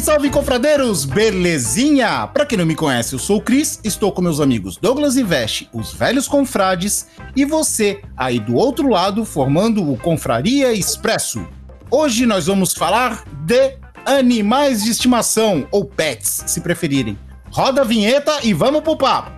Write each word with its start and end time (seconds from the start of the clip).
Salve, 0.00 0.04
salve, 0.04 0.30
confradeiros! 0.30 1.04
Belezinha? 1.04 2.26
Pra 2.26 2.46
quem 2.46 2.56
não 2.56 2.64
me 2.64 2.74
conhece, 2.74 3.14
eu 3.14 3.18
sou 3.18 3.38
o 3.38 3.42
Cris, 3.42 3.80
estou 3.84 4.12
com 4.12 4.22
meus 4.22 4.40
amigos 4.40 4.76
Douglas 4.76 5.16
e 5.16 5.22
Veste, 5.22 5.68
os 5.72 5.92
velhos 5.92 6.26
confrades, 6.26 7.06
e 7.36 7.44
você, 7.44 8.00
aí 8.16 8.38
do 8.38 8.54
outro 8.54 8.88
lado, 8.88 9.24
formando 9.24 9.90
o 9.90 9.96
Confraria 9.96 10.72
Expresso. 10.72 11.46
Hoje 11.90 12.24
nós 12.24 12.46
vamos 12.46 12.72
falar 12.72 13.24
de 13.44 13.76
animais 14.06 14.84
de 14.84 14.90
estimação, 14.90 15.66
ou 15.70 15.84
pets, 15.84 16.44
se 16.46 16.60
preferirem. 16.60 17.18
Roda 17.50 17.82
a 17.82 17.84
vinheta 17.84 18.38
e 18.42 18.54
vamos 18.54 18.82
pro 18.82 18.96
papo! 18.96 19.30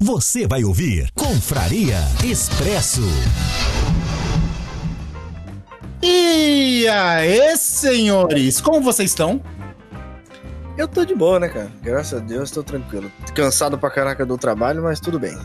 Você 0.00 0.46
vai 0.46 0.64
ouvir 0.64 1.08
Confraria 1.14 1.98
Expresso. 2.24 3.02
E 6.02 6.86
aí, 6.88 7.56
senhores, 7.56 8.60
como 8.60 8.80
vocês 8.80 9.10
estão? 9.10 9.40
Eu 10.76 10.88
tô 10.88 11.04
de 11.04 11.14
boa, 11.14 11.38
né, 11.38 11.48
cara? 11.48 11.70
Graças 11.82 12.20
a 12.20 12.24
Deus, 12.24 12.50
tô 12.50 12.62
tranquilo. 12.62 13.10
Cansado 13.34 13.78
pra 13.78 13.90
caraca 13.90 14.26
do 14.26 14.36
trabalho, 14.36 14.82
mas 14.82 14.98
tudo 14.98 15.18
bem. 15.20 15.36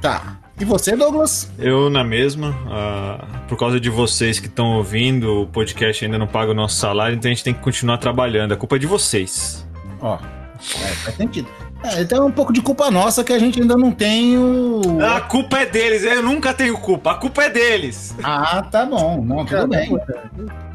Tá. 0.00 0.38
E 0.58 0.64
você, 0.64 0.96
Douglas? 0.96 1.50
Eu 1.58 1.90
na 1.90 2.02
mesma. 2.02 2.54
ah, 2.70 3.24
por 3.48 3.58
causa 3.58 3.78
de 3.78 3.90
vocês 3.90 4.40
que 4.40 4.46
estão 4.46 4.76
ouvindo, 4.78 5.42
o 5.42 5.46
podcast 5.46 6.02
ainda 6.04 6.18
não 6.18 6.26
paga 6.26 6.52
o 6.52 6.54
nosso 6.54 6.76
salário, 6.76 7.16
então 7.16 7.30
a 7.30 7.34
gente 7.34 7.44
tem 7.44 7.52
que 7.52 7.60
continuar 7.60 7.98
trabalhando. 7.98 8.52
A 8.52 8.56
culpa 8.56 8.76
é 8.76 8.78
de 8.78 8.86
vocês. 8.86 9.66
Ó, 10.00 10.16
é, 10.16 10.88
faz 10.94 11.16
sentido. 11.16 11.48
É, 11.84 12.00
então 12.00 12.22
é 12.22 12.26
um 12.26 12.32
pouco 12.32 12.52
de 12.54 12.62
culpa 12.62 12.90
nossa 12.90 13.22
que 13.22 13.34
a 13.34 13.38
gente 13.38 13.60
ainda 13.60 13.76
não 13.76 13.92
tem 13.92 14.38
o. 14.38 14.80
A 15.04 15.20
culpa 15.20 15.58
é 15.58 15.66
deles, 15.66 16.02
eu 16.02 16.22
nunca 16.22 16.54
tenho 16.54 16.78
culpa. 16.78 17.12
A 17.12 17.14
culpa 17.16 17.44
é 17.44 17.50
deles. 17.50 18.14
Ah, 18.22 18.62
tá 18.62 18.86
bom. 18.86 19.22
Não, 19.22 19.44
tudo 19.44 19.68
bem. 19.68 19.94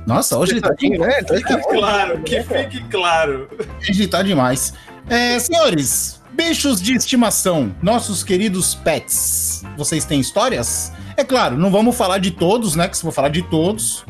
Nossa, 0.05 0.37
hoje 0.37 0.59
tá, 0.59 0.69
né? 0.69 1.19
Então, 1.19 1.37
Fique 1.37 1.57
claro, 1.69 2.21
que 2.23 2.41
fique 2.41 2.83
claro. 2.89 3.47
hoje 3.79 4.07
tá 4.07 4.21
demais. 4.21 4.73
É, 5.09 5.37
senhores, 5.39 6.21
bichos 6.31 6.81
de 6.81 6.95
estimação, 6.95 7.75
nossos 7.81 8.23
queridos 8.23 8.75
pets. 8.75 9.63
Vocês 9.77 10.05
têm 10.05 10.19
histórias? 10.19 10.91
É 11.15 11.23
claro, 11.23 11.57
não 11.57 11.71
vamos 11.71 11.95
falar 11.95 12.17
de 12.17 12.31
todos, 12.31 12.75
né? 12.75 12.87
Que 12.87 12.97
se 12.97 13.03
for 13.03 13.11
falar 13.11 13.29
de 13.29 13.43
todos, 13.43 14.05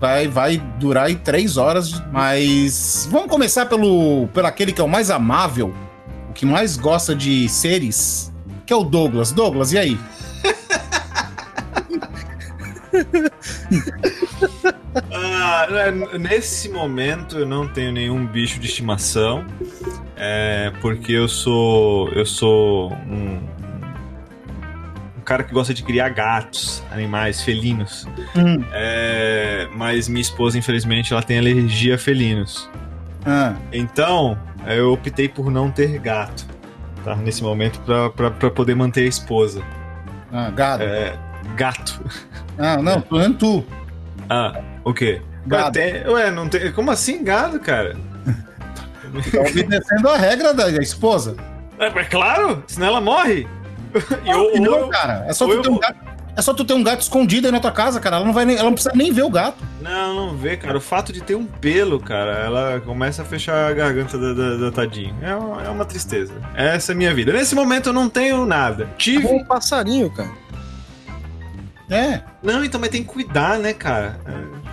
vai, 0.00 0.26
vai 0.26 0.58
durar 0.78 1.06
aí 1.06 1.16
três 1.16 1.56
horas. 1.56 2.02
Mas 2.12 3.08
vamos 3.10 3.28
começar 3.28 3.66
pelo, 3.66 4.28
pelo 4.28 4.46
aquele 4.46 4.72
que 4.72 4.80
é 4.80 4.84
o 4.84 4.88
mais 4.88 5.10
amável, 5.10 5.74
o 6.30 6.32
que 6.32 6.44
mais 6.44 6.76
gosta 6.76 7.14
de 7.14 7.48
seres, 7.48 8.32
que 8.66 8.72
é 8.72 8.76
o 8.76 8.84
Douglas. 8.84 9.32
Douglas, 9.32 9.72
e 9.72 9.78
aí? 9.78 9.98
Ah, 15.64 16.18
nesse 16.18 16.68
momento 16.68 17.38
eu 17.38 17.46
não 17.46 17.66
tenho 17.68 17.92
nenhum 17.92 18.26
bicho 18.26 18.58
de 18.60 18.66
estimação. 18.66 19.44
É, 20.16 20.72
porque 20.80 21.12
eu 21.12 21.28
sou. 21.28 22.08
Eu 22.10 22.24
sou 22.26 22.92
um. 22.92 23.40
Um 25.18 25.20
cara 25.24 25.42
que 25.42 25.54
gosta 25.54 25.72
de 25.72 25.82
criar 25.82 26.10
gatos, 26.10 26.82
animais, 26.90 27.42
felinos. 27.42 28.06
Hum, 28.36 28.62
É, 28.72 29.66
mas 29.74 30.06
minha 30.06 30.20
esposa, 30.20 30.58
infelizmente, 30.58 31.12
ela 31.14 31.22
tem 31.22 31.38
alergia 31.38 31.94
a 31.94 31.98
felinos. 31.98 32.68
ah, 33.24 33.54
Então, 33.72 34.38
eu 34.66 34.92
optei 34.92 35.26
por 35.28 35.50
não 35.50 35.70
ter 35.70 35.98
gato. 35.98 36.46
Tá? 37.02 37.16
Nesse 37.16 37.42
momento, 37.42 37.80
pra 38.14 38.50
poder 38.50 38.74
manter 38.74 39.04
a 39.04 39.08
esposa. 39.08 39.62
ah, 40.30 40.50
gado. 40.50 40.82
É, 40.84 41.18
gato. 41.56 42.00
Ah, 42.58 42.76
não, 42.76 43.00
tô 43.00 43.30
tu. 43.32 43.64
Ah, 44.28 44.60
o 44.84 44.92
quê? 44.92 45.20
Gado. 45.46 45.72
Tem- 45.72 46.06
ué, 46.08 46.30
não 46.30 46.48
tem. 46.48 46.72
Como 46.72 46.90
assim 46.90 47.22
gado, 47.22 47.60
cara? 47.60 47.96
Tá 49.30 49.40
obedecendo 49.40 50.08
a 50.08 50.16
regra 50.16 50.52
da, 50.52 50.70
esposa. 50.82 51.36
É, 51.78 51.86
é 51.86 52.04
claro, 52.04 52.62
senão 52.66 52.88
ela 52.88 53.00
morre. 53.00 53.46
Claro 53.92 54.50
que 54.50 54.58
eu- 54.58 54.60
não, 54.62 54.78
eu- 54.78 54.88
cara. 54.88 55.24
É 55.28 55.32
só, 55.32 55.46
tu 55.46 55.52
eu 55.52 55.62
ter 55.62 55.68
um 55.68 55.78
gato, 55.78 55.98
é 56.36 56.42
só 56.42 56.52
tu 56.52 56.64
ter 56.64 56.74
um 56.74 56.82
gato 56.82 57.00
escondido 57.02 57.46
aí 57.46 57.52
na 57.52 57.60
tua 57.60 57.70
casa, 57.70 58.00
cara. 58.00 58.16
Ela 58.16 58.24
não, 58.24 58.32
vai 58.32 58.44
nem, 58.44 58.56
ela 58.56 58.64
não 58.64 58.72
precisa 58.72 58.94
nem 58.94 59.12
ver 59.12 59.22
o 59.22 59.30
gato. 59.30 59.58
Não, 59.80 60.14
não 60.14 60.36
vê, 60.36 60.56
cara. 60.56 60.76
O 60.76 60.80
fato 60.80 61.12
de 61.12 61.20
ter 61.20 61.36
um 61.36 61.46
pelo, 61.46 62.00
cara, 62.00 62.32
ela 62.32 62.80
começa 62.80 63.22
a 63.22 63.24
fechar 63.24 63.70
a 63.70 63.72
garganta 63.72 64.18
da, 64.18 64.32
da, 64.32 64.56
da 64.56 64.72
tadinha. 64.72 65.14
É 65.22 65.34
uma, 65.34 65.62
é 65.62 65.68
uma 65.68 65.84
tristeza. 65.84 66.32
Essa 66.56 66.90
é 66.90 66.94
a 66.94 66.96
minha 66.96 67.14
vida. 67.14 67.32
Nesse 67.32 67.54
momento 67.54 67.90
eu 67.90 67.92
não 67.92 68.08
tenho 68.08 68.44
nada. 68.46 68.88
Tive. 68.98 69.26
Um 69.28 69.44
passarinho, 69.44 70.10
cara. 70.10 70.30
É. 71.90 72.20
Não, 72.42 72.64
então, 72.64 72.80
mas 72.80 72.90
tem 72.90 73.02
que 73.02 73.08
cuidar, 73.08 73.58
né, 73.58 73.72
cara? 73.72 74.18
é. 74.26 74.63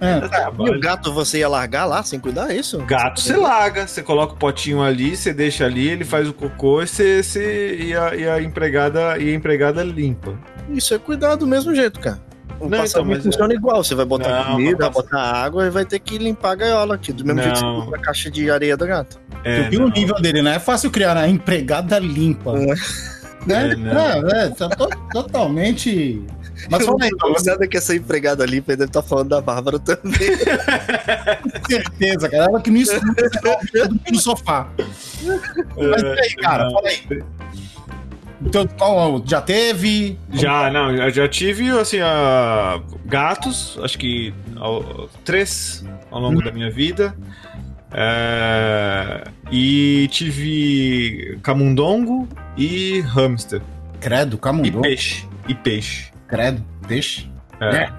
É 0.00 0.16
E 0.18 0.28
trabalho. 0.28 0.76
o 0.76 0.80
gato 0.80 1.12
você 1.12 1.38
ia 1.40 1.48
largar 1.48 1.84
lá 1.84 2.02
sem 2.02 2.18
cuidar, 2.18 2.50
é 2.50 2.56
isso? 2.56 2.78
Gato 2.78 3.20
você 3.20 3.36
larga, 3.36 3.86
você 3.86 4.02
coloca 4.02 4.32
o 4.32 4.36
potinho 4.36 4.82
ali, 4.82 5.14
você 5.16 5.32
deixa 5.32 5.66
ali, 5.66 5.88
ele 5.88 6.04
faz 6.04 6.26
o 6.28 6.32
cocô 6.32 6.82
e, 6.82 6.86
você, 6.86 7.22
você- 7.22 7.76
e, 7.76 7.94
a, 7.94 8.14
e 8.16 8.28
a 8.28 8.40
empregada 8.42 9.18
e 9.18 9.30
a 9.30 9.34
empregada 9.34 9.82
limpa. 9.84 10.32
Isso 10.70 10.94
é 10.94 10.98
cuidar 10.98 11.34
do 11.34 11.46
mesmo 11.46 11.74
jeito, 11.74 12.00
cara. 12.00 12.18
O 12.58 12.64
Não, 12.68 12.78
passarinho 12.78 12.88
então, 12.88 13.04
mas- 13.06 13.22
funciona 13.24 13.54
igual. 13.54 13.82
Você 13.84 13.94
vai 13.94 14.04
botar 14.04 14.44
Não, 14.44 14.52
comida, 14.52 14.76
vai 14.78 14.90
botar 14.90 15.20
água 15.20 15.66
e 15.66 15.70
vai 15.70 15.84
ter 15.84 15.98
que 15.98 16.18
limpar 16.18 16.50
a 16.52 16.54
gaiola 16.54 16.94
aqui. 16.94 17.12
Do 17.12 17.24
mesmo 17.24 17.42
jeito 17.42 17.56
que 17.58 17.62
Não. 17.64 17.86
você 17.86 17.96
a 17.96 17.98
caixa 17.98 18.30
de 18.30 18.50
areia 18.50 18.76
do 18.76 18.86
gato. 18.86 19.18
É, 19.44 19.62
tu 19.64 19.70
viu 19.70 19.80
não. 19.80 19.86
o 19.86 19.90
nível 19.90 20.14
dele, 20.20 20.42
né? 20.42 20.56
É 20.56 20.58
fácil 20.58 20.90
criar, 20.90 21.14
né? 21.14 21.28
Empregada 21.28 21.98
limpa. 21.98 22.52
Não 22.52 22.72
é? 22.72 22.76
Né? 23.46 23.72
É, 23.72 23.76
não. 23.76 24.30
É, 24.30 24.44
é, 24.44 24.48
tá 24.50 24.68
to- 24.68 24.90
totalmente. 25.12 26.22
Mas 26.68 26.84
fala 26.84 26.98
aí, 27.02 27.10
Douglas, 27.10 27.44
Nada 27.44 27.66
que 27.68 27.76
essa 27.76 27.94
empregada 27.94 28.42
ali 28.44 28.60
deve 28.60 28.84
estar 28.84 29.02
falando 29.02 29.28
da 29.28 29.40
Bárbara 29.40 29.78
também. 29.78 30.12
com 30.12 31.68
certeza, 31.68 32.28
cara. 32.28 32.44
Ela 32.44 32.60
que 32.60 32.70
não 32.70 32.80
escuta, 32.80 33.30
no 34.12 34.18
sofá. 34.20 34.68
Mas 35.76 36.02
e 36.02 36.20
aí, 36.20 36.34
cara? 36.36 36.64
não. 36.64 36.72
Fala 36.72 36.88
aí. 36.88 37.22
Então, 38.42 38.66
qual, 38.66 39.22
já 39.26 39.40
teve? 39.42 40.18
Já, 40.32 40.70
não, 40.70 40.90
eu 40.94 41.10
já 41.10 41.28
tive, 41.28 41.68
assim, 41.78 41.98
gatos, 43.04 43.78
acho 43.82 43.98
que 43.98 44.32
ao- 44.56 45.08
três 45.24 45.84
ao 46.10 46.20
longo 46.20 46.42
da 46.42 46.50
minha 46.50 46.70
vida. 46.70 47.14
É, 47.92 49.24
e 49.50 50.08
tive 50.10 51.38
camundongo 51.42 52.26
e 52.56 53.00
hamster. 53.00 53.60
Credo, 54.00 54.36
E 54.36 54.38
camundongo. 54.38 54.82
peixe. 54.82 55.26
E 55.48 55.54
peixe. 55.54 56.09
Credo, 56.30 56.64
peixe. 56.86 57.28
É. 57.60 57.76
É. 57.84 57.92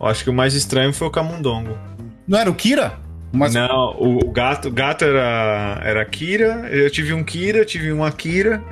Eu 0.00 0.06
acho 0.06 0.22
que 0.24 0.30
o 0.30 0.32
mais 0.32 0.54
estranho 0.54 0.92
foi 0.92 1.06
o 1.08 1.10
camundongo. 1.10 1.76
Não 2.26 2.38
era 2.38 2.50
o 2.50 2.54
Kira? 2.54 2.94
Mas 3.32 3.54
Não, 3.54 3.96
o, 3.98 4.30
gato, 4.30 4.70
gato 4.70 5.04
era, 5.04 5.80
era 5.82 6.04
Kira. 6.04 6.68
Eu 6.70 6.90
tive 6.90 7.14
um 7.14 7.24
Kira, 7.24 7.64
tive 7.64 7.90
uma 7.90 8.12
Kira. 8.12 8.62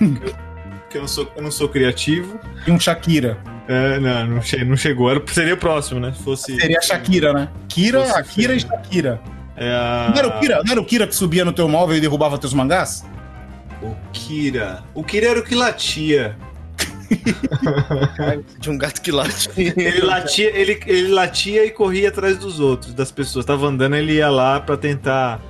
que 0.90 0.96
eu 0.98 1.02
não 1.02 1.08
sou, 1.08 1.30
eu 1.36 1.42
não 1.42 1.50
sou 1.50 1.68
criativo. 1.68 2.38
tinha 2.64 2.74
um 2.74 2.80
Shakira. 2.80 3.38
É, 3.68 3.98
não, 4.00 4.26
não, 4.26 4.42
che- 4.42 4.64
não 4.64 4.76
chegou. 4.76 5.10
Era, 5.10 5.22
seria 5.28 5.54
o 5.54 5.56
próximo, 5.56 6.00
né? 6.00 6.12
Se 6.12 6.22
fosse. 6.22 6.58
Seria 6.58 6.78
a 6.78 6.82
Shakira, 6.82 7.32
né? 7.32 7.48
Kira, 7.68 8.00
Fosse 8.04 8.18
Akira 8.18 8.54
e. 8.54 8.60
Shakira. 8.60 9.20
É 9.56 9.70
a... 9.70 10.08
Não 10.10 10.18
era 10.18 10.28
o 10.28 10.40
Kira? 10.40 10.62
Não 10.64 10.72
era 10.72 10.80
o 10.80 10.84
Kira 10.84 11.06
que 11.06 11.14
subia 11.14 11.44
no 11.44 11.52
teu 11.52 11.68
móvel 11.68 11.96
e 11.96 12.00
derrubava 12.00 12.38
teus 12.38 12.52
mangás? 12.54 13.04
O 13.82 13.94
Kira. 14.12 14.82
O 14.94 15.02
Kira 15.04 15.28
era 15.28 15.40
o 15.40 15.42
que 15.42 15.54
latia. 15.54 16.36
de 18.58 18.70
um 18.70 18.78
gato 18.78 19.00
que 19.00 19.10
late. 19.10 19.48
Ele 19.56 20.00
latia, 20.00 20.50
ele, 20.56 20.80
ele 20.86 21.08
latia 21.08 21.64
e 21.64 21.70
corria 21.70 22.08
atrás 22.08 22.38
dos 22.38 22.60
outros, 22.60 22.94
das 22.94 23.10
pessoas. 23.12 23.44
Tava 23.44 23.66
andando, 23.66 23.96
ele 23.96 24.14
ia 24.14 24.28
lá 24.28 24.60
pra 24.60 24.76
tentar 24.76 25.40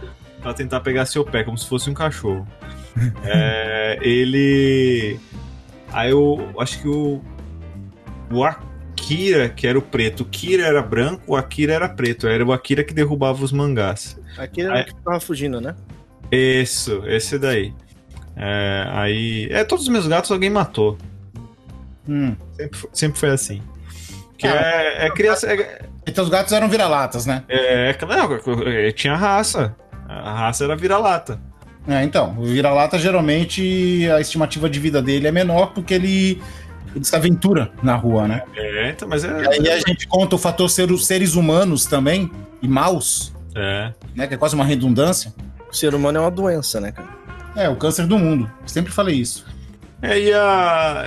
para 0.46 0.54
tentar 0.54 0.80
pegar 0.80 1.06
seu 1.06 1.24
pé, 1.24 1.42
como 1.42 1.58
se 1.58 1.66
fosse 1.66 1.90
um 1.90 1.94
cachorro. 1.94 2.46
é, 3.24 3.98
ele. 4.00 5.18
Aí 5.92 6.10
eu 6.10 6.54
acho 6.58 6.80
que 6.80 6.88
o. 6.88 7.20
O 8.30 8.44
Akira, 8.44 9.48
que 9.48 9.66
era 9.66 9.78
o 9.78 9.82
preto, 9.82 10.22
o 10.22 10.24
Kira 10.24 10.64
era 10.64 10.82
branco, 10.82 11.22
o 11.28 11.36
Akira 11.36 11.72
era 11.72 11.88
preto. 11.88 12.26
Era 12.26 12.44
o 12.44 12.52
Akira 12.52 12.82
que 12.82 12.94
derrubava 12.94 13.44
os 13.44 13.52
mangás. 13.52 14.18
Aquele 14.36 14.68
era 14.68 14.82
o 14.82 14.84
que 14.84 14.94
tava 14.96 15.20
fugindo, 15.20 15.60
né? 15.60 15.74
Isso, 16.30 17.02
esse 17.06 17.38
daí. 17.38 17.72
É, 18.36 18.86
aí. 18.90 19.48
É, 19.50 19.64
todos 19.64 19.84
os 19.84 19.90
meus 19.90 20.06
gatos 20.06 20.30
alguém 20.30 20.50
matou. 20.50 20.98
Hum. 22.08 22.36
Sempre, 22.56 22.78
foi- 22.78 22.90
sempre 22.92 23.18
foi 23.20 23.30
assim. 23.30 23.62
Que 24.38 24.46
Ah, 24.46 24.50
é, 24.54 25.06
é 25.06 25.10
criança. 25.10 25.46
É, 25.52 25.82
Então 26.06 26.22
os 26.24 26.30
gatos 26.30 26.52
eram 26.52 26.68
vira-latas, 26.68 27.26
né? 27.26 27.42
é, 27.48 27.90
é- 27.90 27.98
não, 28.06 28.68
é, 28.68 28.92
tinha 28.92 29.14
raça. 29.16 29.74
A 30.08 30.32
raça 30.40 30.64
era 30.64 30.76
vira-lata. 30.76 31.40
É, 31.88 32.02
então, 32.02 32.36
o 32.38 32.44
vira-lata 32.44 32.98
geralmente 32.98 34.08
a 34.10 34.20
estimativa 34.20 34.68
de 34.68 34.78
vida 34.80 35.00
dele 35.00 35.26
é 35.28 35.32
menor 35.32 35.72
porque 35.72 35.94
ele, 35.94 36.42
ele 36.94 37.04
se 37.04 37.14
aventura 37.14 37.70
na 37.82 37.94
rua, 37.96 38.26
né? 38.28 38.42
É, 38.56 38.90
então, 38.90 39.08
mas 39.08 39.24
é. 39.24 39.28
E 39.60 39.68
aí 39.68 39.70
a 39.70 39.78
gente 39.88 40.06
conta 40.06 40.34
o 40.36 40.38
fator 40.38 40.68
ser 40.68 40.90
os 40.90 41.06
seres 41.06 41.34
humanos 41.34 41.86
também, 41.86 42.30
e 42.62 42.66
maus, 42.68 43.32
É. 43.54 43.92
né? 44.14 44.26
Que 44.26 44.34
é 44.34 44.36
quase 44.36 44.54
uma 44.54 44.64
redundância. 44.64 45.32
O 45.70 45.74
ser 45.74 45.94
humano 45.94 46.18
é 46.18 46.20
uma 46.20 46.30
doença, 46.30 46.80
né, 46.80 46.90
cara? 46.92 47.08
É, 47.56 47.68
o 47.68 47.76
câncer 47.76 48.06
do 48.06 48.18
mundo. 48.18 48.50
Sempre 48.66 48.92
falei 48.92 49.16
isso. 49.16 49.46
É, 50.02 50.18
e 50.18 50.32
a. 50.32 51.06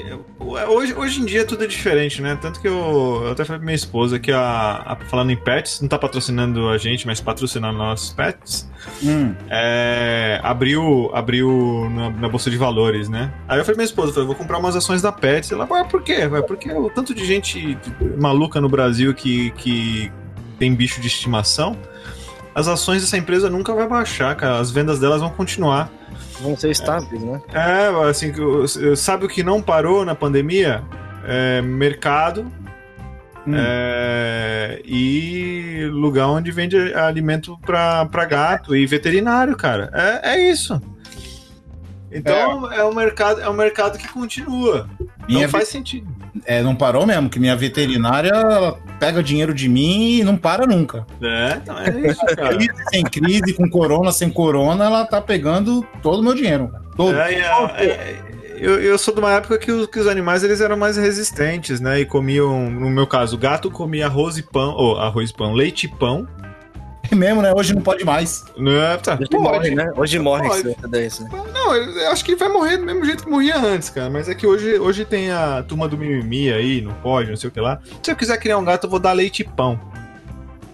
e- 0.00 0.64
hoje, 0.66 0.94
hoje 0.94 1.20
em 1.20 1.24
dia 1.24 1.44
tudo 1.44 1.64
é 1.64 1.66
diferente, 1.66 2.20
né? 2.22 2.38
Tanto 2.40 2.60
que 2.60 2.68
eu, 2.68 3.20
eu 3.24 3.30
até 3.32 3.44
falei 3.44 3.58
pra 3.58 3.66
minha 3.66 3.74
esposa 3.74 4.18
que 4.18 4.30
a, 4.32 4.40
a- 4.86 4.96
Falando 5.08 5.30
em 5.30 5.36
pets, 5.36 5.80
não 5.80 5.88
tá 5.88 5.98
patrocinando 5.98 6.68
a 6.68 6.76
gente, 6.78 7.06
mas 7.06 7.20
patrocinando 7.20 7.76
nossos 7.78 8.12
pets. 8.12 8.68
Hum. 9.02 9.34
é, 9.50 10.40
abriu, 10.42 11.10
abriu 11.14 11.88
na, 11.90 12.10
na 12.10 12.28
bolsa 12.28 12.50
de 12.50 12.56
valores, 12.56 13.08
né? 13.08 13.32
Aí 13.48 13.58
eu 13.58 13.64
falei 13.64 13.74
pra 13.74 13.74
minha 13.76 13.84
esposa, 13.84 14.12
falei, 14.12 14.26
vou 14.26 14.36
comprar 14.36 14.58
umas 14.58 14.74
ações 14.76 15.02
da 15.02 15.10
Pets. 15.12 15.50
Ela, 15.52 15.66
ué, 15.70 15.84
por 15.84 16.02
quê? 16.02 16.18
Porque 16.46 16.70
o 16.72 16.88
tanto 16.90 17.14
de 17.14 17.24
gente 17.24 17.76
maluca 18.18 18.60
no 18.60 18.68
Brasil 18.68 19.12
que, 19.14 19.50
que 19.52 20.10
tem 20.58 20.74
bicho 20.74 21.00
de 21.00 21.06
estimação, 21.08 21.76
as 22.54 22.66
ações 22.68 23.02
dessa 23.02 23.16
empresa 23.16 23.48
nunca 23.50 23.74
vai 23.74 23.86
baixar, 23.88 24.34
cara. 24.36 24.58
As 24.58 24.70
vendas 24.70 24.98
delas 24.98 25.20
vão 25.20 25.30
continuar. 25.30 25.90
Vão 26.40 26.56
ser 26.56 26.70
estáveis, 26.70 27.22
né? 27.22 27.40
É, 27.52 28.08
assim, 28.08 28.32
sabe 28.96 29.24
o 29.24 29.28
que 29.28 29.42
não 29.42 29.60
parou 29.60 30.04
na 30.04 30.14
pandemia? 30.14 30.82
É, 31.24 31.60
mercado 31.60 32.50
Hum. 33.48 33.54
é, 33.56 34.82
e 34.84 35.88
lugar 35.90 36.28
onde 36.28 36.50
vende 36.50 36.76
alimento 36.92 37.58
pra, 37.64 38.04
pra 38.04 38.26
gato 38.26 38.76
e 38.76 38.84
veterinário, 38.84 39.56
cara. 39.56 39.90
É, 39.94 40.34
é 40.34 40.50
isso. 40.50 40.80
Então 42.12 42.70
é. 42.70 42.84
um 42.84 42.94
mercado, 42.94 43.40
é 43.40 43.48
um 43.48 43.54
mercado 43.54 43.96
que 43.96 44.06
continua. 44.08 44.86
Minha 45.26 45.42
não 45.42 45.48
faz 45.48 45.68
sentido. 45.68 46.06
É, 46.44 46.62
não 46.62 46.76
parou 46.76 47.06
mesmo, 47.06 47.30
que 47.30 47.40
minha 47.40 47.56
veterinária 47.56 48.28
ela 48.28 48.78
pega 48.98 49.22
dinheiro 49.22 49.54
de 49.54 49.68
mim 49.68 50.18
e 50.18 50.24
não 50.24 50.36
para 50.36 50.66
nunca. 50.66 51.06
É, 51.22 51.58
então 51.62 51.78
é 51.78 52.10
isso, 52.10 52.24
cara. 52.36 52.54
Crise, 52.54 52.84
sem 52.90 53.02
crise, 53.04 53.54
com 53.54 53.68
corona, 53.68 54.12
sem 54.12 54.30
corona, 54.30 54.84
ela 54.84 55.04
tá 55.04 55.20
pegando 55.20 55.86
todo 56.02 56.20
o 56.20 56.22
meu 56.22 56.34
dinheiro. 56.34 56.68
cara. 56.68 56.84
Todo. 56.96 57.16
É, 57.16 57.34
é, 57.34 57.84
é, 57.84 58.22
eu, 58.58 58.80
eu 58.82 58.98
sou 58.98 59.14
de 59.14 59.20
uma 59.20 59.32
época 59.32 59.56
que 59.58 59.70
os, 59.70 59.86
que 59.86 60.00
os 60.00 60.06
animais 60.06 60.42
eles 60.42 60.60
eram 60.60 60.76
mais 60.76 60.96
resistentes, 60.96 61.80
né? 61.80 62.00
E 62.00 62.04
comiam, 62.04 62.68
no 62.68 62.90
meu 62.90 63.06
caso, 63.06 63.36
o 63.36 63.38
gato 63.38 63.70
comia 63.70 64.06
arroz 64.06 64.36
e 64.36 64.42
pão, 64.42 64.74
ou 64.74 64.98
arroz 64.98 65.30
e 65.30 65.34
pão, 65.34 65.52
leite 65.52 65.84
e 65.84 65.88
pão. 65.88 66.26
É 67.10 67.14
mesmo, 67.16 67.42
né? 67.42 67.52
Hoje 67.54 67.74
não 67.74 67.82
pode 67.82 68.04
mais. 68.04 68.44
Né? 68.56 68.96
Tá, 68.98 69.14
Hoje 69.14 69.28
pode. 69.30 69.42
morre, 69.42 69.74
né? 69.74 69.92
Hoje 69.96 70.18
morre 70.18 70.48
Pode. 70.48 70.74
desse, 70.88 71.22
né? 71.24 71.30
Não, 71.52 71.74
eu 71.74 71.98
eu 71.98 72.10
acho 72.12 72.24
que 72.24 72.34
vai 72.36 72.48
morrer 72.48 72.76
do 72.76 72.84
mesmo 72.84 73.04
jeito 73.04 73.24
que 73.24 73.30
morria 73.30 73.56
antes, 73.58 73.90
cara. 73.90 74.08
Mas 74.10 74.28
é 74.28 74.34
que 74.34 74.46
hoje, 74.46 74.78
hoje 74.78 75.04
tem 75.04 75.30
a 75.30 75.62
turma 75.66 75.88
do 75.88 75.96
mimimi 75.98 76.52
aí, 76.52 76.80
não 76.80 76.92
pode, 76.94 77.30
não 77.30 77.36
sei 77.36 77.48
o 77.48 77.52
que 77.52 77.60
lá. 77.60 77.80
Se 78.02 78.10
eu 78.10 78.16
quiser 78.16 78.38
criar 78.38 78.58
um 78.58 78.64
gato, 78.64 78.84
eu 78.86 78.90
vou 78.90 78.98
dar 78.98 79.12
leite 79.12 79.40
e 79.40 79.44
pão. 79.44 79.78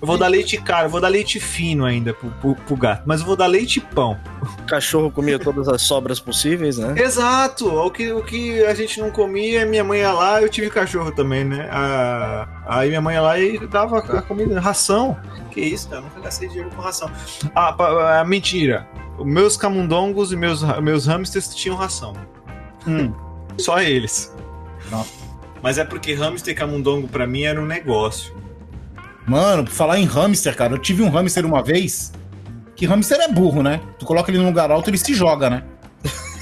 Eu 0.05 0.07
vou 0.07 0.19
dar 0.19 0.29
leite 0.29 0.59
caro, 0.61 0.91
vou 0.91 1.01
dar 1.01 1.09
leite 1.09 1.41
fino 1.41 1.87
ainda 1.87 2.13
pro, 2.13 2.29
pro, 2.33 2.55
pro 2.55 2.77
gato. 2.77 3.05
Mas 3.07 3.21
eu 3.21 3.27
vou 3.27 3.35
dar 3.35 3.47
leite 3.47 3.79
e 3.79 3.81
pão. 3.81 4.21
O 4.43 4.63
cachorro 4.67 5.11
comia 5.11 5.39
todas 5.39 5.67
as 5.67 5.81
sobras 5.81 6.21
possíveis, 6.21 6.77
né? 6.77 6.95
Exato! 7.03 7.67
O 7.75 7.91
que, 7.91 8.13
o 8.13 8.23
que 8.23 8.63
a 8.67 8.75
gente 8.75 9.01
não 9.01 9.11
comia, 9.11 9.65
minha 9.65 9.83
mãe 9.83 10.01
ia 10.01 10.13
lá, 10.13 10.43
eu 10.43 10.49
tive 10.51 10.69
cachorro 10.69 11.11
também, 11.11 11.43
né? 11.43 11.71
A- 11.73 12.47
aí 12.67 12.91
minha 12.91 13.01
mãe 13.01 13.15
ia 13.15 13.23
lá 13.23 13.39
e 13.39 13.59
dava 13.67 14.01
a 14.01 14.21
comida, 14.21 14.61
ração. 14.61 15.17
Que 15.51 15.63
isso, 15.63 15.89
cara? 15.89 16.03
Nunca 16.03 16.21
gastei 16.21 16.49
dinheiro 16.49 16.69
com 16.77 16.83
ração. 16.83 17.11
Ah, 17.55 17.73
pa- 17.73 18.21
ah, 18.21 18.25
mentira. 18.27 18.87
Os 19.17 19.25
meus 19.25 19.57
camundongos 19.57 20.33
e 20.33 20.37
meus, 20.37 20.63
meus 20.83 21.07
hamsters 21.07 21.55
tinham 21.55 21.79
ração. 21.79 22.13
Hum. 22.87 23.11
Só 23.57 23.81
eles. 23.81 24.31
Nossa. 24.91 25.09
Mas 25.63 25.79
é 25.79 25.85
porque 25.87 26.13
hamster 26.13 26.53
e 26.53 26.55
camundongo 26.55 27.09
pra 27.09 27.27
mim 27.27 27.45
era 27.45 27.59
um 27.59 27.65
negócio. 27.65 28.35
Mano, 29.27 29.65
por 29.65 29.73
falar 29.73 29.99
em 29.99 30.05
hamster, 30.05 30.55
cara, 30.55 30.75
eu 30.75 30.79
tive 30.79 31.03
um 31.03 31.09
hamster 31.09 31.47
uma 31.47 31.63
vez. 31.63 32.13
Que 32.77 32.87
hamster 32.87 33.21
é 33.21 33.29
burro, 33.29 33.63
né? 33.63 33.81
Tu 33.99 34.05
coloca 34.05 34.31
ele 34.31 34.39
num 34.39 34.47
lugar 34.47 34.71
alto, 34.71 34.91
ele 34.91 34.99
se 34.99 35.15
joga, 35.15 35.49
né? 35.49 35.63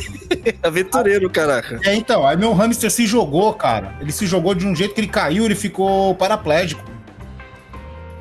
Aventureiro, 0.62 1.28
caraca. 1.30 1.80
É, 1.84 1.94
então, 1.94 2.26
aí 2.26 2.36
meu 2.36 2.52
hamster 2.52 2.90
se 2.90 3.06
jogou, 3.06 3.52
cara. 3.54 3.94
Ele 4.00 4.10
se 4.10 4.26
jogou 4.26 4.54
de 4.54 4.66
um 4.66 4.74
jeito 4.74 4.94
que 4.94 5.00
ele 5.00 5.08
caiu, 5.08 5.44
ele 5.44 5.54
ficou 5.54 6.14
paraplégico. 6.14 6.82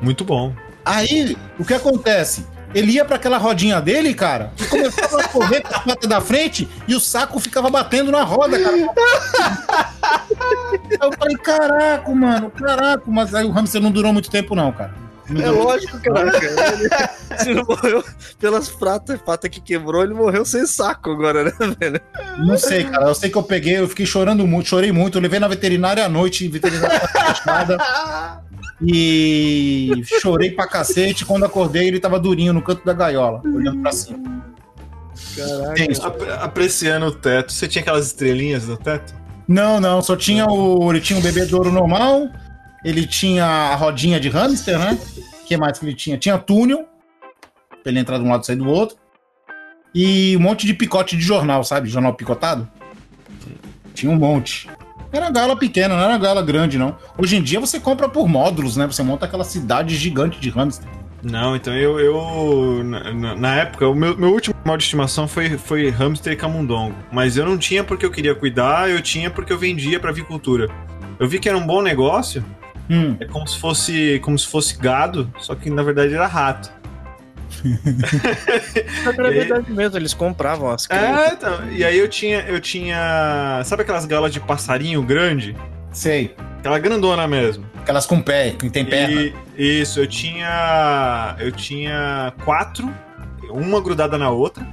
Muito 0.02 0.24
bom. 0.24 0.54
Aí, 0.84 1.38
o 1.58 1.66
que 1.66 1.74
acontece? 1.74 2.46
Ele 2.74 2.94
ia 2.94 3.06
pra 3.06 3.18
aquela 3.18 3.38
rodinha 3.38 3.82
dele, 3.82 4.14
cara, 4.14 4.52
e 4.60 4.66
começava 4.66 5.22
a 5.22 5.28
correr 5.28 5.62
com 5.62 5.76
a 5.76 5.80
pata 5.80 6.08
da 6.08 6.22
frente 6.22 6.68
e 6.88 6.96
o 6.96 7.00
saco 7.00 7.40
ficava 7.40 7.70
batendo 7.70 8.12
na 8.12 8.24
roda, 8.24 8.60
cara. 8.60 8.78
Eu 11.02 11.12
falei, 11.18 11.38
caraca, 11.38 12.12
mano, 12.14 12.50
caraca, 12.50 13.04
mas 13.08 13.34
aí 13.36 13.46
o 13.46 13.52
hamster 13.52 13.82
não 13.82 13.92
durou 13.92 14.14
muito 14.14 14.30
tempo, 14.30 14.56
não, 14.56 14.72
cara. 14.72 14.94
É 15.40 15.50
lógico. 15.50 15.98
Ele, 15.98 16.90
se 17.40 17.54
não 17.54 17.64
morreu 17.64 18.04
pelas 18.40 18.70
pratas, 18.70 19.22
pata 19.22 19.48
que 19.48 19.62
quebrou, 19.62 20.04
ele 20.04 20.14
morreu 20.14 20.44
sem 20.44 20.66
saco 20.66 21.12
agora, 21.12 21.46
né, 21.46 21.54
velho? 21.80 22.02
Não 22.40 22.58
sei, 22.58 22.84
cara. 22.84 23.06
Eu 23.06 23.16
sei 23.16 23.30
que 23.30 23.38
eu 23.38 23.44
peguei, 23.44 23.80
eu 23.80 23.88
fiquei 23.88 24.06
chorando 24.06 24.46
muito, 24.46 24.70
chorei 24.70 24.92
muito. 24.92 25.18
Eu 25.18 25.22
levei 25.22 25.40
na 25.40 25.48
veterinária 25.48 26.06
à 26.06 26.10
noite, 26.10 26.48
veterinária 26.48 27.00
fechada. 27.00 27.78
E 28.84 29.92
chorei 30.22 30.52
pra 30.52 30.68
cacete. 30.68 31.26
Quando 31.26 31.46
acordei, 31.46 31.88
ele 31.88 32.00
tava 32.00 32.20
durinho 32.20 32.54
no 32.54 32.62
canto 32.62 32.84
da 32.84 32.94
gaiola, 32.94 33.42
olhando 33.46 33.82
pra 33.82 33.92
cima. 33.92 34.42
Caraca. 35.36 36.08
Ap- 36.08 36.44
apreciando 36.44 37.06
o 37.08 37.12
teto. 37.12 37.52
Você 37.52 37.68
tinha 37.68 37.82
aquelas 37.82 38.08
estrelinhas 38.08 38.68
no 38.68 38.78
teto? 38.78 39.14
Não, 39.48 39.80
não, 39.80 40.02
só 40.02 40.16
tinha 40.16 40.46
o. 40.48 40.92
Ele 40.92 41.02
tinha 41.02 41.20
um 41.20 41.22
bebedouro 41.22 41.72
normal, 41.72 42.30
ele 42.84 43.06
tinha 43.06 43.46
a 43.46 43.76
rodinha 43.76 44.20
de 44.20 44.30
hamster, 44.30 44.80
né? 44.80 44.98
O 45.44 45.46
que 45.46 45.58
mais 45.58 45.78
que 45.78 45.86
ele 45.86 45.96
tinha? 45.96 46.18
Tinha 46.18 46.38
túnel, 46.38 46.86
pra 47.84 47.92
ele 47.92 48.00
entrar 48.00 48.18
de 48.18 48.24
um 48.24 48.30
lado 48.30 48.44
e 48.44 48.46
sair 48.46 48.56
do 48.56 48.68
outro. 48.70 48.96
E 49.94 50.38
um 50.38 50.40
monte 50.40 50.66
de 50.66 50.74
picote 50.74 51.18
de 51.18 51.24
jornal, 51.24 51.64
sabe? 51.64 51.90
Jornal 51.90 52.14
picotado. 52.14 52.68
Tinha 53.94 54.12
um 54.12 54.16
monte. 54.16 54.70
Era 55.12 55.30
gala 55.30 55.56
pequena, 55.58 55.96
não 55.96 56.04
era 56.04 56.18
gala 56.18 56.42
grande, 56.42 56.78
não. 56.78 56.96
Hoje 57.18 57.36
em 57.36 57.42
dia 57.42 57.60
você 57.60 57.80
compra 57.80 58.08
por 58.08 58.28
módulos, 58.28 58.78
né? 58.78 58.88
Você 58.88 59.04
monta 59.04 59.26
aquela 59.26 59.44
cidade 59.44 59.96
gigante 59.96 60.40
de 60.40 60.50
hamster. 60.50 60.88
Não, 61.24 61.56
então 61.56 61.74
eu. 61.76 62.00
eu 62.00 62.84
na, 62.84 63.36
na- 63.36 63.56
época, 63.58 63.88
o 63.88 63.94
meu, 63.94 64.18
meu 64.18 64.32
último 64.32 64.56
animal 64.62 64.78
de 64.78 64.84
estimação 64.84 65.28
foi, 65.28 65.58
foi 65.58 65.90
hamster 65.90 66.34
e 66.34 66.36
camundongo. 66.36 66.96
Mas 67.12 67.38
eu 67.38 67.46
não 67.46 67.58
tinha 67.58 67.84
porque 67.84 68.06
eu 68.06 68.10
queria 68.12 68.34
cuidar, 68.34 68.90
eu 68.90 69.02
tinha 69.02 69.30
porque 69.30 69.52
eu 69.54 69.58
vendia 69.58 70.00
pra 70.00 70.10
avicultura. 70.10 70.68
Eu 71.20 71.28
vi 71.28 71.38
que 71.40 71.48
era 71.48 71.58
um 71.58 71.66
bom 71.68 71.82
negócio, 71.82 72.44
Hum. 72.90 73.16
é 73.20 73.26
como 73.26 73.48
se 73.48 73.58
fosse, 73.60 74.20
como 74.24 74.38
se 74.38 74.48
fosse 74.48 74.78
gado, 74.78 75.32
só 75.40 75.54
que 75.56 75.70
na 75.70 75.84
verdade 75.84 76.14
era 76.14 76.26
rato. 76.28 76.72
Era 79.18 79.28
E 79.28 79.32
aí- 79.32 79.40
verdade 79.40 79.72
mesmo, 79.72 79.98
eles 79.98 80.14
compravam 80.14 80.70
as 80.70 80.88
crianças. 80.88 81.32
É, 81.32 81.34
então, 81.34 81.72
e 81.72 81.84
aí 81.84 81.98
eu 81.98 82.08
tinha, 82.08 82.40
eu 82.42 82.60
tinha. 82.60 83.62
Sabe 83.66 83.84
aquelas 83.84 84.06
galas 84.06 84.32
de 84.34 84.40
passarinho 84.40 85.02
grande? 85.04 85.56
Sei. 85.92 86.36
Aquela 86.60 86.80
grandona 86.80 87.28
mesmo. 87.28 87.66
Aquelas 87.80 88.06
com 88.06 88.22
pé, 88.22 88.52
que 88.52 88.70
tem 88.70 88.86
perna. 88.86 89.22
E- 89.22 89.34
isso, 89.82 90.00
eu 90.00 90.08
tinha. 90.08 91.36
Eu 91.40 91.52
tinha 91.52 92.34
quatro, 92.46 92.92
uma 93.50 93.82
grudada 93.82 94.18
na 94.18 94.30
outra. 94.30 94.66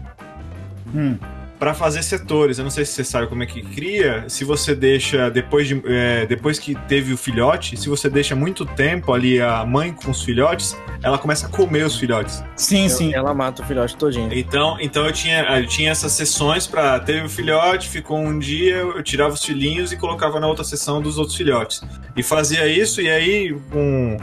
Hum. 0.94 1.16
Pra 1.58 1.74
fazer 1.74 2.02
setores. 2.02 2.58
Eu 2.58 2.64
não 2.64 2.70
sei 2.70 2.84
se 2.84 2.92
você 2.92 3.04
sabe 3.04 3.26
como 3.26 3.42
é 3.42 3.46
que 3.46 3.62
cria. 3.62 4.24
Se 4.28 4.44
você 4.44 4.74
deixa, 4.74 5.28
depois, 5.30 5.66
de, 5.66 5.82
é, 5.86 6.24
depois 6.26 6.58
que 6.58 6.74
teve 6.86 7.12
o 7.12 7.16
filhote, 7.16 7.76
se 7.76 7.88
você 7.88 8.08
deixa 8.08 8.36
muito 8.36 8.64
tempo 8.64 9.12
ali 9.12 9.40
a 9.40 9.64
mãe 9.64 9.92
com 9.92 10.10
os 10.10 10.22
filhotes, 10.22 10.76
ela 11.02 11.18
começa 11.18 11.46
a 11.46 11.50
comer 11.50 11.84
os 11.84 11.96
filhotes. 11.96 12.44
Sim, 12.56 12.88
sim. 12.88 13.12
Ela 13.12 13.34
mata 13.34 13.62
o 13.62 13.66
filhote 13.66 13.96
todinho. 13.96 14.32
Então, 14.32 14.76
então 14.80 15.04
eu, 15.04 15.12
tinha, 15.12 15.42
eu 15.58 15.66
tinha 15.66 15.90
essas 15.90 16.12
sessões 16.12 16.66
pra. 16.66 17.00
Teve 17.00 17.26
o 17.26 17.28
filhote, 17.28 17.88
ficou 17.88 18.18
um 18.18 18.38
dia, 18.38 18.76
eu 18.76 19.02
tirava 19.02 19.34
os 19.34 19.44
filhinhos 19.44 19.92
e 19.92 19.96
colocava 19.96 20.38
na 20.38 20.46
outra 20.46 20.64
sessão 20.64 21.02
dos 21.02 21.18
outros 21.18 21.36
filhotes. 21.36 21.82
E 22.16 22.22
fazia 22.22 22.66
isso, 22.66 23.00
e 23.00 23.10
aí, 23.10 23.56
com 23.70 24.16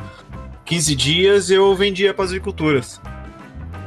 15 0.66 0.96
dias, 0.96 1.50
eu 1.50 1.76
vendia 1.76 2.14
pras 2.14 2.30
agriculturas. 2.30 3.00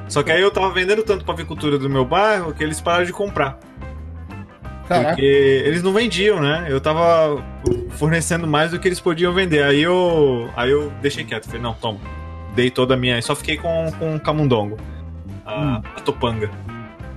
Só 0.09 0.23
que 0.23 0.33
aí 0.33 0.41
eu 0.41 0.50
tava 0.50 0.73
vendendo 0.73 1.03
tanto 1.03 1.25
pra 1.25 1.35
avicultura 1.35 1.79
do 1.79 1.88
meu 1.88 2.05
bairro 2.05 2.53
que 2.55 2.62
eles 2.65 2.81
pararam 2.81 3.05
de 3.05 3.12
comprar. 3.12 3.59
Caraca. 4.88 5.11
Porque 5.11 5.62
eles 5.67 5.83
não 5.83 5.93
vendiam, 5.93 6.41
né? 6.41 6.67
Eu 6.69 6.81
tava 6.81 7.45
fornecendo 7.91 8.47
mais 8.47 8.71
do 8.71 8.79
que 8.79 8.88
eles 8.88 8.99
podiam 8.99 9.35
vender. 9.35 9.62
Aí 9.62 9.83
eu, 9.83 10.49
aí 10.57 10.71
eu 10.71 10.91
deixei 11.03 11.25
quieto. 11.25 11.45
Falei, 11.45 11.61
não, 11.61 11.75
toma. 11.75 12.00
Dei 12.55 12.71
toda 12.71 12.95
a 12.95 12.97
minha. 12.97 13.21
Só 13.21 13.37
fiquei 13.37 13.59
com, 13.59 13.93
com 13.99 14.17
o 14.17 14.21
camundongo. 14.21 14.79
A, 15.45 15.83
a 15.97 16.00
topanga. 16.00 16.50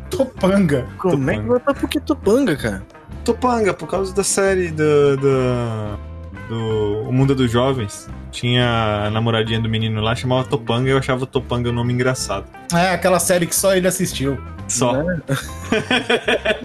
Topanga. 0.09 0.85
Como 0.97 1.31
é 1.31 1.35
que 1.37 1.47
vai 1.47 1.59
pra 1.59 1.73
que 1.73 1.99
Topanga, 2.01 2.55
cara? 2.57 2.83
Topanga, 3.23 3.73
por 3.73 3.87
causa 3.87 4.13
da 4.13 4.23
série 4.23 4.69
do. 4.69 5.17
do, 5.17 6.10
do 6.55 7.07
O 7.07 7.11
Mundo 7.13 7.33
dos 7.33 7.49
Jovens. 7.51 8.09
Tinha 8.31 9.05
a 9.07 9.09
namoradinha 9.09 9.59
do 9.59 9.67
menino 9.69 10.01
lá, 10.01 10.15
chamava 10.15 10.47
Topanga 10.47 10.87
e 10.89 10.91
eu 10.91 10.97
achava 10.97 11.25
Topanga 11.25 11.69
um 11.69 11.73
nome 11.73 11.93
engraçado. 11.93 12.45
É, 12.73 12.89
aquela 12.91 13.19
série 13.19 13.45
que 13.47 13.55
só 13.55 13.75
ele 13.75 13.87
assistiu. 13.87 14.37
Só. 14.67 15.01
Né? 15.03 15.21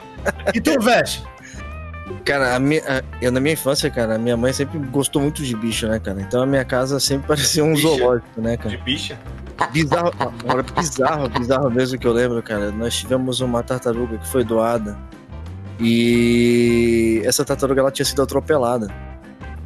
E 0.52 0.60
tu, 0.60 0.80
Veste? 0.80 1.22
Cara, 2.24 2.56
a 2.56 2.58
minha, 2.58 2.80
a- 2.82 3.02
eu 3.22 3.30
na 3.30 3.38
minha 3.38 3.52
infância, 3.52 3.88
cara, 3.88 4.16
a 4.16 4.18
minha 4.18 4.36
mãe 4.36 4.52
sempre 4.52 4.76
gostou 4.78 5.22
muito 5.22 5.42
de 5.44 5.54
bicho, 5.54 5.86
né, 5.86 6.00
cara? 6.00 6.20
Então 6.20 6.42
a 6.42 6.46
minha 6.46 6.64
casa 6.64 6.98
sempre 6.98 7.28
parecia 7.28 7.62
um 7.64 7.74
Bicho? 7.74 7.86
zoológico, 7.96 8.40
né, 8.40 8.56
De 8.56 8.62
cara? 8.64 8.78
bicha. 8.78 9.18
Bizarro, 9.72 10.12
agora 10.18 10.62
bizarro, 10.76 11.28
bizarro 11.28 11.70
mesmo 11.70 11.96
que 11.98 12.06
eu 12.06 12.12
lembro, 12.12 12.42
cara. 12.42 12.72
Nós 12.72 12.94
tivemos 12.96 13.40
uma 13.40 13.62
tartaruga 13.62 14.18
que 14.18 14.26
foi 14.28 14.42
doada. 14.44 14.98
E 15.80 17.22
essa 17.24 17.44
tartaruga 17.44 17.80
ela 17.80 17.90
tinha 17.92 18.04
sido 18.04 18.20
atropelada. 18.22 18.88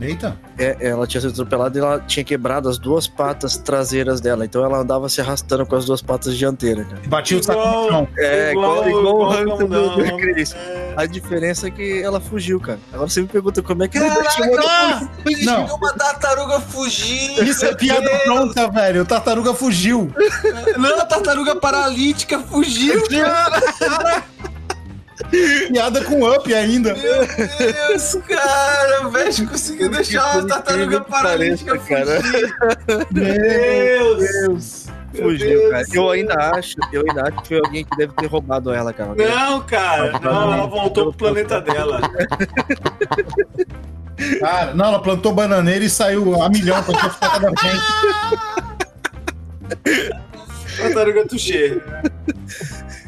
Eita. 0.01 0.37
É, 0.59 0.77
ela 0.81 1.07
tinha 1.07 1.21
sido 1.21 1.33
atropelada 1.33 1.79
e 1.79 1.81
ela 1.81 2.01
tinha 2.01 2.25
quebrado 2.25 2.69
as 2.69 2.79
duas 2.79 3.07
patas 3.07 3.57
traseiras 3.59 4.21
dela. 4.21 4.45
Então 4.45 4.65
ela 4.65 4.79
andava 4.79 5.09
se 5.09 5.21
arrastando 5.21 5.67
com 5.67 5.77
as 5.77 5.85
duas 5.85 6.01
patas 6.01 6.37
dianteiras, 6.37 6.87
cara. 6.87 7.01
Batia 7.07 7.39
o 7.39 7.43
saco 7.43 7.61
no 7.61 7.89
chão. 7.89 8.09
É, 8.17 8.53
igual, 8.53 8.89
igual, 8.89 9.17
o 9.19 9.29
hamster 9.29 9.69
do, 9.69 9.97
do 9.97 10.17
Chris. 10.17 10.55
É. 10.55 10.95
A 10.97 11.07
diferença 11.07 11.69
é 11.69 11.71
que 11.71 12.03
ela 12.03 12.21
fugiu, 12.21 12.59
cara. 12.59 12.79
Agora 12.93 13.09
você 13.09 13.21
me 13.21 13.29
pergunta 13.29 13.63
como 13.63 13.83
é 13.83 13.89
que 13.89 13.99
ela 13.99 14.15
deixou 14.21 14.45
Ah, 14.67 15.09
não, 15.45 15.67
uma 15.77 15.93
tartaruga 15.93 16.61
fugir! 16.61 17.43
isso 17.47 17.65
é 17.65 17.75
piada 17.75 18.09
pronta, 18.25 18.69
velho. 18.71 19.03
O 19.03 19.05
tartaruga 19.05 19.55
fugiu. 19.55 20.13
Não, 20.79 20.99
a 20.99 21.05
tartaruga 21.05 21.57
paralítica 21.57 22.39
fugiu! 22.41 23.03
Piada 25.69 26.05
com 26.05 26.29
up 26.29 26.53
ainda. 26.53 26.95
Meu 26.95 27.27
Deus, 27.27 28.17
cara! 28.27 29.07
O 29.07 29.11
Veste 29.11 29.47
conseguiu 29.47 29.89
deixar 29.91 30.39
uma 30.39 30.47
tartaruga 30.49 31.01
paralítica 31.03 31.79
cara. 31.79 32.21
fugir! 32.23 32.55
Meu 33.13 34.17
Deus! 34.17 34.19
Deus. 34.19 34.87
Fugiu, 35.13 35.71
cara. 35.71 35.85
Eu 35.93 36.11
ainda 36.11 36.35
acho, 36.55 36.77
eu 36.93 37.05
ainda 37.09 37.23
acho 37.29 37.43
que 37.43 37.49
foi 37.49 37.59
alguém 37.59 37.85
que 37.85 37.97
deve 37.97 38.13
ter 38.15 38.27
roubado 38.27 38.73
ela, 38.73 38.93
cara. 38.93 39.15
Não, 39.17 39.61
cara! 39.63 40.19
Não, 40.21 40.53
ela 40.55 40.67
voltou 40.67 41.05
pro 41.13 41.13
planeta 41.15 41.61
dela. 41.61 42.01
Cara, 44.39 44.75
não, 44.75 44.85
ela 44.87 45.03
plantou 45.03 45.33
bananeira 45.33 45.85
e 45.85 45.91
saiu 45.91 46.41
a 46.43 46.49
milhão 46.49 46.83
pra 46.83 47.11
ficar 47.11 47.31
cada 47.41 47.51
vez. 47.51 47.81
Tartaruga 50.77 51.27
Tuxê. 51.27 51.81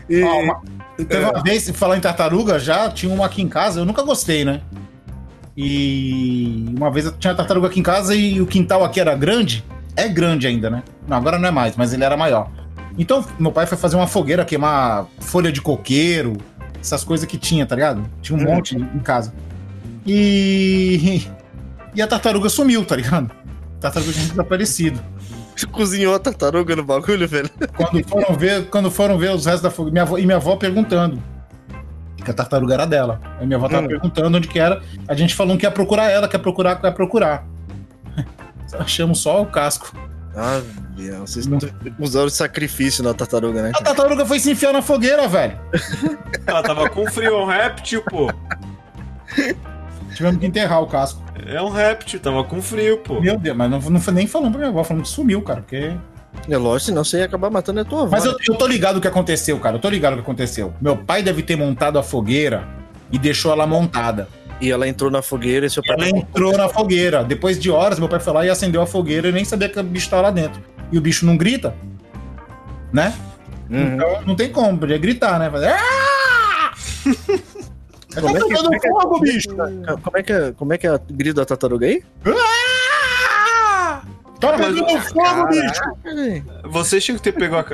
E- 0.09 0.23
uma- 0.23 0.61
Teve 0.97 1.25
uma 1.25 1.43
vez, 1.43 1.69
falar 1.71 1.97
em 1.97 2.01
tartaruga, 2.01 2.59
já 2.59 2.91
tinha 2.91 3.13
uma 3.13 3.27
aqui 3.27 3.43
em 3.43 3.49
casa, 3.49 3.81
eu 3.81 3.85
nunca 3.85 4.03
gostei, 4.03 4.45
né? 4.45 4.61
E 5.57 6.65
uma 6.77 6.91
vez 6.91 7.07
eu 7.07 7.13
tinha 7.13 7.35
tartaruga 7.35 7.67
aqui 7.69 7.81
em 7.81 7.83
casa 7.83 8.15
e 8.15 8.41
o 8.41 8.47
quintal 8.47 8.85
aqui 8.85 9.01
era 9.01 9.15
grande. 9.15 9.65
É 9.95 10.09
grande 10.09 10.47
ainda, 10.47 10.71
né? 10.71 10.83
Não, 11.07 11.17
agora 11.17 11.39
não 11.39 11.49
é 11.49 11.51
mais, 11.51 11.77
mas 11.77 11.93
ele 11.93 12.05
era 12.05 12.17
maior. 12.17 12.49
Então, 12.99 13.25
meu 13.39 13.53
pai 13.53 13.67
foi 13.67 13.77
fazer 13.77 13.97
uma 13.97 14.07
fogueira, 14.07 14.45
queimar 14.45 15.07
folha 15.21 15.53
de 15.53 15.61
coqueiro, 15.61 16.37
essas 16.81 17.05
coisas 17.05 17.27
que 17.27 17.37
tinha, 17.39 17.67
tá 17.67 17.75
ligado? 17.75 18.03
Tinha 18.23 18.39
um 18.39 18.43
Hum. 18.43 18.55
monte 18.55 18.77
em 18.77 18.99
casa. 19.01 19.33
E. 20.07 21.23
E 21.95 22.01
a 22.01 22.07
tartaruga 22.07 22.49
sumiu, 22.49 22.87
tá 22.87 22.97
ligado? 22.97 23.31
A 23.77 23.81
tartaruga 23.83 24.13
tinha 24.15 24.27
desaparecido. 24.27 24.99
Cozinhou 25.71 26.15
a 26.15 26.19
tartaruga 26.19 26.75
no 26.77 26.85
bagulho, 26.85 27.27
velho? 27.29 27.51
Quando 27.77 28.07
foram 28.09 28.35
ver, 28.37 28.69
quando 28.69 28.91
foram 28.91 29.19
ver 29.19 29.31
os 29.33 29.45
restos 29.47 29.63
da 29.63 29.71
fogueira, 29.71 29.93
minha 29.93 30.03
avó, 30.03 30.19
e 30.19 30.25
minha 30.27 30.37
avó 30.37 30.57
perguntando 30.57 31.23
que 32.25 32.31
a 32.31 32.35
tartaruga 32.35 32.75
era 32.75 32.87
dela. 32.87 33.21
Aí 33.41 33.47
minha 33.47 33.57
avó 33.59 33.69
tava 33.69 33.85
Hum. 33.85 33.89
perguntando 33.89 34.37
onde 34.39 34.49
que 34.49 34.59
era. 34.59 34.81
A 35.09 35.15
gente 35.15 35.35
falou 35.35 35.57
que 35.59 35.67
ia 35.67 35.71
procurar 35.71 36.11
ela, 36.11 36.29
quer 36.29 36.39
procurar, 36.39 36.77
quer 36.81 36.93
procurar. 36.93 37.45
Achamos 38.79 39.21
só 39.21 39.43
o 39.43 39.47
casco. 39.47 39.93
Ah, 40.35 40.63
meu, 40.97 41.21
vocês 41.27 41.47
Não. 41.47 41.59
usaram 41.99 42.27
de 42.29 42.33
sacrifício 42.33 43.05
na 43.05 43.13
tartaruga, 43.13 43.61
né? 43.63 43.73
A 43.75 43.83
tartaruga 43.83 44.25
foi 44.25 44.39
se 44.39 44.51
enfiar 44.53 44.73
na 44.73 44.81
fogueira, 44.81 45.29
velho. 45.29 45.59
Ela 46.47 46.63
tava 46.63 46.89
com 46.89 47.07
frio, 47.11 47.35
é 47.35 47.43
um 47.43 47.47
réptil, 47.47 48.03
pô. 48.09 48.33
Tivemos 50.15 50.39
que 50.41 50.47
enterrar 50.47 50.81
o 50.83 50.87
casco. 50.87 51.23
É 51.47 51.61
um 51.61 51.69
réptil, 51.69 52.21
tava 52.21 52.45
com 52.45 52.63
frio, 52.63 52.99
pô. 52.99 53.21
Meu 53.21 53.39
Deus, 53.39 53.57
mas 53.57 53.71
não, 53.71 53.81
não 53.81 54.01
foi 54.01 54.15
nem 54.15 54.27
falando 54.27 54.51
pra 54.53 54.59
minha 54.59 54.71
avó, 54.71 54.85
falando 54.85 55.03
que 55.03 55.09
sumiu, 55.09 55.43
cara. 55.43 55.61
Porque... 55.61 55.93
É 56.49 56.57
lógico, 56.57 56.87
senão 56.87 57.05
você 57.05 57.19
ia 57.19 57.25
acabar 57.25 57.51
matando 57.51 57.81
a 57.81 57.85
tua 57.85 58.03
avó. 58.03 58.11
Mas 58.11 58.25
eu, 58.25 58.37
eu 58.49 58.55
tô 58.55 58.67
ligado 58.67 58.97
o 58.97 59.01
que 59.01 59.09
aconteceu, 59.09 59.59
cara. 59.59 59.77
Eu 59.77 59.81
tô 59.81 59.89
ligado 59.89 60.15
o 60.15 60.17
que 60.17 60.23
aconteceu. 60.23 60.73
Meu 60.81 60.97
pai 60.97 61.23
deve 61.23 61.43
ter 61.43 61.57
montado 61.57 61.99
a 61.99 62.03
fogueira 62.03 62.67
e 63.11 63.19
deixou 63.19 63.53
ela 63.53 63.67
montada. 63.67 64.29
E 64.61 64.71
ela 64.71 64.87
entrou 64.87 65.11
na 65.11 65.21
fogueira 65.21 65.67
e 65.67 65.71
seu 65.71 65.83
pai... 65.83 65.97
Ela 65.97 66.19
entrou 66.19 66.57
na 66.57 66.69
fogueira. 66.69 67.25
Depois 67.25 67.59
de 67.59 67.71
horas, 67.71 67.99
meu 67.99 68.09
pai 68.09 68.21
foi 68.21 68.33
lá 68.33 68.47
e 68.47 68.51
acendeu 68.51 68.81
a 68.81 68.87
fogueira 68.87 69.29
e 69.29 69.33
nem 69.33 69.45
sabia 69.45 69.69
que 69.69 69.79
o 69.79 69.83
bicho 69.83 70.09
tava 70.09 70.23
lá 70.23 70.31
dentro. 70.31 70.63
E 70.91 70.99
o 70.99 71.01
bicho 71.01 71.27
não 71.27 71.37
grita, 71.37 71.75
né? 72.93 73.13
Uhum. 73.69 73.95
Então 73.95 74.23
não 74.27 74.37
tem 74.37 74.51
como, 74.51 74.79
podia 74.79 74.99
gritar, 74.99 75.39
né? 75.39 75.51
Fazer. 75.51 75.75
É 78.17 78.21
Como 78.21 78.37
é 78.37 78.41
que- 78.41 78.49
pegando 78.49 78.65
como 78.65 78.75
é 78.75 78.79
que- 78.79 78.89
fogo, 78.89 79.21
bicho! 79.21 79.49
Como 80.03 80.17
é 80.19 80.23
que 80.23 80.33
é, 80.33 80.53
como 80.53 80.73
é, 80.73 80.79
que 80.79 80.87
é 80.87 80.91
a 80.91 81.01
grito 81.11 81.37
da 81.37 81.45
tartaruga 81.45 81.87
aí? 81.87 82.03
Ah! 82.27 84.03
Tá 84.41 84.53
pegando 84.55 84.85
fogo, 85.03 85.49
bicho! 85.49 85.83
Peraí. 86.03 86.43
Você 86.65 87.01
tinha 87.01 87.17
que 87.17 87.23
ter 87.23 87.33
pego 87.33 87.57
a- 87.57 87.65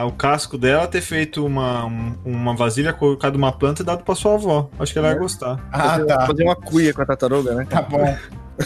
a- 0.00 0.06
o 0.06 0.12
casco 0.12 0.56
dela, 0.56 0.86
ter 0.86 1.00
feito 1.02 1.44
uma, 1.44 1.84
um- 1.84 2.14
uma 2.24 2.56
vasilha, 2.56 2.92
colocado 2.92 3.36
uma 3.36 3.52
planta 3.52 3.82
e 3.82 3.84
dado 3.84 4.02
pra 4.02 4.14
sua 4.14 4.34
avó. 4.34 4.70
Acho 4.78 4.92
que 4.92 4.98
ela 4.98 5.08
ia 5.08 5.14
gostar. 5.18 5.58
Ah, 5.70 5.90
fazer, 5.90 6.06
tá. 6.06 6.26
fazer 6.26 6.42
uma 6.44 6.56
cuia 6.56 6.94
com 6.94 7.02
a 7.02 7.06
tartaruga, 7.06 7.54
né? 7.54 7.66
Tá 7.68 7.82
bom. 7.82 8.16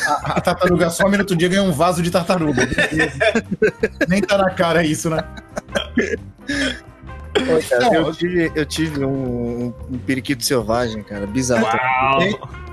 A, 0.06 0.32
a 0.32 0.40
tartaruga 0.40 0.90
some 0.90 1.16
no 1.16 1.23
outro 1.23 1.37
dia 1.37 1.49
ganha 1.49 1.62
um 1.62 1.73
vaso 1.73 2.02
de 2.02 2.11
tartaruga. 2.11 2.62
Nem 4.08 4.20
tá 4.23 4.38
na 4.38 4.50
cara 4.50 4.84
isso, 4.84 5.11
né? 5.11 5.23
Pô, 7.35 7.69
cara, 7.69 7.85
Não, 7.91 7.95
eu 8.09 8.14
tive, 8.14 8.53
eu 8.55 8.64
tive 8.67 9.05
um, 9.05 9.75
um 9.91 9.99
periquito 9.99 10.45
selvagem, 10.45 11.03
cara, 11.03 11.26
bizarro. 11.26 11.67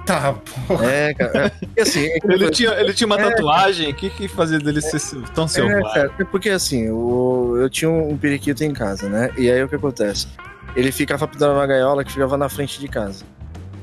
Tá, 0.05 0.33
pô. 0.67 0.81
É, 0.83 1.13
cara. 1.13 1.51
É, 1.75 1.81
assim, 1.81 2.05
é 2.05 2.19
que- 2.19 2.31
Ele 2.31 2.49
tinha, 2.49 2.71
ele 2.71 2.93
tinha 2.93 3.05
uma 3.07 3.19
É. 3.19 3.29
tatuagem, 3.29 3.89
o 3.91 3.93
que, 3.95 4.09
que 4.09 4.27
fazia 4.27 4.59
dele 4.59 4.81
ser 4.81 4.99
tão 5.33 5.45
É, 5.45 5.47
selvagem? 5.47 5.83
cara, 5.93 6.11
é 6.19 6.23
porque 6.23 6.49
assim, 6.49 6.89
o- 6.89 7.55
eu 7.57 7.69
tinha 7.69 7.89
um 7.89 8.17
periquito 8.17 8.63
em 8.63 8.73
casa, 8.73 9.07
né? 9.09 9.31
E 9.37 9.49
aí 9.49 9.63
o 9.63 9.67
que 9.69 9.75
acontece? 9.75 10.27
Ele 10.75 10.91
ficava 10.91 11.27
pendurado 11.27 11.57
na 11.57 11.65
gaiola 11.67 12.03
que 12.03 12.11
ficava 12.11 12.37
na 12.37 12.49
frente 12.49 12.79
de 12.79 12.87
casa. 12.87 13.23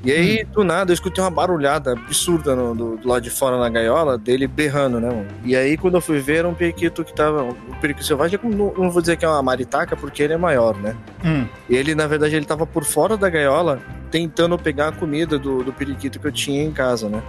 E 0.04 0.12
aí, 0.12 0.44
do 0.44 0.62
nada, 0.62 0.92
eu 0.92 0.94
escutei 0.94 1.22
uma 1.22 1.30
barulhada 1.30 1.92
absurda 1.92 2.54
no- 2.54 2.72
do, 2.74 2.96
do 2.98 3.08
lado 3.08 3.20
de 3.22 3.30
fora 3.30 3.58
na 3.58 3.68
gaiola, 3.68 4.16
dele 4.16 4.46
berrando, 4.46 5.00
né, 5.00 5.08
mano? 5.08 5.26
E 5.44 5.56
aí, 5.56 5.76
quando 5.76 5.94
eu 5.96 6.00
fui 6.00 6.20
ver, 6.20 6.36
era 6.38 6.48
um 6.48 6.54
periquito 6.54 7.04
que 7.04 7.12
tava. 7.12 7.42
Um 7.42 7.54
periquito 7.80 8.06
selvagem, 8.06 8.38
eu 8.42 8.48
não, 8.50 8.72
não 8.74 8.90
vou 8.90 9.00
dizer 9.02 9.16
que 9.16 9.24
é 9.24 9.28
uma 9.28 9.42
maritaca, 9.42 9.96
porque 9.96 10.22
ele 10.22 10.34
é 10.34 10.36
maior, 10.36 10.76
né? 10.76 10.94
Hum. 11.24 11.46
E 11.68 11.76
ele, 11.76 11.94
na 11.96 12.06
verdade, 12.06 12.36
ele 12.36 12.46
tava 12.46 12.64
por 12.64 12.84
fora 12.84 13.16
da 13.16 13.28
gaiola, 13.28 13.80
tentando 14.10 14.56
pegar 14.56 14.88
a 14.88 14.92
comida 14.92 15.36
do, 15.36 15.64
do 15.64 15.72
periquito 15.72 16.20
que 16.20 16.26
eu 16.28 16.32
tinha 16.32 16.62
em 16.62 16.70
casa, 16.70 17.08
né? 17.08 17.20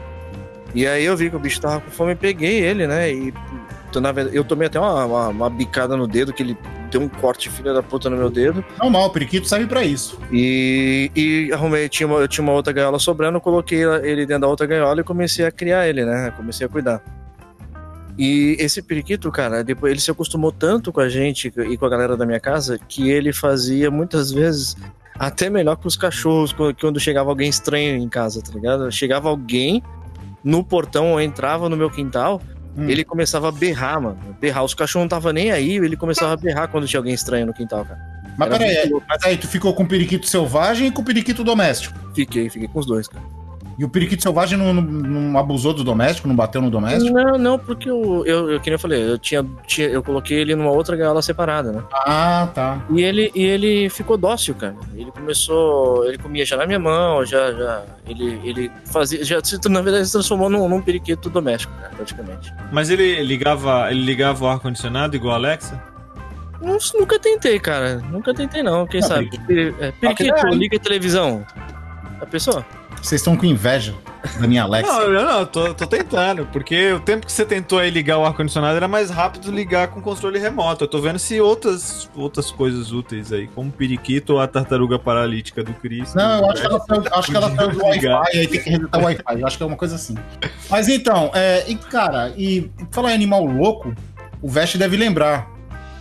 E 0.75 0.85
aí 0.85 1.03
eu 1.03 1.17
vi 1.17 1.31
que 1.31 1.35
o 1.35 1.39
bicho 1.39 1.59
tava 1.59 1.81
com 1.81 1.89
fome, 1.89 2.13
peguei 2.13 2.59
ele, 2.61 2.85
né? 2.85 3.11
E 3.11 3.33
então, 3.89 4.01
na 4.01 4.11
verdade, 4.11 4.35
eu 4.35 4.43
tomei 4.43 4.67
até 4.67 4.79
uma, 4.79 5.05
uma, 5.05 5.27
uma 5.29 5.49
bicada 5.49 5.97
no 5.97 6.07
dedo, 6.07 6.31
que 6.31 6.43
ele 6.43 6.57
deu 6.91 7.01
um 7.01 7.09
corte 7.09 7.49
filha 7.49 7.73
da 7.73 7.81
puta 7.81 8.09
no 8.09 8.15
meu 8.15 8.29
dedo. 8.29 8.63
Normal, 8.77 9.07
o 9.07 9.09
periquito 9.09 9.47
serve 9.47 9.65
pra 9.65 9.83
isso. 9.83 10.19
E, 10.31 11.11
e 11.15 11.51
arrumei, 11.51 11.89
tinha 11.89 12.05
uma, 12.05 12.19
eu 12.19 12.27
tinha 12.27 12.43
uma 12.43 12.53
outra 12.53 12.71
gaiola 12.71 12.99
sobrando, 12.99 13.41
coloquei 13.41 13.83
ele 14.03 14.25
dentro 14.25 14.41
da 14.41 14.47
outra 14.47 14.67
gaiola 14.67 15.01
e 15.01 15.03
comecei 15.03 15.45
a 15.45 15.51
criar 15.51 15.87
ele, 15.87 16.05
né? 16.05 16.31
Comecei 16.37 16.67
a 16.67 16.69
cuidar. 16.69 17.01
E 18.17 18.57
esse 18.59 18.81
periquito, 18.81 19.31
cara, 19.31 19.63
depois 19.63 19.91
ele 19.91 20.01
se 20.01 20.11
acostumou 20.11 20.51
tanto 20.51 20.91
com 20.91 20.99
a 20.99 21.09
gente 21.09 21.51
e 21.57 21.77
com 21.77 21.85
a 21.85 21.89
galera 21.89 22.17
da 22.17 22.25
minha 22.25 22.39
casa 22.39 22.77
que 22.77 23.09
ele 23.09 23.31
fazia 23.31 23.89
muitas 23.89 24.31
vezes 24.31 24.75
até 25.17 25.49
melhor 25.49 25.77
que 25.77 25.87
os 25.87 25.95
cachorros 25.95 26.53
quando, 26.53 26.75
quando 26.75 26.99
chegava 26.99 27.29
alguém 27.29 27.49
estranho 27.49 27.95
em 27.95 28.09
casa, 28.09 28.41
tá 28.41 28.51
ligado? 28.53 28.91
Chegava 28.91 29.29
alguém 29.29 29.81
no 30.43 30.63
portão 30.63 31.13
ou 31.13 31.21
entrava 31.21 31.69
no 31.69 31.77
meu 31.77 31.89
quintal, 31.89 32.41
Hum. 32.79 32.89
ele 32.89 33.03
começava 33.03 33.49
a 33.49 33.51
berrar, 33.51 34.01
mano. 34.01 34.17
Berrar. 34.39 34.63
Os 34.63 34.73
cachorros 34.73 35.03
não 35.03 35.09
tava 35.09 35.33
nem 35.33 35.51
aí, 35.51 35.75
ele 35.75 35.97
começava 35.97 36.33
a 36.33 36.37
berrar 36.37 36.67
quando 36.69 36.87
tinha 36.87 36.99
alguém 36.99 37.13
estranho 37.13 37.45
no 37.45 37.53
quintal, 37.53 37.85
cara. 37.85 37.99
Mas 38.37 38.47
Era 38.47 38.57
peraí, 38.57 38.91
mas 39.07 39.23
aí 39.23 39.37
tu 39.37 39.47
ficou 39.47 39.73
com 39.73 39.83
o 39.83 39.87
periquito 39.87 40.25
selvagem 40.25 40.87
e 40.87 40.91
com 40.91 41.01
o 41.01 41.05
periquito 41.05 41.43
doméstico. 41.43 41.99
Fiquei, 42.15 42.49
fiquei 42.49 42.67
com 42.69 42.79
os 42.79 42.85
dois, 42.85 43.07
cara. 43.07 43.23
E 43.79 43.85
o 43.85 43.87
periquito 43.87 44.21
selvagem 44.21 44.57
não, 44.57 44.73
não, 44.73 44.81
não 44.81 45.39
abusou 45.39 45.73
do 45.73 45.85
doméstico, 45.85 46.27
não 46.27 46.35
bateu 46.35 46.61
no 46.61 46.69
doméstico? 46.69 47.13
Não, 47.13 47.37
não, 47.37 47.57
porque 47.57 47.89
eu, 47.89 48.25
eu, 48.25 48.51
eu, 48.51 48.59
que 48.59 48.69
nem 48.69 48.73
eu 48.75 48.79
falei, 48.79 49.09
eu 49.11 49.17
tinha, 49.17 49.45
tinha, 49.65 49.87
eu 49.87 50.03
coloquei 50.03 50.37
ele 50.37 50.53
numa 50.53 50.69
outra 50.69 50.97
gaiola 50.97 51.21
separada, 51.21 51.71
né? 51.71 51.81
Ah, 51.93 52.49
tá. 52.53 52.81
E 52.89 53.01
ele, 53.01 53.31
e 53.33 53.41
ele 53.41 53.89
ficou 53.89 54.17
dócil, 54.17 54.53
cara. 54.53 54.75
Ele 54.93 55.09
começou, 55.11 56.05
ele 56.05 56.17
comia 56.17 56.45
já 56.45 56.57
na 56.57 56.65
minha 56.67 56.77
mão, 56.77 57.23
já, 57.25 57.53
já, 57.53 57.83
ele, 58.05 58.41
ele 58.43 58.71
fazia, 58.91 59.23
já, 59.23 59.39
se- 59.41 59.57
na 59.69 59.81
verdade, 59.81 60.07
se 60.07 60.11
transformou 60.11 60.49
num, 60.49 60.67
num 60.67 60.81
periquito 60.81 61.29
doméstico, 61.29 61.71
cara, 61.79 61.93
praticamente. 61.95 62.53
Mas 62.73 62.89
ele 62.89 63.23
ligava, 63.23 63.89
ele 63.89 64.01
ligava 64.01 64.43
o 64.43 64.47
ar-condicionado 64.49 65.15
igual 65.15 65.35
a 65.35 65.37
Alexa? 65.37 65.81
Não, 66.61 66.77
nunca 66.99 67.17
tentei, 67.17 67.57
cara, 67.61 68.03
nunca 68.11 68.33
tentei 68.33 68.61
não, 68.61 68.85
quem 68.85 68.99
Ah, 68.99 69.03
sabe. 69.03 69.29
Peri- 69.47 69.73
é, 69.79 69.91
periquito, 69.93 70.33
Ah, 70.37 70.49
que- 70.49 70.55
liga 70.57 70.75
a 70.75 70.79
televisão. 70.81 71.45
A 72.19 72.25
pessoa? 72.25 72.65
Vocês 73.01 73.21
estão 73.21 73.35
com 73.35 73.45
inveja 73.45 73.95
da 74.39 74.47
minha 74.47 74.63
Alexa. 74.63 74.91
Não, 74.91 75.11
não, 75.11 75.25
não, 75.25 75.45
tô, 75.45 75.73
tô 75.73 75.87
tentando, 75.87 76.45
porque 76.47 76.93
o 76.93 76.99
tempo 76.99 77.25
que 77.25 77.31
você 77.31 77.45
tentou 77.45 77.79
aí 77.79 77.89
ligar 77.89 78.17
o 78.17 78.25
ar-condicionado 78.25 78.75
era 78.75 78.87
mais 78.87 79.09
rápido 79.09 79.51
ligar 79.51 79.87
com 79.87 80.01
controle 80.01 80.37
remoto. 80.37 80.83
Eu 80.83 80.87
tô 80.87 80.99
vendo 80.99 81.17
se 81.17 81.39
outras, 81.39 82.09
outras 82.15 82.51
coisas 82.51 82.91
úteis 82.91 83.31
aí, 83.31 83.47
como 83.47 83.69
o 83.69 83.71
periquito 83.71 84.33
ou 84.33 84.39
a 84.39 84.47
tartaruga 84.47 84.99
paralítica 84.99 85.63
do 85.63 85.73
Chris. 85.73 86.13
Não, 86.13 86.39
eu 86.39 86.51
acho 86.51 86.61
que 86.61 86.67
ela 86.67 86.79
saiu, 86.79 87.03
acho 87.11 87.31
que 87.31 87.37
ela 87.37 87.55
saiu 87.55 87.71
do. 87.71 87.83
Wi-Fi, 87.83 88.37
aí 88.37 88.47
tem 88.47 88.61
que 88.61 88.69
resetar 88.69 89.01
o 89.01 89.03
Wi-Fi. 89.05 89.39
Eu 89.39 89.47
acho 89.47 89.57
que 89.57 89.63
é 89.63 89.65
uma 89.65 89.77
coisa 89.77 89.95
assim. 89.95 90.15
Mas 90.69 90.87
então, 90.87 91.31
é, 91.33 91.63
e 91.67 91.75
cara, 91.75 92.33
e 92.37 92.69
falar 92.91 93.11
em 93.11 93.15
animal 93.15 93.45
louco, 93.45 93.93
o 94.41 94.49
Vest 94.49 94.77
deve 94.77 94.97
lembrar. 94.97 95.49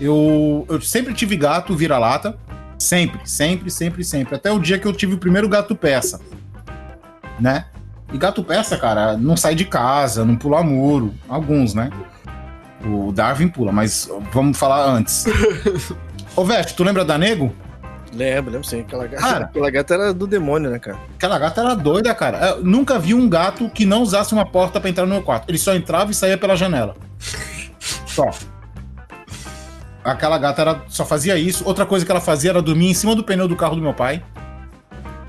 Eu, 0.00 0.66
eu 0.68 0.80
sempre 0.80 1.14
tive 1.14 1.36
gato 1.36 1.74
vira-lata. 1.74 2.36
Sempre, 2.78 3.20
sempre, 3.24 3.70
sempre, 3.72 4.04
sempre. 4.04 4.36
Até 4.36 4.52
o 4.52 4.58
dia 4.60 4.78
que 4.78 4.86
eu 4.86 4.92
tive 4.92 5.14
o 5.14 5.18
primeiro 5.18 5.48
gato 5.48 5.74
peça. 5.74 6.20
Né? 7.38 7.64
E 8.12 8.16
gato 8.16 8.42
peça, 8.42 8.76
cara, 8.76 9.16
não 9.16 9.36
sai 9.36 9.54
de 9.54 9.64
casa, 9.64 10.24
não 10.24 10.36
pula 10.36 10.62
muro. 10.62 11.14
Alguns, 11.28 11.74
né? 11.74 11.90
O 12.84 13.12
Darwin 13.12 13.48
pula, 13.48 13.70
mas 13.72 14.10
vamos 14.32 14.56
falar 14.58 14.84
antes. 14.84 15.26
Ô, 16.34 16.44
Vest, 16.44 16.74
tu 16.76 16.84
lembra 16.84 17.04
da 17.04 17.18
Nego? 17.18 17.52
Lembro, 18.12 18.52
lembro 18.52 18.66
sim. 18.66 18.80
Aquela 18.80 19.06
gata, 19.06 19.22
Cara. 19.22 19.44
aquela 19.44 19.70
gata 19.70 19.94
era 19.94 20.14
do 20.14 20.26
demônio, 20.26 20.70
né, 20.70 20.78
cara? 20.78 20.98
Aquela 21.14 21.38
gata 21.38 21.60
era 21.60 21.74
doida, 21.74 22.14
cara. 22.14 22.38
Eu 22.38 22.64
nunca 22.64 22.98
vi 22.98 23.12
um 23.12 23.28
gato 23.28 23.68
que 23.68 23.84
não 23.84 24.02
usasse 24.02 24.32
uma 24.32 24.46
porta 24.46 24.80
pra 24.80 24.88
entrar 24.88 25.04
no 25.04 25.12
meu 25.12 25.22
quarto. 25.22 25.48
Ele 25.48 25.58
só 25.58 25.74
entrava 25.74 26.10
e 26.10 26.14
saía 26.14 26.38
pela 26.38 26.56
janela. 26.56 26.94
Só. 28.06 28.30
Aquela 30.02 30.38
gata 30.38 30.62
era, 30.62 30.82
só 30.88 31.04
fazia 31.04 31.36
isso. 31.36 31.62
Outra 31.66 31.84
coisa 31.84 32.04
que 32.04 32.10
ela 32.10 32.20
fazia 32.20 32.50
era 32.50 32.62
dormir 32.62 32.88
em 32.90 32.94
cima 32.94 33.14
do 33.14 33.22
pneu 33.22 33.46
do 33.46 33.54
carro 33.54 33.76
do 33.76 33.82
meu 33.82 33.92
pai. 33.94 34.22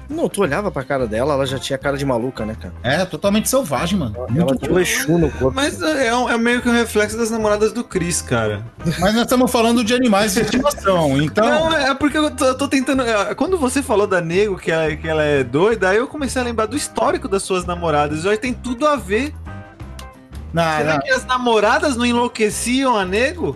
Não, 0.10 0.28
tu 0.28 0.42
olhava 0.42 0.72
pra 0.72 0.84
cara 0.84 1.06
dela, 1.06 1.36
ela 1.36 1.46
já 1.46 1.60
tinha 1.60 1.78
cara 1.78 1.96
de 1.96 2.04
maluca, 2.04 2.44
né, 2.44 2.56
cara? 2.60 2.74
É, 2.82 3.06
totalmente 3.06 3.48
selvagem, 3.48 4.00
mano. 4.00 4.16
ela 4.18 4.28
Muito 4.28 4.58
tinha 4.58 4.74
um 4.74 4.80
Exu 4.80 5.18
no 5.20 5.30
corpo. 5.30 5.52
Mas 5.56 5.80
é, 5.82 6.16
um- 6.16 6.28
é 6.28 6.36
meio 6.36 6.62
que 6.64 6.68
um 6.68 6.72
reflexo 6.74 7.16
das 7.16 7.30
namoradas 7.30 7.72
do 7.72 7.84
Chris, 7.84 8.20
cara. 8.20 8.66
Mas 9.00 9.14
nós 9.14 9.22
estamos 9.22 9.52
falando 9.52 9.84
de 9.84 9.94
animais 9.94 10.34
de 10.34 10.42
estimação, 10.42 11.16
então. 11.22 11.46
Não, 11.48 11.74
é 11.78 11.94
porque 11.94 12.18
eu 12.18 12.32
tô, 12.32 12.44
eu 12.44 12.58
tô 12.58 12.68
tentando. 12.68 13.04
é, 13.04 13.36
Quando 13.36 13.56
você 13.56 13.84
falou 13.84 14.08
da 14.08 14.20
Nego, 14.20 14.58
que 14.58 14.72
ela, 14.72 14.96
que 14.96 15.08
ela 15.08 15.24
é 15.24 15.44
doida, 15.44 15.90
aí 15.90 15.98
eu 15.98 16.08
comecei 16.08 16.42
a 16.42 16.46
lembrar 16.46 16.66
do 16.66 16.76
histórico 16.76 17.28
das 17.28 17.44
suas 17.44 17.66
namoradas. 17.66 18.24
Já 18.24 18.36
tem 18.36 18.52
tudo 18.54 18.88
a 18.88 18.96
ver. 18.96 19.32
Não, 20.52 20.64
Será 20.78 20.94
não. 20.94 21.02
que 21.02 21.12
as 21.12 21.24
namoradas 21.26 21.96
não 21.96 22.06
enlouqueciam 22.06 22.98
a 22.98 23.06
Nego? 23.06 23.56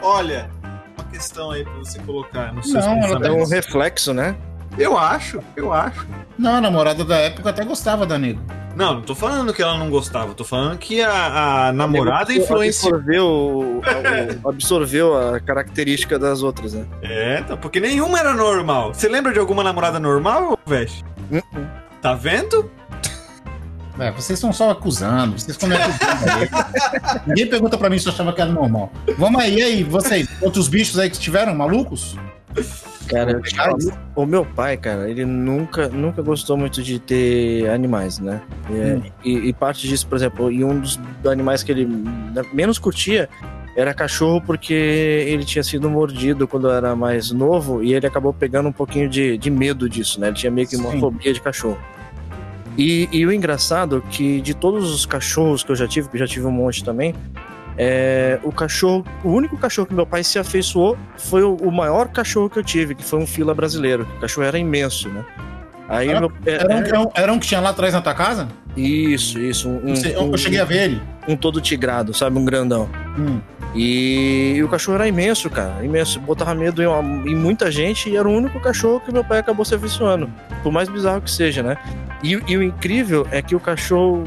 Olha, 0.00 0.48
uma 0.96 1.04
questão 1.10 1.50
aí 1.50 1.64
pra 1.64 1.72
você 1.74 1.98
colocar 1.98 2.52
Não, 2.54 2.88
ela 3.04 3.26
É 3.26 3.30
um 3.32 3.44
reflexo, 3.44 4.14
né? 4.14 4.36
Eu 4.78 4.96
acho, 4.96 5.40
eu 5.56 5.72
acho. 5.72 6.06
Não, 6.38 6.56
a 6.56 6.60
namorada 6.60 7.04
da 7.04 7.16
época 7.16 7.50
até 7.50 7.64
gostava 7.64 8.06
da 8.06 8.18
nego. 8.18 8.40
Não, 8.74 8.94
não 8.94 9.02
tô 9.02 9.14
falando 9.14 9.52
que 9.52 9.62
ela 9.62 9.76
não 9.76 9.90
gostava, 9.90 10.32
tô 10.32 10.44
falando 10.44 10.78
que 10.78 11.02
a, 11.02 11.68
a 11.68 11.72
namorada 11.72 12.32
influenciou. 12.32 12.94
Absorveu, 12.94 13.82
absorveu 14.46 15.34
a 15.34 15.40
característica 15.40 16.18
das 16.18 16.42
outras, 16.42 16.72
né? 16.72 16.86
É, 17.02 17.40
então, 17.40 17.56
porque 17.58 17.78
nenhuma 17.80 18.18
era 18.18 18.32
normal. 18.32 18.94
Você 18.94 19.08
lembra 19.08 19.32
de 19.32 19.38
alguma 19.38 19.62
namorada 19.62 20.00
normal, 20.00 20.58
Veste? 20.66 21.04
Uh-uh. 21.30 21.66
Tá 22.00 22.14
vendo? 22.14 22.70
É, 23.98 24.10
vocês 24.10 24.38
estão 24.38 24.54
só 24.54 24.70
acusando, 24.70 25.38
vocês 25.38 25.50
estão 25.50 25.68
me 25.68 25.76
acusando 25.76 26.30
aí. 26.30 27.20
Ninguém 27.26 27.46
pergunta 27.46 27.76
pra 27.76 27.90
mim 27.90 27.98
se 27.98 28.08
eu 28.08 28.12
achava 28.12 28.32
que 28.32 28.40
era 28.40 28.50
normal. 28.50 28.90
Vamos 29.18 29.40
aí, 29.42 29.58
e 29.58 29.62
aí, 29.62 29.82
vocês, 29.84 30.26
outros 30.40 30.66
bichos 30.66 30.98
aí 30.98 31.10
que 31.10 31.18
tiveram 31.18 31.54
malucos? 31.54 32.16
Cara, 33.08 33.40
o 34.14 34.24
meu 34.24 34.44
pai, 34.44 34.76
cara, 34.76 35.10
ele 35.10 35.24
nunca, 35.24 35.88
nunca 35.88 36.22
gostou 36.22 36.56
muito 36.56 36.82
de 36.82 36.98
ter 36.98 37.68
animais, 37.68 38.18
né? 38.18 38.40
E, 38.70 38.72
Hum. 38.72 39.02
e- 39.24 39.48
e 39.48 39.52
parte 39.52 39.86
disso, 39.86 40.06
por 40.06 40.16
exemplo, 40.16 40.50
e 40.50 40.64
um 40.64 40.78
dos 40.80 40.98
animais 41.26 41.62
que 41.62 41.72
ele 41.72 41.86
menos 42.52 42.78
curtia 42.78 43.28
era 43.76 43.92
cachorro, 43.92 44.40
porque 44.40 44.72
ele 44.72 45.44
tinha 45.44 45.62
sido 45.64 45.88
mordido 45.90 46.46
quando 46.46 46.70
era 46.70 46.94
mais 46.94 47.30
novo 47.32 47.82
e 47.82 47.92
ele 47.94 48.06
acabou 48.06 48.32
pegando 48.32 48.68
um 48.68 48.72
pouquinho 48.72 49.08
de, 49.08 49.36
de 49.36 49.50
medo 49.50 49.88
disso, 49.88 50.20
né? 50.20 50.28
Ele 50.28 50.36
tinha 50.36 50.50
meio 50.52 50.68
que 50.68 50.76
uma 50.76 50.90
Sim. 50.92 51.00
fobia 51.00 51.32
de 51.32 51.40
cachorro. 51.40 51.78
E, 52.78 53.08
e 53.12 53.26
o 53.26 53.32
engraçado 53.32 54.02
é 54.06 54.10
que 54.10 54.40
de 54.40 54.54
todos 54.54 54.90
os 54.92 55.04
cachorros 55.04 55.62
que 55.62 55.70
eu 55.72 55.76
já 55.76 55.86
tive, 55.86 56.08
que 56.08 56.16
eu 56.16 56.20
já 56.20 56.26
tive 56.26 56.46
um 56.46 56.50
monte 56.52 56.82
também, 56.84 57.14
é, 57.78 58.38
o 58.42 58.52
cachorro, 58.52 59.04
o 59.24 59.30
único 59.30 59.56
cachorro 59.56 59.86
que 59.86 59.94
meu 59.94 60.06
pai 60.06 60.22
se 60.24 60.38
afeiçoou 60.38 60.96
foi 61.16 61.42
o, 61.42 61.54
o 61.56 61.70
maior 61.72 62.08
cachorro 62.08 62.48
que 62.50 62.58
eu 62.58 62.64
tive, 62.64 62.94
que 62.94 63.04
foi 63.04 63.18
um 63.18 63.26
fila 63.26 63.54
brasileiro. 63.54 64.06
O 64.16 64.20
cachorro 64.20 64.46
era 64.46 64.58
imenso, 64.58 65.08
né? 65.08 65.24
Aí 65.88 66.08
Era- 66.08 66.20
meu, 66.20 66.32
é- 66.46 66.52
Era 66.54 66.68
um, 66.68 66.72
é- 66.78 66.88
era 66.88 67.00
um- 67.00 67.10
era 67.14 67.32
um 67.32 67.38
que 67.38 67.46
tinha 67.46 67.60
lá 67.60 67.70
atrás 67.70 67.92
na 67.92 68.00
tua 68.00 68.14
casa? 68.14 68.48
isso, 68.76 69.38
isso, 69.38 69.68
um, 69.68 69.90
um- 69.92 70.30
eu 70.32 70.38
cheguei 70.38 70.58
a 70.58 70.64
ver 70.64 70.84
ele. 70.84 71.02
um 71.28 71.36
todo 71.36 71.60
tigrado, 71.60 72.14
sabe, 72.14 72.38
um 72.38 72.44
grandão. 72.44 72.88
Hum. 73.18 73.38
E, 73.74 74.54
e 74.56 74.62
o 74.62 74.68
cachorro 74.68 74.96
era 74.96 75.08
imenso, 75.08 75.48
cara, 75.50 75.84
imenso. 75.84 76.20
Botava 76.20 76.54
medo 76.54 76.82
em, 76.82 76.86
uma- 76.86 77.28
em 77.28 77.34
muita 77.34 77.70
gente 77.70 78.08
e 78.10 78.16
era 78.16 78.26
o 78.28 78.32
único 78.32 78.58
cachorro 78.60 79.00
que 79.00 79.12
meu 79.12 79.24
pai 79.24 79.38
acabou 79.40 79.64
se 79.64 79.74
afeiçoando. 79.74 80.30
Por 80.62 80.70
mais 80.72 80.88
bizarro 80.88 81.20
que 81.22 81.30
seja, 81.30 81.62
né? 81.62 81.76
E, 82.22 82.40
e 82.46 82.56
o 82.56 82.62
incrível 82.62 83.26
é 83.30 83.42
que 83.42 83.54
o 83.54 83.60
cachorro 83.60 84.24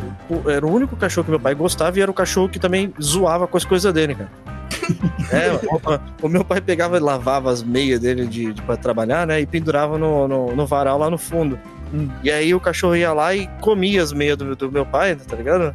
era 0.48 0.66
o 0.66 0.72
único 0.72 0.96
cachorro 0.96 1.26
que 1.26 1.32
meu 1.32 1.40
pai 1.40 1.56
gostava 1.56 1.98
e 1.98 2.02
era 2.02 2.12
o 2.12 2.14
cachorro 2.14 2.50
que 2.50 2.60
também 2.60 2.94
zoava 3.02 3.48
com 3.48 3.58
as 3.58 3.66
coisas 3.66 3.92
dele, 3.94 4.16
cara. 4.16 4.30
É, 5.32 5.52
o, 5.52 6.28
o 6.28 6.30
meu 6.30 6.46
pai 6.46 6.62
pegava 6.62 6.98
e 6.98 7.00
lavava 7.00 7.52
as 7.52 7.64
meias 7.64 8.00
dele 8.00 8.28
de, 8.28 8.54
de 8.54 8.62
para 8.62 8.78
trabalhar, 8.78 9.26
né? 9.26 9.42
E 9.42 9.46
pendurava 9.48 9.98
no, 9.98 10.28
no, 10.28 10.56
no 10.56 10.68
varal 10.68 11.00
lá 11.00 11.10
no 11.10 11.18
fundo. 11.18 11.58
Hum. 11.92 12.10
E 12.24 12.30
aí 12.30 12.54
o 12.54 12.60
cachorro 12.60 12.96
ia 12.96 13.12
lá 13.12 13.34
e 13.34 13.48
comia 13.60 14.04
as 14.04 14.14
meias 14.14 14.38
do, 14.38 14.56
do 14.56 14.72
meu 14.72 14.86
pai, 14.86 15.16
tá 15.16 15.36
ligado? 15.36 15.74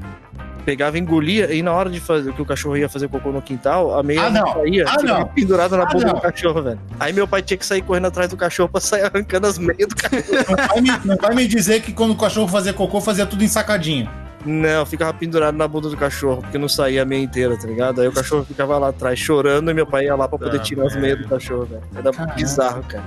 Pegava, 0.65 0.99
engolia, 0.99 1.53
e 1.55 1.63
na 1.63 1.73
hora 1.73 1.89
de 1.89 1.99
fazer 2.01 2.33
que 2.33 2.43
o 2.43 2.45
cachorro 2.45 2.77
ia 2.77 2.89
fazer 2.89 3.09
cocô 3.09 3.31
no 3.33 3.41
quintal, 3.41 3.99
a 3.99 4.03
meia 4.03 4.27
Ah, 4.27 4.31
não. 4.31 4.47
saía, 4.53 4.85
Ah, 4.87 4.99
ficava 5.01 5.19
não. 5.21 5.27
pendurada 5.29 5.77
na 5.77 5.83
Ah, 5.85 5.87
boca 5.87 6.07
não. 6.07 6.15
do 6.15 6.21
cachorro, 6.21 6.63
velho. 6.63 6.79
Aí 6.99 7.13
meu 7.13 7.27
pai 7.27 7.41
tinha 7.43 7.57
que 7.59 7.65
sair 7.67 7.83
correndo 7.83 8.07
atrás 8.07 8.29
do 8.29 8.37
cachorro 8.37 8.69
pra 8.69 8.81
sair 8.81 9.03
arrancando 9.03 9.47
as 9.47 9.59
meias 9.59 9.89
do 9.89 9.97
cachorro. 9.97 10.25
Não 10.49 10.57
vai, 10.69 10.81
me, 10.81 10.91
não 11.07 11.17
vai 11.17 11.35
me 11.35 11.47
dizer 11.49 11.81
que 11.83 11.93
quando 11.93 12.11
o 12.13 12.17
cachorro 12.17 12.47
fazia 12.49 12.73
cocô, 12.73 13.01
fazia 13.01 13.25
tudo 13.27 13.43
ensacadinho. 13.43 14.09
Não, 14.45 14.87
ficava 14.87 15.13
pendurado 15.13 15.55
na 15.57 15.69
bunda 15.69 15.89
do 15.91 15.97
cachorro, 15.97 16.41
porque 16.43 16.57
não 16.57 16.69
saía 16.69 17.03
a 17.03 17.05
meia 17.05 17.23
inteira, 17.23 17.57
tá 17.59 17.67
ligado? 17.67 18.01
Aí 18.01 18.09
o 18.09 18.13
cachorro 18.13 18.45
ficava 18.45 18.79
lá 18.79 18.89
atrás 18.89 19.19
chorando 19.19 19.71
e 19.71 19.75
meu 19.75 19.87
pai 19.87 20.05
ia 20.07 20.15
lá 20.15 20.27
pra 20.29 20.39
poder 20.39 20.57
Tá 20.59 20.63
tirar 20.65 20.87
as 20.87 20.97
meias 20.97 21.19
do 21.19 21.29
cachorro, 21.29 21.65
velho. 21.67 21.83
Era 21.95 22.11
Caraca. 22.13 22.35
bizarro, 22.35 22.83
cara. 22.85 23.05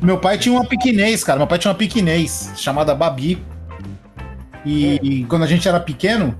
Meu 0.00 0.18
pai 0.18 0.38
tinha 0.38 0.54
uma 0.54 0.64
piquinês, 0.64 1.24
cara. 1.24 1.38
Meu 1.38 1.48
pai 1.48 1.58
tinha 1.58 1.70
uma 1.72 1.76
piquinês 1.78 2.52
chamada 2.56 2.94
Babi. 2.94 3.42
E, 4.64 5.00
e 5.02 5.24
quando 5.24 5.42
a 5.44 5.46
gente 5.46 5.66
era 5.68 5.80
pequeno, 5.80 6.36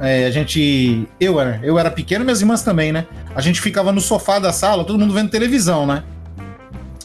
é, 0.00 0.26
a 0.26 0.30
gente. 0.30 1.08
Eu 1.18 1.40
era, 1.40 1.60
eu 1.62 1.78
era 1.78 1.90
pequeno, 1.90 2.24
minhas 2.24 2.40
irmãs 2.40 2.62
também, 2.62 2.92
né? 2.92 3.06
A 3.34 3.40
gente 3.40 3.60
ficava 3.60 3.92
no 3.92 4.00
sofá 4.00 4.38
da 4.38 4.52
sala, 4.52 4.84
todo 4.84 4.98
mundo 4.98 5.14
vendo 5.14 5.30
televisão, 5.30 5.86
né? 5.86 6.04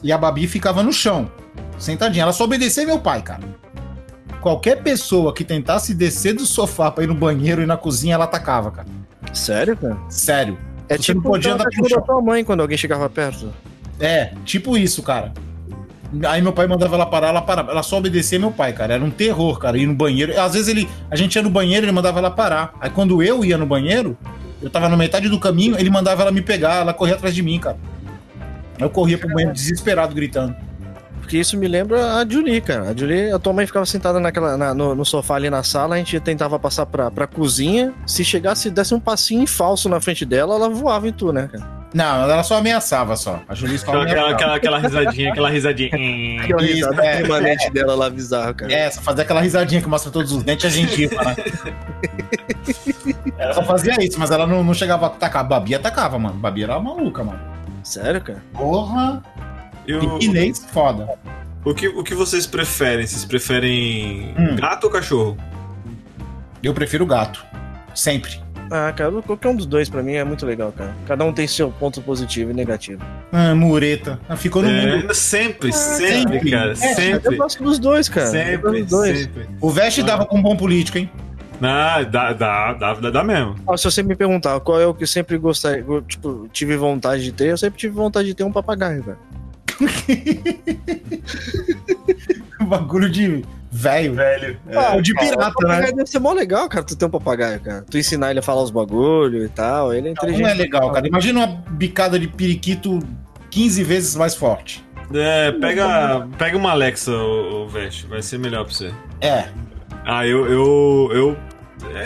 E 0.03 0.11
a 0.11 0.17
Babi 0.17 0.47
ficava 0.47 0.83
no 0.83 0.91
chão, 0.91 1.31
sentadinha. 1.77 2.23
Ela 2.23 2.33
só 2.33 2.43
obedecia 2.43 2.85
meu 2.85 2.99
pai, 2.99 3.21
cara. 3.21 3.41
Qualquer 4.41 4.81
pessoa 4.81 5.33
que 5.33 5.43
tentasse 5.43 5.93
descer 5.93 6.33
do 6.33 6.45
sofá 6.45 6.89
pra 6.89 7.03
ir 7.03 7.07
no 7.07 7.13
banheiro 7.13 7.61
e 7.61 7.65
na 7.65 7.77
cozinha, 7.77 8.15
ela 8.15 8.25
atacava, 8.25 8.71
cara. 8.71 8.87
Sério, 9.33 9.77
cara? 9.77 9.97
Sério. 10.09 10.57
É 10.89 10.97
Você 10.97 11.03
tipo 11.03 11.21
não 11.21 11.31
podia 11.31 11.53
andar 11.53 11.65
pro 11.69 11.87
da 11.87 12.01
tua 12.01 12.21
mãe 12.21 12.43
quando 12.43 12.61
alguém 12.61 12.77
chegava 12.77 13.07
perto. 13.09 13.53
É, 13.99 14.33
tipo 14.43 14.75
isso, 14.75 15.03
cara. 15.03 15.31
Aí 16.27 16.41
meu 16.41 16.51
pai 16.51 16.67
mandava 16.67 16.95
ela 16.95 17.05
parar, 17.05 17.27
ela 17.29 17.41
parava. 17.41 17.71
Ela 17.71 17.83
só 17.83 17.97
obedecia 17.97 18.37
meu 18.37 18.51
pai, 18.51 18.73
cara. 18.73 18.93
Era 18.95 19.03
um 19.03 19.09
terror, 19.09 19.57
cara, 19.59 19.77
ir 19.77 19.85
no 19.85 19.95
banheiro. 19.95 20.39
Às 20.39 20.53
vezes 20.53 20.67
ele, 20.67 20.89
a 21.09 21.15
gente 21.15 21.35
ia 21.35 21.41
no 21.41 21.49
banheiro, 21.49 21.85
ele 21.85 21.91
mandava 21.91 22.19
ela 22.19 22.29
parar. 22.31 22.73
Aí 22.81 22.89
quando 22.89 23.23
eu 23.23 23.45
ia 23.45 23.57
no 23.57 23.65
banheiro, 23.65 24.17
eu 24.61 24.69
tava 24.69 24.89
na 24.89 24.97
metade 24.97 25.29
do 25.29 25.39
caminho, 25.39 25.75
ele 25.79 25.89
mandava 25.89 26.21
ela 26.23 26.31
me 26.31 26.41
pegar, 26.41 26.81
ela 26.81 26.93
corria 26.93 27.15
atrás 27.15 27.33
de 27.33 27.41
mim, 27.41 27.59
cara. 27.59 27.77
Eu 28.77 28.89
corria 28.89 29.17
pro 29.17 29.29
banheiro 29.29 29.53
desesperado, 29.53 30.13
gritando. 30.13 30.55
Porque 31.19 31.37
isso 31.37 31.55
me 31.55 31.67
lembra 31.67 32.15
a 32.15 32.27
Julie, 32.27 32.59
cara. 32.59 32.89
A 32.89 32.95
Julie, 32.97 33.31
a 33.31 33.39
tua 33.39 33.53
mãe 33.53 33.65
ficava 33.65 33.85
sentada 33.85 34.19
naquela, 34.19 34.57
na- 34.57 34.73
no, 34.73 34.93
no 34.93 35.05
sofá 35.05 35.35
ali 35.35 35.49
na 35.49 35.63
sala, 35.63 35.95
a 35.95 35.97
gente 35.97 36.19
tentava 36.19 36.59
passar 36.59 36.85
pra, 36.87 37.09
pra 37.09 37.25
cozinha. 37.25 37.93
Se 38.05 38.25
chegasse, 38.25 38.69
desse 38.69 38.93
um 38.93 38.99
passinho 38.99 39.47
falso 39.47 39.87
na 39.87 40.01
frente 40.01 40.25
dela, 40.25 40.55
ela 40.55 40.67
voava 40.69 41.07
em 41.07 41.13
tu, 41.13 41.31
né, 41.31 41.47
cara? 41.49 41.80
Não, 41.93 42.23
ela 42.29 42.41
só 42.43 42.57
ameaçava 42.57 43.15
só. 43.17 43.41
A 43.47 43.53
Julie 43.53 43.77
só 43.77 43.91
Aquela, 44.01 44.03
aquela, 44.31 44.31
aquela, 44.31 44.55
aquela 44.55 44.79
risadinha, 44.79 45.31
aquela 45.31 45.49
risadinha. 45.49 45.89
Aquela 46.41 46.61
risada 46.61 47.05
é. 47.05 47.17
permanente 47.17 47.69
dela 47.71 47.95
lá 47.95 48.09
bizarra, 48.09 48.53
cara. 48.53 48.71
É, 48.71 48.89
só 48.89 49.01
fazer 49.01 49.23
aquela 49.23 49.41
risadinha 49.41 49.81
que 49.81 49.89
mostra 49.89 50.11
todos 50.11 50.31
os 50.31 50.43
dentes, 50.43 50.65
a 50.65 50.69
gengiva, 50.69 51.21
né? 51.23 51.35
ela 53.37 53.53
só 53.53 53.63
fazia 53.63 53.95
isso, 54.01 54.19
mas 54.19 54.31
ela 54.31 54.47
não, 54.47 54.63
não 54.63 54.73
chegava 54.73 55.05
a 55.05 55.09
atacar. 55.09 55.41
A 55.41 55.43
Babi 55.43 55.75
atacava, 55.75 56.17
mano. 56.17 56.35
Babi 56.35 56.63
era 56.63 56.79
maluca, 56.79 57.23
mano. 57.23 57.39
Sério, 57.83 58.21
cara? 58.21 58.41
Porra! 58.53 59.21
E 59.87 59.93
o, 59.93 60.21
Inês, 60.21 60.65
foda. 60.71 61.09
o, 61.65 61.73
que, 61.73 61.87
o 61.87 62.03
que 62.03 62.13
vocês 62.13 62.45
preferem? 62.47 63.05
Vocês 63.05 63.25
preferem 63.25 64.33
Hum. 64.37 64.55
gato 64.55 64.85
ou 64.85 64.89
cachorro? 64.89 65.37
Eu 66.63 66.73
prefiro 66.73 67.05
gato. 67.05 67.43
Sempre. 67.93 68.39
Ah, 68.73 68.93
cara, 68.95 69.11
qualquer 69.21 69.49
um 69.49 69.55
dos 69.57 69.65
dois 69.65 69.89
pra 69.89 70.01
mim 70.01 70.13
é 70.13 70.23
muito 70.23 70.45
legal, 70.45 70.71
cara. 70.71 70.95
Cada 71.05 71.25
um 71.25 71.33
tem 71.33 71.45
seu 71.45 71.69
ponto 71.69 72.01
positivo 72.01 72.51
e 72.51 72.53
negativo. 72.53 73.03
Ah, 73.29 73.53
mureta. 73.53 74.17
Ah, 74.29 74.37
Ficou 74.37 74.61
no 74.61 74.69
mundo. 74.69 75.11
É, 75.11 75.13
sempre, 75.13 75.73
sempre, 75.73 76.35
sempre. 76.39 76.51
cara. 76.51 76.71
É, 76.71 76.75
sempre. 76.75 77.35
Eu 77.35 77.37
gosto 77.37 77.61
dos 77.61 77.77
dois, 77.77 78.07
cara. 78.07 78.27
Sempre, 78.27 78.83
dos 78.83 78.89
dois. 78.89 79.19
sempre. 79.23 79.49
O 79.59 79.69
Veste 79.69 80.01
dava 80.01 80.25
com 80.25 80.37
um 80.37 80.41
bom 80.41 80.55
político, 80.55 80.97
hein? 80.97 81.11
Ah, 81.61 82.01
dá, 82.03 82.31
dá, 82.31 82.73
dá, 82.73 82.93
dá, 82.93 83.23
mesmo. 83.25 83.55
Ah, 83.67 83.75
se 83.75 83.83
você 83.83 84.01
me 84.01 84.15
perguntar 84.15 84.57
qual 84.61 84.79
é 84.79 84.87
o 84.87 84.93
que 84.93 85.03
eu 85.03 85.07
sempre 85.07 85.37
gostei, 85.37 85.83
tipo, 86.07 86.47
tive 86.53 86.77
vontade 86.77 87.23
de 87.23 87.33
ter, 87.33 87.49
eu 87.49 87.57
sempre 87.57 87.77
tive 87.77 87.93
vontade 87.93 88.29
de 88.29 88.33
ter 88.33 88.45
um 88.45 88.53
papagaio, 88.53 89.03
velho. 89.03 89.17
Bagulho 92.67 93.09
de 93.09 93.43
velho. 93.81 94.13
Velho. 94.15 94.59
Ah, 94.73 94.95
o 94.95 95.01
de 95.01 95.13
O 95.13 95.15
pirata, 95.17 95.67
né? 95.67 95.91
deve 95.91 96.07
ser 96.07 96.19
mó 96.19 96.31
legal, 96.33 96.67
cara, 96.69 96.83
tu 96.83 96.95
ter 96.95 97.05
um 97.05 97.09
papagaio, 97.09 97.59
cara. 97.59 97.85
Tu 97.89 97.97
ensinar 97.97 98.31
ele 98.31 98.39
a 98.39 98.43
falar 98.43 98.63
os 98.63 98.71
bagulho 98.71 99.43
e 99.43 99.49
tal, 99.49 99.93
ele 99.93 100.09
é 100.09 100.11
inteligente. 100.11 100.43
Não 100.43 100.49
é 100.49 100.53
legal, 100.53 100.91
cara. 100.91 101.07
Imagina 101.07 101.39
uma 101.39 101.47
bicada 101.71 102.17
de 102.19 102.27
periquito 102.27 102.99
15 103.49 103.83
vezes 103.83 104.15
mais 104.15 104.35
forte. 104.35 104.83
É, 105.13 105.51
pega, 105.51 106.27
pega 106.37 106.57
uma 106.57 106.71
Alexa, 106.71 107.11
o, 107.11 107.67
Veste. 107.67 108.05
Vai 108.07 108.21
ser 108.21 108.39
melhor 108.39 108.63
pra 108.65 108.73
você. 108.73 108.91
É. 109.19 109.49
Ah, 110.05 110.25
eu. 110.25 110.45
Eu, 110.45 111.09
eu, 111.11 111.37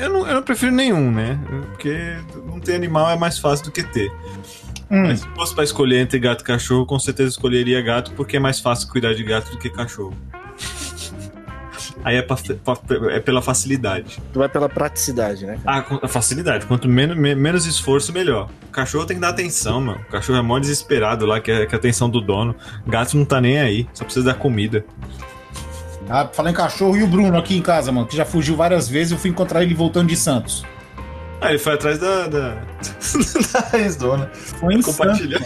eu, 0.01 0.09
não, 0.09 0.27
eu 0.27 0.35
não 0.35 0.41
prefiro 0.41 0.71
nenhum, 0.71 1.11
né? 1.11 1.39
Porque 1.69 2.15
não 2.45 2.59
ter 2.59 2.75
animal 2.75 3.09
é 3.09 3.15
mais 3.15 3.38
fácil 3.38 3.65
do 3.65 3.71
que 3.71 3.83
ter. 3.83 4.11
Hum. 4.89 5.03
Mas 5.07 5.21
se 5.21 5.27
fosse 5.29 5.53
pra 5.53 5.63
escolher 5.63 5.99
entre 5.99 6.19
gato 6.19 6.41
e 6.41 6.43
cachorro, 6.43 6.85
com 6.85 6.99
certeza 6.99 7.29
escolheria 7.29 7.81
gato, 7.81 8.11
porque 8.13 8.38
é 8.38 8.39
mais 8.39 8.59
fácil 8.59 8.89
cuidar 8.89 9.13
de 9.13 9.23
gato 9.23 9.51
do 9.51 9.57
que 9.57 9.69
cachorro. 9.69 10.13
Aí 12.05 12.17
é, 12.17 12.21
pra- 12.21 12.37
pra- 12.37 13.11
é 13.13 13.19
pela 13.19 13.41
facilidade. 13.41 14.21
Tu 14.31 14.37
vai 14.37 14.47
pela 14.47 14.69
praticidade, 14.69 15.43
né? 15.43 15.57
cara? 15.65 15.85
Ah, 15.89 15.99
a 16.03 16.07
facilidade. 16.07 16.67
Quanto 16.67 16.87
menos, 16.87 17.17
me- 17.17 17.33
menos 17.33 17.65
esforço, 17.65 18.13
melhor. 18.13 18.47
O 18.69 18.71
cachorro 18.71 19.05
tem 19.07 19.17
que 19.17 19.21
dar 19.21 19.29
atenção, 19.29 19.81
mano. 19.81 19.99
O 20.07 20.11
cachorro 20.11 20.37
é 20.37 20.41
mó 20.43 20.59
desesperado 20.59 21.25
lá, 21.25 21.39
que 21.39 21.49
é, 21.51 21.63
a 21.63 21.75
atenção 21.75 22.07
do 22.07 22.21
dono. 22.21 22.55
Gato 22.85 23.17
não 23.17 23.25
tá 23.25 23.41
nem 23.41 23.59
aí, 23.59 23.87
só 23.91 24.03
precisa 24.05 24.23
dar 24.27 24.35
comida. 24.35 24.85
Ah, 26.07 26.29
falar 26.31 26.51
em 26.51 26.53
cachorro 26.53 26.95
e 26.95 27.01
o 27.01 27.07
Bruno 27.07 27.35
aqui 27.39 27.57
em 27.57 27.61
casa, 27.63 27.91
mano, 27.91 28.05
que 28.05 28.15
já 28.15 28.23
fugiu 28.23 28.55
várias 28.55 28.87
vezes. 28.87 29.11
Eu 29.11 29.17
fui 29.17 29.31
encontrar 29.31 29.63
ele 29.63 29.73
voltando 29.73 30.07
de 30.07 30.15
Santos. 30.15 30.63
Ah, 31.41 31.49
ele 31.49 31.57
foi 31.57 31.73
atrás 31.73 31.97
da. 31.97 32.27
da, 32.27 32.49
da 33.71 33.79
ex-dona. 33.79 34.29
Foi 34.33 34.75
em 34.75 34.81
Santos. 34.83 34.95
Compartilhando. 34.95 35.45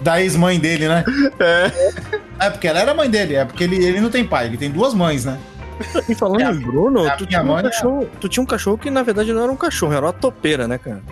Da 0.00 0.20
ex-mãe 0.22 0.58
dele, 0.58 0.88
né? 0.88 1.04
É. 1.38 2.46
É 2.46 2.50
porque 2.50 2.66
ela 2.66 2.80
era 2.80 2.94
mãe 2.94 3.08
dele. 3.10 3.34
É 3.34 3.44
porque 3.44 3.64
ele, 3.64 3.76
ele 3.84 4.00
não 4.00 4.08
tem 4.10 4.24
pai. 4.24 4.46
Ele 4.46 4.56
tem 4.56 4.70
duas 4.70 4.94
mães, 4.94 5.24
né? 5.26 5.38
E 6.08 6.14
falando 6.14 6.40
É 6.40 6.50
em 6.50 6.54
Bruno, 6.60 7.06
é 7.06 7.16
tu 7.16 7.26
tinha, 7.26 7.42
um 7.42 7.46
mãe, 7.46 7.62
né? 7.62 7.70
cachorro, 7.70 8.08
tu 8.20 8.28
tinha 8.28 8.42
um 8.42 8.46
cachorro 8.46 8.78
que 8.78 8.90
na 8.90 9.02
verdade 9.02 9.32
não 9.32 9.42
era 9.42 9.50
um 9.52 9.56
cachorro, 9.56 9.92
era 9.92 10.06
uma 10.06 10.12
topeira, 10.12 10.68
né, 10.68 10.78
cara? 10.78 11.02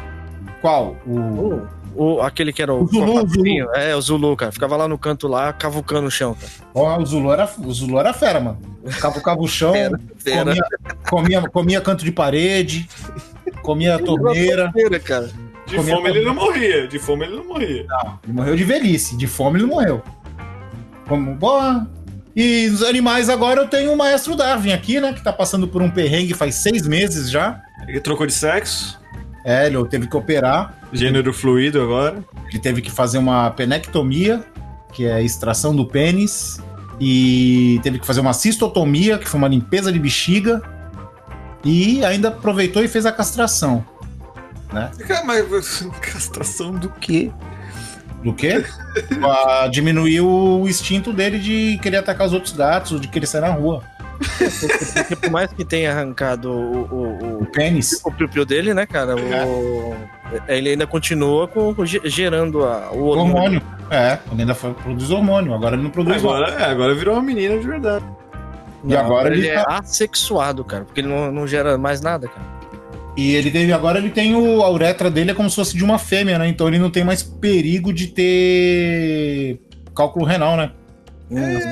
Qual? 0.61 0.97
O. 1.07 1.19
O, 1.19 1.69
o- 2.17 2.23
aquele 2.23 2.53
que 2.53 2.63
era 2.63 2.73
o, 2.73 2.85
O 2.85 2.87
Zulu, 2.87 3.27
patinha. 3.27 3.67
É, 3.75 3.95
o 3.97 4.01
Zulu, 4.01 4.37
cara. 4.37 4.53
Ficava 4.53 4.77
lá 4.77 4.87
no 4.89 4.97
canto 4.97 5.27
lá, 5.29 5.53
cavucando 5.53 6.07
o 6.07 6.11
chão, 6.11 6.35
cara. 6.35 6.53
Ó, 6.75 6.99
o 6.99 7.05
Zulu 7.07 7.33
era, 7.33 7.49
o 7.59 7.73
Zulu 7.73 7.99
era 7.99 8.13
fera, 8.15 8.41
mano. 8.41 8.59
Cavucava 9.01 9.41
o 9.41 9.47
chão, 9.49 9.73
Fera, 9.73 10.01
fera. 10.19 10.45
comia, 10.45 10.63
comia, 11.09 11.43
comia 11.51 11.81
canto 11.81 12.05
de 12.05 12.11
parede, 12.13 12.89
comia 13.63 13.99
torneira. 13.99 14.67
Topeira, 14.67 14.99
cara. 15.01 15.31
De 15.67 15.77
Comia 15.77 15.95
fome 15.97 16.09
ele 16.11 16.25
não 16.25 16.35
morria. 16.35 16.89
De 16.89 16.99
fome 16.99 17.25
ele 17.25 17.37
não 17.37 17.45
morria. 17.47 17.87
Ele 18.25 18.33
morreu 18.33 18.57
de 18.57 18.65
velhice, 18.65 19.17
de 19.17 19.27
fome 19.27 19.59
ele 19.59 19.67
não 19.67 19.75
morreu. 19.75 20.03
Como, 21.09 21.35
boa. 21.35 21.87
E 22.35 22.69
os 22.69 22.83
animais 22.83 23.29
agora 23.29 23.61
eu 23.61 23.69
tenho 23.69 23.93
o 23.93 23.97
maestro 23.97 24.35
Darwin 24.35 24.73
aqui, 24.73 25.01
né? 25.01 25.13
Que 25.13 25.23
tá 25.23 25.33
passando 25.33 25.69
por 25.69 25.83
um 25.83 25.91
perrengue 25.91 26.35
faz 26.35 26.55
seis 26.57 26.87
meses 26.87 27.31
já. 27.31 27.61
Ele 27.87 28.01
trocou 28.01 28.27
de 28.27 28.33
sexo. 28.33 28.99
É, 29.45 29.67
ele 29.67 29.85
teve 29.89 30.07
que 30.07 30.17
operar. 30.17 30.75
Gênero 30.93 31.33
fluido 31.33 31.81
agora. 31.83 32.25
Ele 32.49 32.59
teve 32.59 32.81
que 32.81 32.91
fazer 32.91 33.19
uma 33.19 33.51
penectomia, 33.51 34.45
que 34.93 35.05
é 35.05 35.15
a 35.15 35.21
extração 35.21 35.75
do 35.75 35.87
pênis. 35.87 36.59
E 37.01 37.81
teve 37.83 37.99
que 37.99 38.07
fazer 38.07 38.21
uma 38.21 38.33
cistotomia, 38.33 39.19
que 39.19 39.29
foi 39.29 39.39
uma 39.39 39.49
limpeza 39.49 39.93
de 39.93 39.99
bexiga. 39.99 40.63
E 41.65 42.05
ainda 42.05 42.29
aproveitou 42.29 42.83
e 42.83 42.89
fez 42.89 43.05
a 43.05 43.13
castração. 43.13 43.85
Cara, 45.07 45.25
mas 45.25 45.87
castração 46.01 46.73
do 46.73 46.89
quê? 46.89 47.31
Do 48.23 48.33
quê? 48.33 48.65
pra 49.21 49.67
diminuir 49.69 50.21
o 50.21 50.67
instinto 50.69 51.13
dele 51.13 51.39
de 51.39 51.79
querer 51.83 51.97
atacar 51.99 52.27
os 52.27 52.33
outros 52.33 52.53
gatos, 52.53 53.01
de 53.01 53.09
querer 53.09 53.27
sair 53.27 53.41
na 53.41 53.51
rua. 53.51 53.83
Porque 54.95 55.17
por 55.17 55.31
mais 55.31 55.53
que 55.53 55.65
tenha 55.65 55.91
arrancado 55.91 56.51
o, 56.53 56.83
o, 56.83 57.25
O 57.39 57.43
o, 57.43 57.47
pênis. 57.47 58.01
o 58.05 58.13
piu-piu 58.13 58.45
dele, 58.45 58.73
né, 58.73 58.87
cara? 58.87 59.17
O, 59.17 59.97
ele 60.47 60.71
ainda 60.71 60.87
continua 60.87 61.49
com, 61.49 61.75
com 61.75 61.85
ge- 61.85 62.01
gerando 62.05 62.65
a, 62.65 62.93
o 62.93 63.07
hormônio. 63.07 63.35
Hormônio. 63.35 63.63
É, 63.91 64.19
ele 64.31 64.43
ainda 64.43 64.55
foi, 64.55 64.73
produz 64.75 65.11
hormônio, 65.11 65.53
agora 65.53 65.75
ele 65.75 65.83
não 65.83 65.91
produz 65.91 66.17
Agora, 66.19 66.51
é, 66.53 66.65
agora 66.65 66.95
virou 66.95 67.15
uma 67.17 67.23
menina 67.23 67.59
de 67.59 67.67
verdade. 67.67 68.05
E 68.85 68.95
agora 68.97 69.29
ele, 69.35 69.41
ele 69.47 69.49
é 69.49 69.65
tá- 69.65 69.79
assexuado, 69.79 70.65
cara. 70.65 70.85
Porque 70.85 71.01
ele 71.01 71.09
não, 71.09 71.33
não 71.33 71.47
gera 71.47 71.77
mais 71.77 72.01
nada, 72.01 72.29
cara. 72.29 72.62
E 73.17 73.35
ele 73.35 73.51
teve 73.51 73.73
agora 73.73 73.99
ele 73.99 74.11
tem 74.11 74.35
o 74.35 74.63
a 74.63 74.71
uretra 74.71 75.11
dele 75.11 75.33
é 75.33 75.35
como 75.35 75.51
se 75.51 75.57
fosse 75.57 75.77
de 75.77 75.85
uma 75.85 75.99
fêmea, 75.99 76.39
né? 76.39 76.49
Então 76.49 76.67
ele 76.67 76.79
não 76.79 76.91
tem 76.91 77.05
mais 77.05 77.23
perigo 77.23 77.93
de 77.93 78.07
ter 78.09 79.61
cálculo 79.95 80.25
renal, 80.25 80.57
né? 80.57 80.73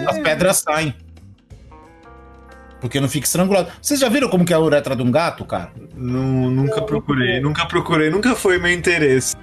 As 0.06 0.18
pedras 0.18 0.58
saem. 0.58 0.94
Porque 2.80 2.98
não 3.00 3.08
fica 3.08 3.26
estrangulado. 3.26 3.68
Vocês 3.80 4.00
já 4.00 4.08
viram 4.08 4.28
como 4.28 4.44
que 4.44 4.52
é 4.52 4.56
a 4.56 4.60
uretra 4.60 4.96
de 4.96 5.02
um 5.02 5.10
gato, 5.10 5.44
cara? 5.44 5.70
Nu- 5.94 6.50
nunca 6.50 6.80
procurei, 6.82 7.40
nunca 7.40 7.66
procurei, 7.66 8.08
nunca 8.10 8.34
foi 8.34 8.58
meu 8.58 8.72
interesse. 8.72 9.36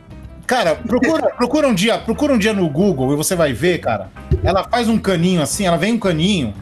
Cara, 0.48 0.76
procura, 0.76 1.30
procura 1.38 1.68
um 1.68 1.74
dia, 1.74 1.98
procura 2.00 2.34
um 2.34 2.38
dia 2.38 2.54
no 2.54 2.68
Google 2.70 3.14
e 3.14 3.16
você 3.16 3.36
vai 3.36 3.54
ver, 3.54 3.80
cara. 3.80 4.10
Ela 4.44 4.64
faz 4.64 4.88
um 4.88 4.98
caninho 4.98 5.42
assim, 5.42 5.66
ela 5.66 5.78
vem 5.78 5.94
um 5.94 6.00
caninho 6.00 6.54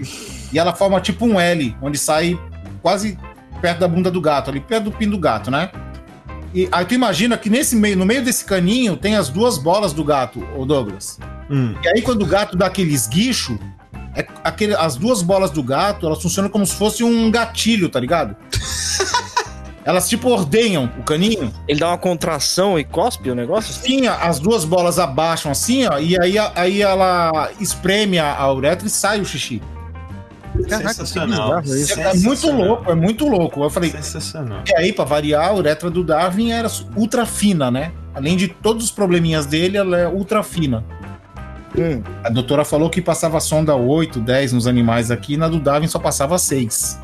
e 0.51 0.59
ela 0.59 0.73
forma 0.73 0.99
tipo 0.99 1.25
um 1.25 1.39
L, 1.39 1.75
onde 1.81 1.97
sai 1.97 2.37
quase 2.81 3.17
perto 3.65 3.79
da 3.79 3.87
bunda 3.87 4.11
do 4.11 4.21
gato, 4.21 4.51
ali 4.51 4.59
perto 4.59 4.83
do 4.83 4.91
pin 4.91 5.09
do 5.09 5.17
gato, 5.17 5.49
né? 5.49 5.71
E 6.53 6.69
aí 6.71 6.85
tu 6.85 6.93
imagina 6.93 7.35
que 7.35 7.49
nesse 7.49 7.75
meio, 7.75 7.97
no 7.97 8.05
meio 8.05 8.23
desse 8.23 8.45
caninho 8.45 8.95
tem 8.95 9.15
as 9.15 9.27
duas 9.27 9.57
bolas 9.57 9.91
do 9.91 10.03
gato, 10.03 10.47
o 10.55 10.67
Douglas. 10.67 11.17
Hum. 11.49 11.73
E 11.83 11.87
aí 11.87 12.03
quando 12.03 12.21
o 12.21 12.27
gato 12.27 12.55
dá 12.55 12.67
aquele 12.67 12.93
esguicho, 12.93 13.57
é 14.15 14.23
aquele, 14.43 14.75
as 14.75 14.95
duas 14.95 15.23
bolas 15.23 15.49
do 15.49 15.63
gato, 15.63 16.05
elas 16.05 16.21
funcionam 16.21 16.47
como 16.47 16.63
se 16.63 16.75
fosse 16.75 17.03
um 17.03 17.31
gatilho, 17.31 17.89
tá 17.89 17.99
ligado? 17.99 18.35
elas 19.83 20.07
tipo 20.07 20.29
ordenham 20.29 20.91
o 20.99 21.01
caninho. 21.01 21.51
Ele 21.67 21.79
dá 21.79 21.87
uma 21.87 21.97
contração 21.97 22.77
e 22.77 22.83
cospe 22.83 23.31
o 23.31 23.35
negócio? 23.35 23.73
Sim, 23.73 24.05
as 24.05 24.37
duas 24.37 24.63
bolas 24.63 24.99
abaixam 24.99 25.51
assim, 25.51 25.87
ó, 25.87 25.97
e 25.97 26.15
aí, 26.21 26.35
aí 26.53 26.83
ela 26.83 27.49
espreme 27.59 28.19
a, 28.19 28.35
a 28.35 28.53
uretra 28.53 28.85
e 28.85 28.91
sai 28.91 29.19
o 29.19 29.25
xixi. 29.25 29.59
Caraca, 30.69 30.93
Sensacional. 30.93 31.61
que 31.61 31.69
bizarro 31.69 31.81
isso. 31.81 31.99
É, 31.99 32.13
muito 32.27 32.51
louco, 32.51 32.91
é 32.91 32.95
muito 32.95 33.27
louco. 33.27 33.63
Eu 33.63 33.69
falei, 33.69 33.89
Sensacional. 33.91 34.61
e 34.67 34.75
aí, 34.75 34.93
pra 34.93 35.05
variar, 35.05 35.49
a 35.49 35.53
uretra 35.53 35.89
do 35.89 36.03
Darwin 36.03 36.51
era 36.51 36.67
ultra 36.95 37.25
fina, 37.25 37.69
né? 37.69 37.91
Além 38.13 38.37
de 38.37 38.47
todos 38.47 38.85
os 38.85 38.91
probleminhas 38.91 39.45
dele, 39.45 39.77
ela 39.77 39.97
é 39.97 40.07
ultra 40.07 40.41
fina. 40.43 40.83
Hum, 41.77 42.01
A 42.23 42.29
doutora 42.29 42.63
falou 42.63 42.89
que 42.89 43.01
passava 43.01 43.39
sonda 43.41 43.75
8, 43.75 44.19
10 44.21 44.53
nos 44.53 44.65
animais 44.67 45.11
aqui, 45.11 45.33
e 45.33 45.37
na 45.37 45.47
do 45.49 45.59
Darwin 45.59 45.87
só 45.87 45.99
passava 45.99 46.37
6. 46.37 46.97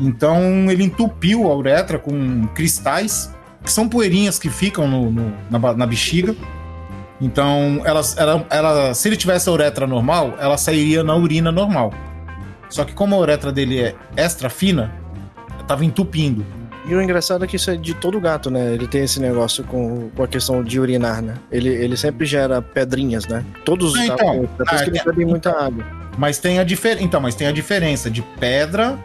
Então 0.00 0.68
ele 0.70 0.82
entupiu 0.84 1.48
a 1.50 1.54
uretra 1.56 1.98
com 1.98 2.46
cristais, 2.48 3.32
que 3.62 3.70
são 3.70 3.88
poeirinhas 3.88 4.38
que 4.38 4.50
ficam 4.50 4.88
no- 4.88 5.10
no- 5.12 5.32
na, 5.50 5.74
na 5.74 5.86
bexiga. 5.86 6.34
Então, 7.20 7.80
elas, 7.84 8.16
ela, 8.18 8.44
ela, 8.50 8.92
se 8.92 9.08
ele 9.08 9.16
tivesse 9.16 9.48
a 9.48 9.52
uretra 9.52 9.86
normal, 9.86 10.34
ela 10.40 10.56
sairia 10.58 11.04
na 11.04 11.14
urina 11.14 11.52
normal. 11.52 11.94
Só 12.74 12.84
que 12.84 12.92
como 12.92 13.14
a 13.14 13.18
uretra 13.18 13.52
dele 13.52 13.80
é 13.80 13.94
extra 14.16 14.50
fina, 14.50 14.92
tava 15.68 15.84
entupindo. 15.84 16.44
E 16.88 16.92
o 16.92 17.00
engraçado 17.00 17.44
é 17.44 17.46
que 17.46 17.54
isso 17.54 17.70
é 17.70 17.76
de 17.76 17.94
todo 17.94 18.20
gato, 18.20 18.50
né? 18.50 18.74
Ele 18.74 18.88
tem 18.88 19.04
esse 19.04 19.20
negócio 19.20 19.62
com, 19.62 20.10
com 20.10 20.22
a 20.24 20.26
questão 20.26 20.60
de 20.64 20.80
urinar, 20.80 21.22
né? 21.22 21.34
Ele, 21.52 21.68
ele 21.68 21.96
sempre 21.96 22.26
gera 22.26 22.60
pedrinhas, 22.60 23.28
né? 23.28 23.44
Todos 23.64 23.92
os 23.92 24.00
Ah, 24.00 24.06
gatos, 24.08 24.24
então. 24.26 24.48
depois 24.58 24.80
Ah, 24.80 24.84
que 24.84 25.04
bebem 25.04 25.24
muita 25.24 25.50
água. 25.50 25.84
Mas 26.18 26.38
tem 26.38 26.58
a 26.58 26.64
diferença. 26.64 27.04
Então, 27.04 27.20
mas 27.20 27.36
tem 27.36 27.46
a 27.46 27.52
diferença 27.52 28.10
de 28.10 28.22
pedra 28.40 28.98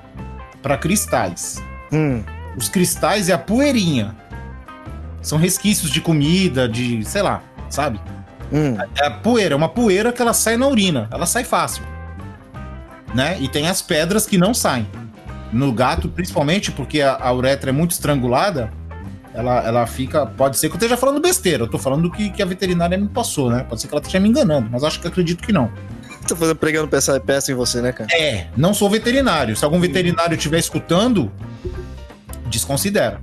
para 0.64 0.76
cristais. 0.76 1.62
Hum, 1.94 2.24
Os 2.58 2.70
cristais 2.70 3.30
é 3.30 3.34
a 3.34 3.38
poeirinha. 3.38 4.16
São 5.22 5.38
resquícios 5.38 5.92
de 5.92 6.02
comida, 6.02 6.68
de, 6.68 7.06
sei 7.06 7.22
lá, 7.22 7.44
sabe? 7.70 8.02
Hum. 8.52 8.76
É 9.00 9.06
a 9.06 9.12
poeira, 9.12 9.54
é 9.54 9.56
uma 9.56 9.70
poeira 9.70 10.12
que 10.12 10.20
ela 10.24 10.34
sai 10.34 10.58
na 10.58 10.68
urina, 10.68 11.08
ela 11.14 11.28
sai 11.28 11.44
fácil. 11.44 11.84
Né? 13.14 13.38
E 13.40 13.48
tem 13.48 13.68
as 13.68 13.82
pedras 13.82 14.26
que 14.26 14.38
não 14.38 14.54
saem. 14.54 14.88
No 15.52 15.72
gato, 15.72 16.08
principalmente, 16.10 16.72
porque 16.72 17.02
a, 17.02 17.16
a 17.20 17.34
uretra 17.34 17.70
é 17.72 17.74
muito 17.74 17.92
estrangulada, 17.92 18.72
ela, 19.34 19.64
ela 19.66 19.88
fica. 19.88 20.26
Pode 20.26 20.58
ser 20.58 20.68
que 20.70 20.74
eu 20.74 20.78
esteja 20.78 20.96
falando 20.96 21.20
besteira, 21.20 21.64
eu 21.64 21.68
tô 21.68 21.80
falando 21.80 22.04
do 22.04 22.12
que, 22.12 22.30
que 22.30 22.42
a 22.42 22.46
veterinária 22.46 22.98
me 22.98 23.08
passou, 23.08 23.50
né? 23.50 23.66
Pode 23.68 23.82
ser 23.82 23.88
que 23.88 23.94
ela 23.96 24.02
esteja 24.02 24.20
me 24.20 24.30
enganando, 24.30 24.70
mas 24.72 24.84
acho 24.84 25.00
que 25.00 25.08
acredito 25.08 25.44
que 25.44 25.52
não. 25.52 25.72
Tô 26.28 26.36
fazendo 26.36 26.58
pregando 26.58 26.88
peça, 26.88 27.20
peça 27.20 27.52
em 27.52 27.56
você, 27.56 27.82
né, 27.82 27.92
cara? 27.92 28.08
É, 28.14 28.48
não 28.56 28.74
sou 28.74 28.88
veterinário. 28.90 29.56
Se 29.56 29.66
algum 29.66 29.80
veterinário 29.80 30.36
estiver 30.36 30.60
escutando, 30.60 31.32
desconsidera. 32.48 33.22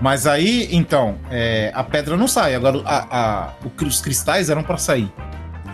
Mas 0.00 0.26
aí, 0.28 0.68
então, 0.70 1.16
é, 1.30 1.72
a 1.74 1.82
pedra 1.82 2.16
não 2.16 2.28
sai. 2.28 2.54
Agora, 2.54 2.80
a, 2.84 3.18
a- 3.46 3.52
os 3.84 4.00
cristais 4.00 4.48
eram 4.48 4.62
pra 4.62 4.76
sair. 4.76 5.12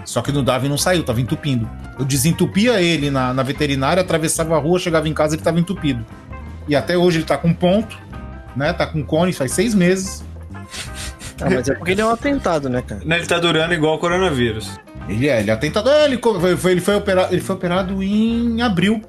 Só 0.04 0.20
que 0.20 0.30
no 0.32 0.42
Darwin 0.42 0.68
não 0.68 0.76
saiu, 0.78 1.02
tava 1.02 1.20
entupindo. 1.20 1.68
Eu 1.98 2.04
desentupia 2.04 2.80
ele 2.80 3.10
na, 3.10 3.32
na 3.32 3.42
veterinária, 3.42 4.00
atravessava 4.02 4.54
a 4.56 4.58
rua, 4.58 4.78
chegava 4.78 5.08
em 5.08 5.14
casa 5.14 5.34
ele 5.34 5.42
tava 5.42 5.58
entupido. 5.58 6.04
E 6.68 6.76
até 6.76 6.96
hoje 6.96 7.18
ele 7.18 7.24
tá 7.26 7.36
com 7.38 7.52
ponto, 7.54 7.98
né? 8.56 8.72
Tá 8.72 8.86
com 8.86 9.02
cone 9.04 9.32
faz 9.32 9.52
seis 9.52 9.74
meses. 9.74 10.24
Ah, 11.40 11.50
mas 11.50 11.68
é 11.68 11.74
porque 11.74 11.92
ele 11.92 12.00
é 12.00 12.06
um 12.06 12.10
atentado, 12.10 12.68
né, 12.68 12.80
cara? 12.80 13.02
Né, 13.04 13.16
Ele 13.18 13.26
tá 13.26 13.38
durando 13.38 13.74
igual 13.74 13.96
o 13.96 13.98
coronavírus. 13.98 14.78
Ele 15.08 15.28
é, 15.28 15.40
ele 15.40 15.50
é 15.50 15.56
tentador. 15.56 15.92
É, 15.92 16.04
ele, 16.04 16.18
foi- 16.56 16.72
ele, 16.72 16.80
foi 16.80 16.94
operado, 16.94 17.34
ele 17.34 17.40
foi 17.42 17.54
operado 17.56 18.02
em 18.02 18.62
abril. 18.62 19.02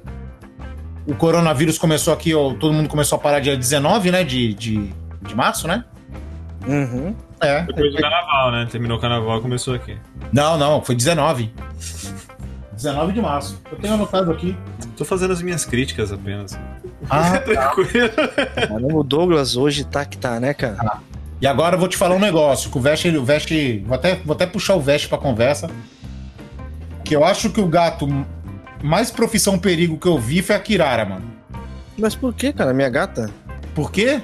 O 1.06 1.14
coronavírus 1.14 1.78
começou 1.78 2.12
aqui, 2.14 2.34
ó, 2.34 2.54
todo 2.56 2.74
mundo 2.74 2.90
começou 2.90 3.18
a 3.18 3.20
parar 3.22 3.40
dia 3.40 3.56
19, 3.56 4.10
né? 4.12 4.24
De, 4.24 4.54
de, 4.56 4.90
de 5.22 5.36
março, 5.36 5.68
né? 5.68 5.86
Uhum. 6.68 7.16
É. 7.46 7.62
Depois 7.64 7.94
do 7.94 8.02
carnaval, 8.02 8.52
né? 8.52 8.68
Terminou 8.70 8.98
o 8.98 9.02
carnaval, 9.02 9.40
começou 9.42 9.76
aqui. 9.76 9.98
Não, 10.34 10.58
não, 10.58 10.82
foi 10.82 10.96
19. 10.96 11.54
19 12.74 13.14
de 13.14 13.22
março. 13.22 13.62
Eu 13.72 13.78
tenho 13.78 13.94
anotado 13.94 14.32
aqui. 14.32 14.58
Tô 14.98 15.06
fazendo 15.06 15.32
as 15.32 15.42
minhas 15.42 15.64
críticas 15.66 16.12
apenas. 16.12 16.58
Ah, 17.10 17.38
Tranquilo. 17.46 18.10
Caramba, 18.56 18.96
o 18.96 19.04
Douglas 19.04 19.56
hoje 19.56 19.84
tá 19.86 20.04
que 20.06 20.18
tá, 20.18 20.40
né, 20.40 20.54
cara? 20.54 21.00
e 21.42 21.48
agora 21.48 21.76
eu 21.76 21.80
vou 21.80 21.88
te 21.88 21.98
falar 21.98 22.16
um 22.16 22.20
negócio. 22.20 22.72
Que 22.72 22.78
o 22.78 22.82
Veste, 22.82 23.10
o 23.10 23.24
Veste. 23.24 23.84
Vou 23.86 23.96
até, 23.96 24.16
vou 24.16 24.34
até 24.34 24.46
puxar 24.46 24.76
o 24.76 24.82
Veste 24.82 25.08
pra 25.08 25.18
conversa. 25.18 25.70
Que 27.04 27.16
eu 27.16 27.24
acho 27.24 27.50
que 27.52 27.62
o 27.62 27.68
gato 27.68 28.08
mais 28.84 29.12
profissão 29.12 29.58
perigo 29.58 29.98
que 29.98 30.08
eu 30.08 30.18
vi 30.18 30.42
foi 30.42 30.56
a 30.56 30.60
Kirara, 30.60 31.06
mano. 31.06 31.26
Mas 31.98 32.16
por 32.16 32.34
que, 32.34 32.52
cara? 32.52 32.74
Minha 32.74 32.90
gata? 32.90 33.30
Por 33.74 33.92
quê? 33.92 34.22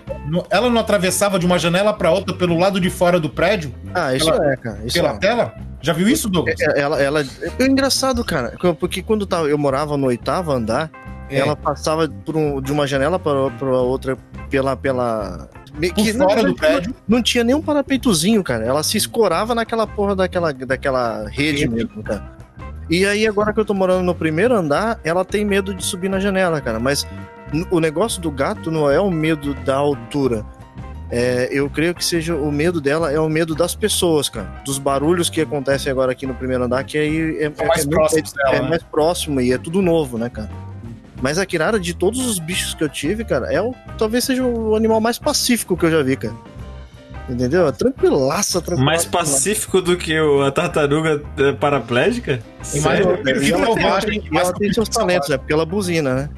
Ela 0.50 0.70
não 0.70 0.80
atravessava 0.80 1.40
de 1.40 1.46
uma 1.46 1.58
janela 1.58 1.94
pra 1.94 2.12
outra 2.12 2.36
pelo 2.36 2.58
lado 2.58 2.80
de 2.80 2.90
fora 2.90 3.20
do 3.20 3.30
prédio? 3.30 3.74
Ah, 3.94 4.14
isso 4.16 4.30
é, 4.30 4.56
cara. 4.58 4.80
Isso 4.86 4.94
pela 4.96 5.10
é. 5.16 5.18
tela? 5.18 5.54
Já 5.82 5.94
viu 5.94 6.08
isso, 6.08 6.30
Douglas? 6.30 6.60
É, 6.62 6.80
Ela, 6.80 7.02
ela, 7.02 7.22
é 7.60 7.66
engraçado, 7.66 8.24
cara, 8.24 8.54
porque 8.80 9.02
quando 9.02 9.26
tava- 9.26 9.48
eu 9.48 9.58
morava 9.58 9.98
no 9.98 10.08
oitavo 10.08 10.52
andar, 10.52 10.92
É. 11.30 11.40
ela 11.40 11.56
passava 11.56 12.08
por 12.08 12.38
um- 12.38 12.62
de 12.62 12.72
uma 12.72 12.86
janela 12.86 13.18
para 13.18 13.50
para 13.52 13.68
outra 13.70 14.16
pela 14.50 14.76
pela 14.76 15.50
na 16.16 16.26
fora 16.30 16.44
do 16.44 16.54
prédio. 16.56 16.94
Não, 17.08 17.18
não 17.18 17.24
tinha 17.24 17.44
nenhum 17.44 17.62
parapeitozinho, 17.62 18.44
cara. 18.44 18.64
Ela 18.64 18.84
se 18.84 18.98
escorava 18.98 19.56
naquela 19.56 19.88
porra 19.88 20.16
daquela 20.16 20.54
daquela 20.54 21.28
rede 21.30 21.62
Rede. 21.64 21.70
mesmo, 21.70 22.04
cara. 22.04 22.30
E 22.90 23.06
aí 23.06 23.26
agora 23.26 23.54
que 23.54 23.60
eu 23.60 23.66
tô 23.66 23.74
morando 23.74 24.04
no 24.04 24.14
primeiro 24.14 24.54
andar, 24.54 25.00
ela 25.04 25.24
tem 25.26 25.46
medo 25.46 25.74
de 25.74 25.84
subir 25.84 26.10
na 26.10 26.20
janela, 26.20 26.60
cara. 26.62 26.78
Mas 26.80 27.08
o 27.70 27.80
negócio 27.80 28.22
do 28.22 28.32
gato 28.32 28.70
não 28.72 28.90
é 28.90 29.00
o 29.00 29.10
medo 29.12 29.54
da 29.54 29.76
altura. 29.76 30.46
É, 31.10 31.50
eu 31.52 31.70
creio 31.70 31.94
que 31.94 32.06
seja 32.06 32.34
o 32.36 32.50
medo 32.50 32.80
dela 32.80 33.12
é 33.12 33.20
o 33.20 33.28
medo 33.28 33.54
das 33.54 33.76
pessoas, 33.76 34.30
cara. 34.30 34.48
Dos 34.64 34.78
barulhos 34.80 35.30
que 35.30 35.42
acontecem 35.42 35.92
agora 35.92 36.14
aqui 36.14 36.26
no 36.26 36.34
primeiro 36.34 36.64
andar, 36.64 36.84
que 36.86 36.98
aí 36.98 37.38
é, 37.44 37.52
mais 37.68 37.86
é, 37.86 37.90
próximos 37.90 38.32
é, 38.34 38.36
dela, 38.44 38.56
é 38.56 38.62
né? 38.62 38.70
mais 38.70 38.84
próximo 38.84 39.42
e 39.42 39.52
é 39.52 39.58
tudo 39.58 39.82
novo, 39.82 40.18
né, 40.18 40.30
cara? 40.30 40.50
Mas 41.22 41.38
a 41.38 41.46
Kirara, 41.46 41.78
de 41.80 41.94
todos 41.94 42.26
os 42.26 42.40
bichos 42.40 42.74
que 42.74 42.84
eu 42.84 42.90
tive, 42.90 43.26
cara, 43.26 43.52
é 43.54 43.62
o, 43.62 43.76
talvez 43.98 44.24
seja 44.24 44.42
o 44.44 44.74
animal 44.76 45.02
mais 45.02 45.20
pacífico 45.20 45.76
que 45.76 45.86
eu 45.86 45.92
já 45.92 46.02
vi, 46.02 46.16
cara. 46.16 46.34
Entendeu? 47.30 47.68
É 47.68 47.72
tranquilaça, 47.74 48.60
tranquilaça. 48.62 48.86
Mais 48.86 49.06
pacífico 49.06 49.82
do 49.82 49.96
que 49.98 50.20
o- 50.20 50.42
a 50.44 50.52
tartaruga 50.52 51.22
é, 51.38 51.52
paraplégica? 51.52 52.40
E 52.74 52.80
mais-? 52.80 53.06
E 53.44 53.52
ela 53.52 53.68
tem- 54.02 54.24
e 54.32 54.38
ela 54.38 54.54
tem 54.54 54.74
seus 54.74 54.90
talentos, 54.90 55.28
né? 55.30 55.38
Porque 55.38 55.52
ela 55.54 55.66
buzina, 55.66 56.16
né? 56.16 56.30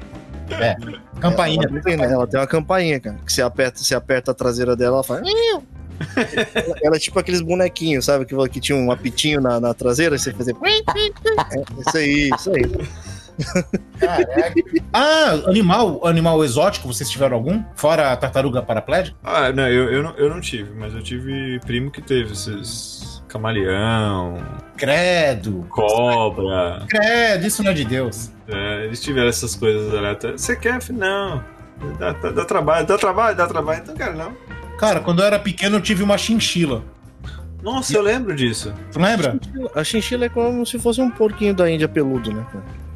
Campainha. 1.20 1.62
Ela, 1.62 1.80
buzina, 1.80 2.04
ela 2.04 2.26
tem 2.26 2.40
uma 2.40 2.46
campainha, 2.46 3.00
cara. 3.00 3.16
Que 3.24 3.32
se 3.32 3.42
aperta, 3.42 3.78
se 3.78 3.94
aperta 3.94 4.30
a 4.30 4.34
traseira 4.34 4.76
dela, 4.76 4.96
ela 4.96 5.04
faz. 5.04 5.22
ela, 5.26 6.76
ela 6.82 6.96
é 6.96 6.98
tipo 6.98 7.18
aqueles 7.18 7.40
bonequinhos, 7.40 8.04
sabe? 8.04 8.24
Que, 8.24 8.36
que 8.48 8.60
tinha 8.60 8.76
um 8.76 8.90
apitinho 8.90 9.40
na, 9.40 9.60
na 9.60 9.74
traseira, 9.74 10.16
e 10.16 10.18
você 10.18 10.32
fazia. 10.32 10.54
É, 10.62 11.80
isso 11.80 11.96
aí, 11.96 12.30
isso 12.36 12.50
aí. 12.50 12.64
Ah, 14.92 15.32
animal, 15.46 16.06
animal 16.06 16.44
exótico, 16.44 16.86
vocês 16.86 17.10
tiveram 17.10 17.36
algum? 17.36 17.62
Fora 17.74 18.12
a 18.12 18.16
tartaruga 18.16 18.62
paraplégica? 18.62 19.16
Ah, 19.24 19.52
não 19.52 19.68
eu, 19.68 19.90
eu 19.90 20.02
não, 20.02 20.16
eu 20.16 20.30
não 20.30 20.40
tive, 20.40 20.72
mas 20.74 20.94
eu 20.94 21.02
tive 21.02 21.58
primo 21.66 21.90
que 21.90 22.00
teve 22.00 22.32
esses 22.32 23.22
camaleão, 23.28 24.40
Credo. 24.76 25.66
cobra. 25.68 26.84
Credo, 26.88 27.46
isso 27.46 27.62
não 27.64 27.72
é 27.72 27.74
de 27.74 27.84
Deus. 27.84 28.30
É, 28.48 28.84
eles 28.84 29.00
tiveram 29.00 29.28
essas 29.28 29.54
coisas 29.54 29.92
aleatórias. 29.94 30.40
Você 30.40 30.56
quer? 30.56 30.78
Não. 30.90 31.42
Dá, 31.98 32.12
dá- 32.12 32.30
dá 32.30 32.44
trabalho, 32.44 32.86
dá 32.86 32.96
trabalho, 32.98 33.36
dá 33.36 33.46
trabalho. 33.46 33.80
Então, 33.82 33.94
cara, 33.96 34.12
não. 34.12 34.32
Cara, 34.78 35.00
quando 35.00 35.20
eu 35.20 35.26
era 35.26 35.38
pequeno 35.38 35.76
eu 35.76 35.80
tive 35.80 36.02
uma 36.02 36.16
chinchila. 36.18 36.82
Nossa, 37.62 37.96
eu 37.96 38.02
lembro 38.02 38.34
disso. 38.34 38.72
Tu 38.92 38.98
lembra? 39.00 39.38
A 39.74 39.82
chinchila 39.82 40.26
é 40.26 40.28
como 40.28 40.66
se 40.66 40.78
fosse 40.78 41.00
um 41.00 41.10
porquinho 41.10 41.54
da 41.54 41.70
Índia 41.70 41.88
peludo, 41.88 42.30
né? 42.32 42.44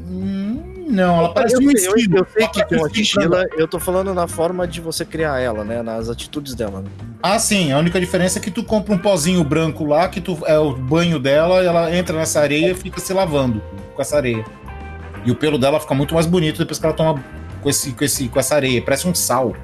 Hum, 0.01 0.87
não, 0.91 1.19
ela 1.19 1.33
parece 1.35 1.55
eu, 1.55 1.61
um 1.61 1.71
sei, 1.77 1.87
eu, 1.89 1.97
esquilo. 1.97 2.19
eu 2.19 2.27
sei 2.33 2.49
que 2.49 2.67
tem 2.67 2.79
uma 2.79 2.89
Parece 2.89 3.01
um 3.01 3.05
chinchila, 3.05 3.45
eu 3.57 3.67
tô 3.69 3.79
falando 3.79 4.13
na 4.15 4.27
forma 4.27 4.67
de 4.67 4.81
você 4.81 5.05
criar 5.05 5.39
ela, 5.41 5.65
né? 5.65 5.83
Nas 5.83 6.09
atitudes 6.09 6.55
dela, 6.55 6.81
né? 6.83 6.91
Ah, 7.23 7.39
sim. 7.39 7.73
A 7.73 7.79
única 7.79 7.99
diferença 7.99 8.39
é 8.39 8.43
que 8.43 8.51
tu 8.51 8.63
compra 8.63 8.95
um 8.95 8.99
pozinho 8.99 9.43
branco 9.43 9.85
lá, 9.87 10.09
que 10.09 10.21
tu 10.21 10.39
é 10.47 10.59
o 10.59 10.75
banho 10.75 11.19
dela, 11.19 11.63
e 11.63 11.67
ela 11.67 11.95
entra 11.95 12.17
nessa 12.17 12.41
areia 12.41 12.71
e 12.71 12.75
fica 12.75 13.01
se 13.01 13.13
lavando 13.13 13.63
com 13.95 14.03
essa 14.03 14.17
areia. 14.17 14.45
E 15.25 15.31
o 15.31 15.35
pelo 15.35 15.59
dela 15.59 15.79
fica 15.81 15.95
muito 15.95 16.15
mais 16.15 16.27
bonito 16.27 16.59
depois 16.59 16.79
que 16.79 16.87
ela 16.87 16.95
toma 16.95 17.23
com, 17.61 17.69
esse, 17.69 17.93
com, 17.93 18.05
esse, 18.05 18.29
com 18.29 18.39
essa 18.39 18.55
areia. 18.55 18.81
Parece 18.83 19.07
um 19.09 19.15
sal. 19.15 19.55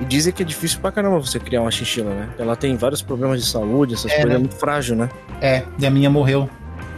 E 0.00 0.04
dizem 0.04 0.32
que 0.32 0.42
é 0.42 0.46
difícil 0.46 0.80
pra 0.80 0.90
caramba 0.90 1.18
você 1.20 1.38
criar 1.38 1.60
uma 1.60 1.70
chinchila, 1.70 2.10
né? 2.10 2.28
Ela 2.38 2.56
tem 2.56 2.76
vários 2.76 3.00
problemas 3.00 3.40
de 3.42 3.48
saúde, 3.48 3.94
essas 3.94 4.10
É, 4.10 4.14
coisas, 4.16 4.30
né? 4.30 4.34
é 4.36 4.38
muito 4.38 4.56
frágil, 4.56 4.96
né? 4.96 5.08
É, 5.40 5.62
e 5.78 5.86
a 5.86 5.90
minha 5.90 6.10
morreu. 6.10 6.48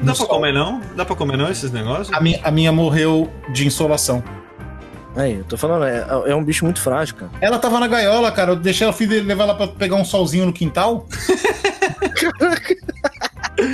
Dá 0.01 0.07
pra 0.07 0.15
sol. 0.15 0.27
comer 0.29 0.53
não? 0.53 0.81
Dá 0.95 1.05
pra 1.05 1.15
comer 1.17 1.37
não 1.37 1.51
esses 1.51 1.71
negócios? 1.73 2.11
A 2.13 2.21
minha, 2.21 2.41
a 2.43 2.51
minha 2.51 2.73
morreu 2.73 3.31
de 3.53 3.67
insolação. 3.67 4.23
Aí, 5.15 5.37
eu 5.39 5.45
tô 5.45 5.57
falando, 5.57 5.85
é, 5.87 6.07
é 6.31 6.35
um 6.35 6.45
bicho 6.45 6.65
muito 6.65 6.79
frágil, 6.81 7.15
cara. 7.17 7.31
Ela 7.41 7.59
tava 7.59 7.81
na 7.81 7.87
gaiola, 7.87 8.31
cara. 8.31 8.53
Eu 8.53 8.57
deixei 8.57 8.85
ela 8.85 8.93
fui 8.93 9.07
levar 9.07 9.45
ela 9.45 9.55
pra 9.55 9.67
pegar 9.69 9.97
um 9.97 10.05
solzinho 10.05 10.45
no 10.47 10.53
quintal. 10.53 11.07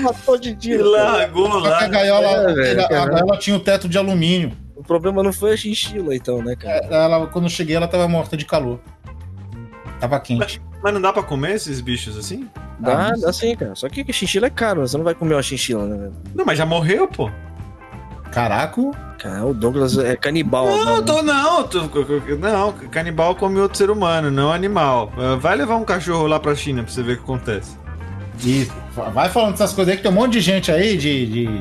Matou 0.03 0.39
de 0.39 0.51
E 0.71 0.77
largou 0.79 1.51
que 1.61 1.67
a 1.67 1.71
lá. 1.71 1.87
gaiola, 1.89 2.51
É, 2.51 2.55
velho, 2.55 2.85
a- 2.85 2.89
gaiola 3.07 3.37
tinha 3.39 3.57
o 3.57 3.61
teto 3.61 3.89
de 3.89 3.99
alumínio. 3.99 4.53
O 4.77 4.83
problema 4.83 5.23
não 5.23 5.33
foi 5.33 5.53
a 5.53 5.57
chinchila, 5.57 6.15
então, 6.15 6.43
né, 6.43 6.55
cara? 6.57 6.87
Ela, 6.91 7.27
quando 7.27 7.45
eu 7.45 7.51
cheguei, 7.51 7.77
ela 7.77 7.87
tava 7.89 8.07
morta 8.09 8.37
de 8.37 8.45
calor. 8.45 8.81
Tava 10.01 10.19
quente. 10.21 10.61
Mas 10.83 10.93
não 10.95 11.01
dá 11.01 11.13
pra 11.13 11.23
comer 11.23 11.55
esses 11.55 11.81
bichos 11.81 12.19
assim? 12.19 12.49
Dá, 12.81 13.09
Ah, 13.09 13.13
dá 13.17 13.33
sim, 13.33 13.55
cara. 13.55 13.75
Só 13.77 13.89
que 13.89 14.05
a 14.09 14.13
chinchila 14.13 14.49
é 14.49 14.51
caro, 14.51 14.81
você 14.87 14.97
não 14.97 15.05
vai 15.05 15.15
comer 15.15 15.35
uma 15.35 15.43
chinchila, 15.43 15.85
né? 15.87 15.97
velho? 15.97 16.13
Não, 16.35 16.45
mas 16.45 16.59
já 16.59 16.67
morreu, 16.67 17.07
pô. 17.07 17.31
Caraca, 18.33 18.81
Cara, 19.19 19.45
o 19.47 19.55
Douglas 19.55 19.97
é 19.99 20.17
canibal. 20.17 20.67
Não, 20.67 20.85
né? 20.85 20.93
eu 20.97 21.03
tô 21.05 21.23
não. 21.23 21.63
tô- 21.69 21.83
não, 22.41 22.73
canibal 22.91 23.37
come 23.37 23.61
outro 23.61 23.79
ser 23.79 23.89
humano, 23.91 24.31
não 24.33 24.53
animal. 24.53 25.13
Ah, 25.17 25.37
Vai 25.37 25.55
levar 25.55 25.77
um 25.77 25.85
cachorro 25.85 26.27
lá 26.27 26.41
pra 26.41 26.55
China 26.57 26.83
pra 26.83 26.91
você 26.93 27.03
ver 27.05 27.13
o 27.13 27.17
que 27.19 27.23
acontece. 27.23 27.79
E 28.45 28.67
vai 29.13 29.29
falando 29.29 29.55
essas 29.55 29.73
coisas 29.73 29.93
aí 29.93 29.97
que 29.97 30.03
tem 30.03 30.11
um 30.11 30.15
monte 30.15 30.33
de 30.33 30.41
gente 30.41 30.71
aí 30.71 30.97
de, 30.97 31.27
de, 31.27 31.61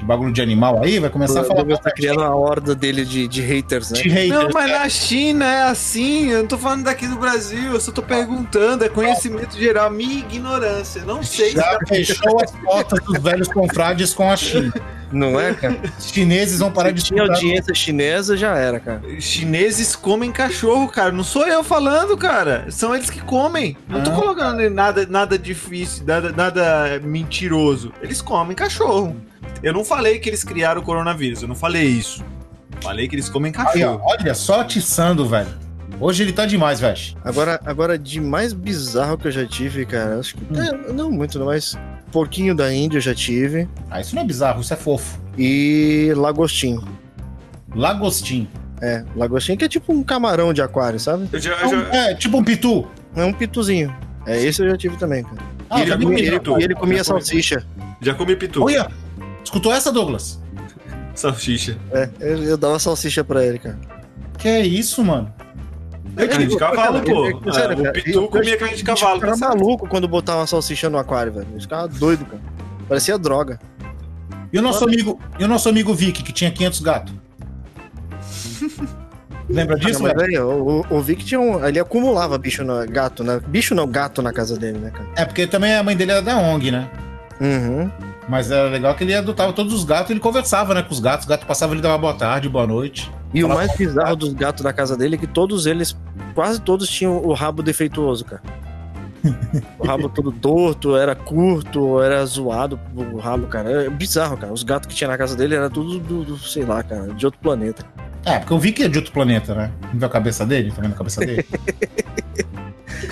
de 0.00 0.06
bagulho 0.06 0.32
de 0.32 0.40
animal 0.40 0.82
aí, 0.82 0.98
vai 0.98 1.10
começar 1.10 1.42
a 1.42 1.44
falar 1.44 1.62
tá 1.78 1.90
criando 1.90 2.22
a 2.22 2.34
horda 2.34 2.74
dele 2.74 3.04
de, 3.04 3.28
de 3.28 3.42
haters, 3.42 3.90
né? 3.90 4.00
de 4.00 4.08
haters. 4.08 4.30
Não, 4.44 4.48
mas 4.52 4.70
na 4.70 4.88
China 4.88 5.44
é 5.44 5.62
assim. 5.64 6.30
Eu 6.30 6.38
não 6.40 6.46
tô 6.46 6.56
falando 6.56 6.84
daqui 6.84 7.06
do 7.06 7.16
Brasil. 7.16 7.74
Eu 7.74 7.80
só 7.80 7.92
tô 7.92 8.02
perguntando. 8.02 8.82
É 8.82 8.88
conhecimento 8.88 9.58
geral. 9.58 9.90
Minha 9.90 10.20
ignorância. 10.20 11.02
Não 11.04 11.22
sei 11.22 11.50
se 11.50 11.56
Já 11.56 11.72
dá 11.72 11.78
fechou 11.86 12.42
as 12.42 12.50
portas 12.50 13.04
dos 13.04 13.22
velhos 13.22 13.48
confrades 13.48 14.14
com 14.14 14.30
a 14.30 14.36
China. 14.36 14.72
Não 15.12 15.38
é, 15.40 15.52
cara? 15.52 15.76
Os 15.98 16.08
chineses 16.10 16.60
vão 16.60 16.70
parar 16.70 16.92
de 16.92 17.02
Tinha 17.02 17.22
estudar. 17.24 17.34
audiência 17.38 17.74
chinesa, 17.74 18.36
já 18.36 18.56
era, 18.56 18.78
cara. 18.80 19.02
Chineses 19.20 19.94
comem 19.96 20.30
cachorro, 20.32 20.88
cara. 20.88 21.10
Não 21.12 21.24
sou 21.24 21.46
eu 21.46 21.62
falando, 21.64 22.16
cara. 22.16 22.66
São 22.70 22.94
eles 22.94 23.10
que 23.10 23.20
comem. 23.20 23.76
Não 23.88 24.02
tô 24.02 24.10
Ah. 24.12 24.14
colocando 24.14 24.70
nada, 24.70 25.04
nada 25.10 25.36
difícil, 25.36 26.04
nada, 26.06 26.30
nada 26.32 27.00
mentiroso. 27.02 27.92
Eles 28.00 28.22
comem 28.22 28.54
cachorro. 28.56 29.16
Eu 29.62 29.72
não 29.72 29.84
falei 29.84 30.18
que 30.18 30.28
eles 30.28 30.42
criaram 30.44 30.80
o 30.80 30.84
coronavírus. 30.84 31.42
Eu 31.42 31.48
não 31.48 31.54
falei 31.54 31.84
isso. 31.86 32.24
Falei 32.80 33.06
que 33.08 33.14
eles 33.14 33.28
comem 33.28 33.52
cachorro. 33.52 34.00
olha, 34.04 34.34
só 34.34 34.60
atiçando, 34.62 35.26
velho. 35.28 35.48
Hoje 36.00 36.22
ele 36.22 36.32
tá 36.32 36.46
demais, 36.46 36.80
velho. 36.80 36.96
Agora, 37.24 37.60
agora, 37.66 37.98
de 37.98 38.20
mais 38.20 38.52
bizarro 38.54 39.18
que 39.18 39.26
eu 39.28 39.32
já 39.32 39.44
tive, 39.46 39.84
cara, 39.84 40.18
acho 40.18 40.34
que. 40.36 40.42
é, 40.58 40.92
não 40.92 41.10
muito, 41.10 41.38
não, 41.38 41.46
mas. 41.46 41.76
porquinho 42.10 42.54
da 42.54 42.72
Índia 42.72 42.96
eu 42.98 43.02
já 43.02 43.14
tive. 43.14 43.68
Ah, 43.90 44.00
isso 44.00 44.14
não 44.14 44.22
é 44.22 44.24
bizarro, 44.24 44.60
isso 44.62 44.72
é 44.72 44.76
fofo. 44.76 45.20
E 45.36 46.12
lagostim. 46.16 46.80
Lagostim. 47.74 48.48
É, 48.82 49.04
lagostim 49.14 49.56
que 49.56 49.64
é 49.64 49.68
tipo 49.68 49.92
um 49.92 50.02
camarão 50.02 50.52
de 50.54 50.62
aquário, 50.62 50.98
sabe? 50.98 51.28
Eu 51.32 51.38
já, 51.38 51.52
É, 51.52 51.64
eu 51.64 51.68
um- 51.68 51.70
já- 51.70 51.94
é, 51.94 52.14
tipo 52.14 52.38
um 52.38 52.44
pitu. 52.44 52.88
É 53.14 53.24
um 53.24 53.32
pituzinho. 53.32 53.94
É, 54.26 54.42
esse 54.42 54.62
eu 54.62 54.70
já 54.70 54.76
tive 54.76 54.96
também, 54.96 55.22
cara. 55.22 55.36
Ah, 55.68 55.78
e 55.78 55.82
ele, 55.82 55.90
já 55.90 55.96
comia, 55.96 56.08
comi, 56.08 56.20
ele- 56.20 56.26
já 56.44 56.58
e 56.58 56.64
ele 56.64 56.74
comia 56.74 56.98
Já 57.04 57.12
comi. 57.12 57.20
salsicha. 57.24 57.66
já 58.00 58.14
comi 58.14 58.36
pitu. 58.36 58.62
Olha, 58.64 58.90
escutou 59.44 59.72
essa, 59.72 59.90
Douglas? 59.92 60.40
Salsicha. 61.14 61.76
É, 61.92 62.08
eu, 62.20 62.42
eu 62.44 62.56
dava 62.56 62.78
salsicha 62.78 63.22
pra 63.24 63.44
ele, 63.44 63.58
cara. 63.58 63.78
Que 64.38 64.48
é 64.48 64.60
isso, 64.66 65.04
mano? 65.04 65.32
É 66.16 66.26
carne 66.26 66.46
de 66.46 66.56
cavalo, 66.56 67.02
pô. 67.02 67.26
Ele- 67.26 67.36
ele- 67.44 67.52
sério, 67.52 67.76
Ah, 67.76 67.80
o 67.80 67.82
cara, 67.82 67.92
pitu 67.92 68.10
eu- 68.18 68.28
comia 68.28 68.56
carne 68.56 68.76
de 68.76 68.82
cavalo. 68.84 69.24
Eu 69.24 69.34
ficava 69.34 69.54
maluco 69.54 69.86
quando 69.88 70.08
botava 70.08 70.40
uma 70.40 70.46
salsicha 70.46 70.88
no 70.88 70.98
aquário, 70.98 71.32
velho. 71.32 71.46
Eu 71.54 71.60
ficava 71.60 71.86
doido, 71.88 72.24
cara. 72.24 72.40
Parecia 72.88 73.18
droga. 73.18 73.60
E 74.52 74.58
o 74.58 74.62
nosso 74.62 74.82
amigo, 74.84 75.20
e 75.38 75.44
o 75.44 75.48
nosso 75.48 75.68
amigo 75.68 75.94
Vic, 75.94 76.22
que 76.22 76.32
tinha 76.32 76.50
500 76.50 76.80
gatos? 76.80 77.14
Lembra 79.48 79.76
disso, 79.76 80.02
velho? 80.02 80.16
velho, 80.18 80.48
o, 80.48 80.86
o 80.96 81.00
Vic 81.02 81.24
tinha 81.24 81.40
um. 81.40 81.64
Ele 81.66 81.78
acumulava 81.78 82.38
bicho 82.38 82.62
no 82.64 82.86
gato, 82.86 83.22
né? 83.24 83.40
Bicho 83.48 83.74
não, 83.74 83.86
gato 83.86 84.22
na 84.22 84.32
casa 84.32 84.56
dele, 84.56 84.78
né, 84.78 84.90
cara? 84.90 85.06
É, 85.16 85.24
porque 85.24 85.46
também 85.46 85.74
a 85.74 85.82
mãe 85.82 85.96
dele 85.96 86.12
era 86.12 86.22
da 86.22 86.36
ONG, 86.38 86.70
né? 86.70 86.88
Uhum. 87.40 87.90
Mas 88.30 88.48
era 88.48 88.68
legal 88.68 88.94
que 88.94 89.02
ele 89.02 89.12
adotava 89.12 89.52
todos 89.52 89.74
os 89.74 89.82
gatos 89.82 90.08
e 90.10 90.12
ele 90.12 90.20
conversava, 90.20 90.72
né, 90.72 90.84
com 90.84 90.92
os 90.92 91.00
gatos. 91.00 91.26
O 91.26 91.28
gato 91.28 91.44
passava, 91.44 91.74
ele 91.74 91.82
dava 91.82 91.98
boa 91.98 92.14
tarde, 92.14 92.48
boa 92.48 92.64
noite. 92.64 93.10
E 93.34 93.42
o 93.42 93.48
mais 93.48 93.76
bizarro 93.76 94.14
dos 94.14 94.32
gatos 94.32 94.62
da 94.62 94.72
casa 94.72 94.96
dele 94.96 95.16
é 95.16 95.18
que 95.18 95.26
todos 95.26 95.66
eles, 95.66 95.96
quase 96.32 96.60
todos 96.60 96.88
tinham 96.88 97.16
o 97.18 97.32
rabo 97.32 97.60
defeituoso, 97.60 98.24
cara. 98.24 98.40
O 99.80 99.84
rabo 99.86 100.08
todo 100.08 100.30
torto, 100.30 100.96
era 100.96 101.14
curto, 101.16 102.00
era 102.00 102.24
zoado 102.24 102.78
o 102.94 103.18
rabo, 103.18 103.48
cara. 103.48 103.86
É 103.86 103.90
bizarro, 103.90 104.36
cara. 104.36 104.52
Os 104.52 104.62
gatos 104.62 104.86
que 104.88 104.94
tinha 104.94 105.08
na 105.08 105.18
casa 105.18 105.34
dele 105.36 105.56
era 105.56 105.68
tudo 105.68 105.98
do, 105.98 106.22
do- 106.24 106.38
sei 106.38 106.64
lá, 106.64 106.84
cara, 106.84 107.12
de 107.12 107.26
outro 107.26 107.40
planeta. 107.40 107.84
É, 108.24 108.38
porque 108.38 108.52
eu 108.52 108.58
vi 108.60 108.70
que 108.70 108.84
é 108.84 108.88
de 108.88 108.96
outro 108.98 109.12
planeta, 109.12 109.54
né? 109.56 109.72
Não 109.92 109.98
viu 109.98 110.06
a 110.06 110.10
cabeça 110.10 110.46
dele? 110.46 110.70
Tá 110.70 110.80
vendo 110.82 110.92
a 110.92 110.96
cabeça 110.96 111.20
dele? 111.20 111.44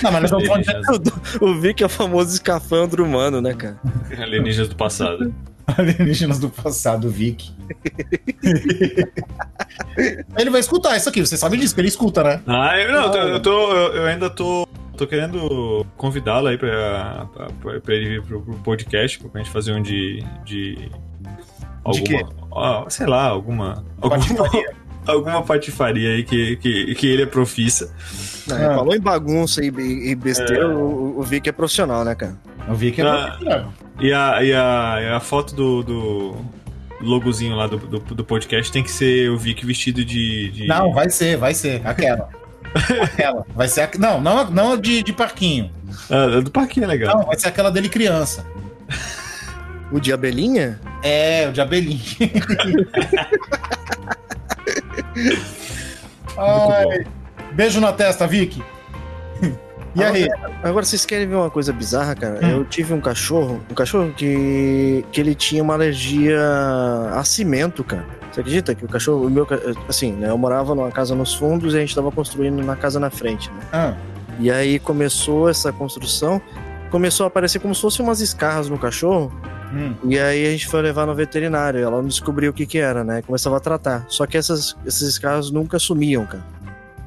Não, 0.03 0.13
mas 0.13 0.31
nós 0.31 0.43
estamos 0.43 0.67
falando 0.67 1.03
de 1.03 1.13
O 1.45 1.61
Vic 1.61 1.83
é 1.83 1.87
o 1.87 1.89
famoso 1.89 2.33
escafandro 2.35 3.05
humano, 3.05 3.41
né, 3.41 3.55
cara? 3.55 3.79
Alienígenas 4.19 4.69
do 4.69 4.77
passado. 4.77 5.35
alienígenas 5.77 6.39
do 6.39 6.49
passado, 6.49 7.11
Vic. 7.11 7.51
ele 10.39 10.51
vai 10.51 10.61
escutar 10.61 10.97
isso 10.97 11.09
aqui, 11.09 11.21
você 11.25 11.37
sabe 11.37 11.57
disso, 11.57 11.75
que 11.75 11.81
ele 11.81 11.89
escuta, 11.89 12.23
né? 12.23 12.41
Ah, 12.47 12.79
eu, 12.79 12.93
não, 12.93 13.03
eu 13.05 13.11
tô- 13.11 13.19
eu, 13.19 13.41
tô, 13.41 13.73
eu, 13.73 13.95
eu 13.95 14.07
ainda 14.07 14.31
tô, 14.31 14.67
tô 14.97 15.07
querendo 15.07 15.85
convidá-lo 15.97 16.47
aí 16.49 16.57
pra, 16.59 17.27
pra, 17.35 17.47
pra- 17.61 17.81
pra 17.81 17.95
ele 17.95 18.09
vir 18.09 18.23
pro, 18.23 18.41
pro 18.43 18.55
podcast, 18.59 19.19
pra 19.19 19.41
gente 19.43 19.53
fazer 19.53 19.73
um 19.73 19.83
de. 19.83 20.25
De, 20.45 20.91
alguma, 21.85 22.05
quê? 22.05 22.27
ah, 22.55 22.85
sei 22.89 23.07
lá, 23.07 23.25
alguma. 23.27 23.85
Alguma. 24.01 24.25
alguma 25.09 25.43
patifaria 25.43 26.11
aí 26.11 26.23
que, 26.25 26.57
que, 26.57 26.95
que 26.95 27.07
ele 27.07 27.23
é 27.23 27.27
profissa. 27.27 27.93
Não, 28.47 28.57
Ah. 28.57 28.75
Falou 28.77 28.95
em 28.95 29.01
bagunça 29.01 29.63
e, 29.65 29.69
e 29.69 30.15
besteira, 30.15 30.69
o, 30.69 31.19
o 31.19 31.23
Vic 31.23 31.49
é 31.49 31.53
profissional, 31.53 32.05
né, 32.05 32.15
cara? 32.15 32.37
O 32.69 32.75
Vic 32.75 33.01
é 33.01 33.05
Ah. 33.07 33.27
profissional. 33.29 33.73
E 34.01 34.13
a, 34.13 34.43
e 34.45 34.53
a, 34.55 34.99
e 35.03 35.07
a 35.15 35.21
foto 35.21 35.55
do, 35.55 35.83
do 35.83 36.37
logozinho 37.01 37.55
lá 37.57 37.67
do, 37.67 37.77
do, 37.79 37.99
do 37.99 38.25
podcast 38.25 38.71
tem 38.73 38.83
que 38.83 38.91
ser 38.91 39.31
o 39.31 39.37
Vic 39.39 39.65
vestido 39.67 40.05
de. 40.05 40.51
de- 40.51 40.67
Não, 40.67 40.93
vai 40.93 41.11
ser, 41.11 41.37
vai 41.37 41.53
ser. 41.55 41.81
Aquela. 41.85 42.29
aquela. 43.03 43.47
Vai 43.55 43.67
ser 43.69 43.81
a... 43.83 43.91
Não, 43.99 44.21
não, 44.21 44.51
não 44.51 44.73
a 44.73 44.77
de, 44.77 45.03
de 45.03 45.13
parquinho. 45.13 45.71
Ah, 46.11 46.41
do 46.41 46.51
parquinho 46.51 46.85
é 46.85 46.87
legal. 46.87 47.19
Não, 47.19 47.27
vai 47.27 47.39
ser 47.39 47.49
aquela 47.49 47.71
dele 47.71 47.89
criança. 47.89 48.47
O 49.91 49.99
de 49.99 50.13
abelhinha? 50.13 50.79
É, 51.03 51.49
o 51.49 51.53
de 51.53 51.61
abelhinho. 51.61 51.99
Ai, 56.37 57.05
beijo 57.53 57.81
na 57.81 57.93
testa, 57.93 58.27
Vic. 58.27 58.63
E 59.97 60.05
aí? 60.05 60.29
Agora, 60.63 60.85
vocês 60.85 61.05
querem 61.05 61.27
ver 61.27 61.35
uma 61.35 61.51
coisa 61.51 61.73
bizarra, 61.73 62.15
cara? 62.15 62.47
Eu 62.47 62.65
tive 62.65 62.93
um 62.95 63.01
cachorro, 63.01 63.61
um 63.69 63.75
cachorro 63.75 64.13
que, 64.17 65.05
que 65.11 65.21
ele 65.21 65.35
tinha 65.35 65.61
uma 65.61 65.75
alergia 65.75 66.39
a 67.15 67.25
cimento, 67.25 67.83
cara. 67.83 68.05
Você 68.31 68.41
acredita 68.41 68.75
que 68.77 68.85
o 68.85 68.89
cachorro, 68.89 69.27
o 69.27 69.31
meu, 69.31 69.47
assim, 69.89 70.13
né? 70.13 70.29
Eu 70.31 70.39
morava 70.39 70.73
numa 70.75 70.91
casa 70.93 71.17
nos 71.17 71.35
fundos 71.35 71.75
e 71.75 71.79
a 71.79 71.81
gente 71.81 71.95
tava 71.95 72.13
construindo 72.13 72.63
na 72.63 72.77
casa 72.77 73.01
na 73.01 73.11
frente, 73.11 73.51
né? 73.51 73.61
Ah, 73.73 73.95
E 74.39 74.53
aí 74.53 74.79
começou 74.79 75.49
essa 75.49 75.73
construção, 75.73 76.41
começou 76.91 77.25
a 77.25 77.27
aparecer 77.27 77.59
como 77.59 77.75
se 77.75 77.81
fossem 77.81 78.05
umas 78.05 78.21
escarras 78.21 78.69
no 78.69 78.79
cachorro. 78.79 79.33
Hum. 79.73 79.95
E 80.05 80.19
aí 80.19 80.47
a 80.47 80.51
gente 80.51 80.67
foi 80.67 80.83
levar 80.83 81.07
no 81.07 81.15
veterinário, 81.15 81.81
ela 81.81 82.01
não 82.03 82.09
descobriu 82.09 82.51
o 82.51 82.55
que 82.55 82.67
que 82.67 82.79
era, 82.79 83.03
né? 83.05 83.23
Começava 83.23 83.57
a 83.57 83.61
tratar. 83.61 84.05
Só 84.09 84.27
que 84.27 84.37
essas, 84.37 84.77
esses 84.87 85.03
escarros 85.09 85.51
nunca 85.51 85.79
sumiam, 85.79 86.25
cara. 86.27 86.45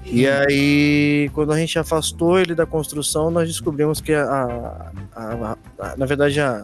E 0.03 0.27
aí, 0.27 1.29
quando 1.33 1.53
a 1.53 1.57
gente 1.57 1.77
afastou 1.77 2.39
ele 2.39 2.55
da 2.55 2.65
construção, 2.65 3.29
nós 3.29 3.47
descobrimos 3.47 4.01
que 4.01 4.13
a. 4.13 4.23
a- 4.23 4.91
a- 5.15 5.57
a- 5.79 5.95
na 5.97 6.05
verdade, 6.07 6.41
a. 6.41 6.63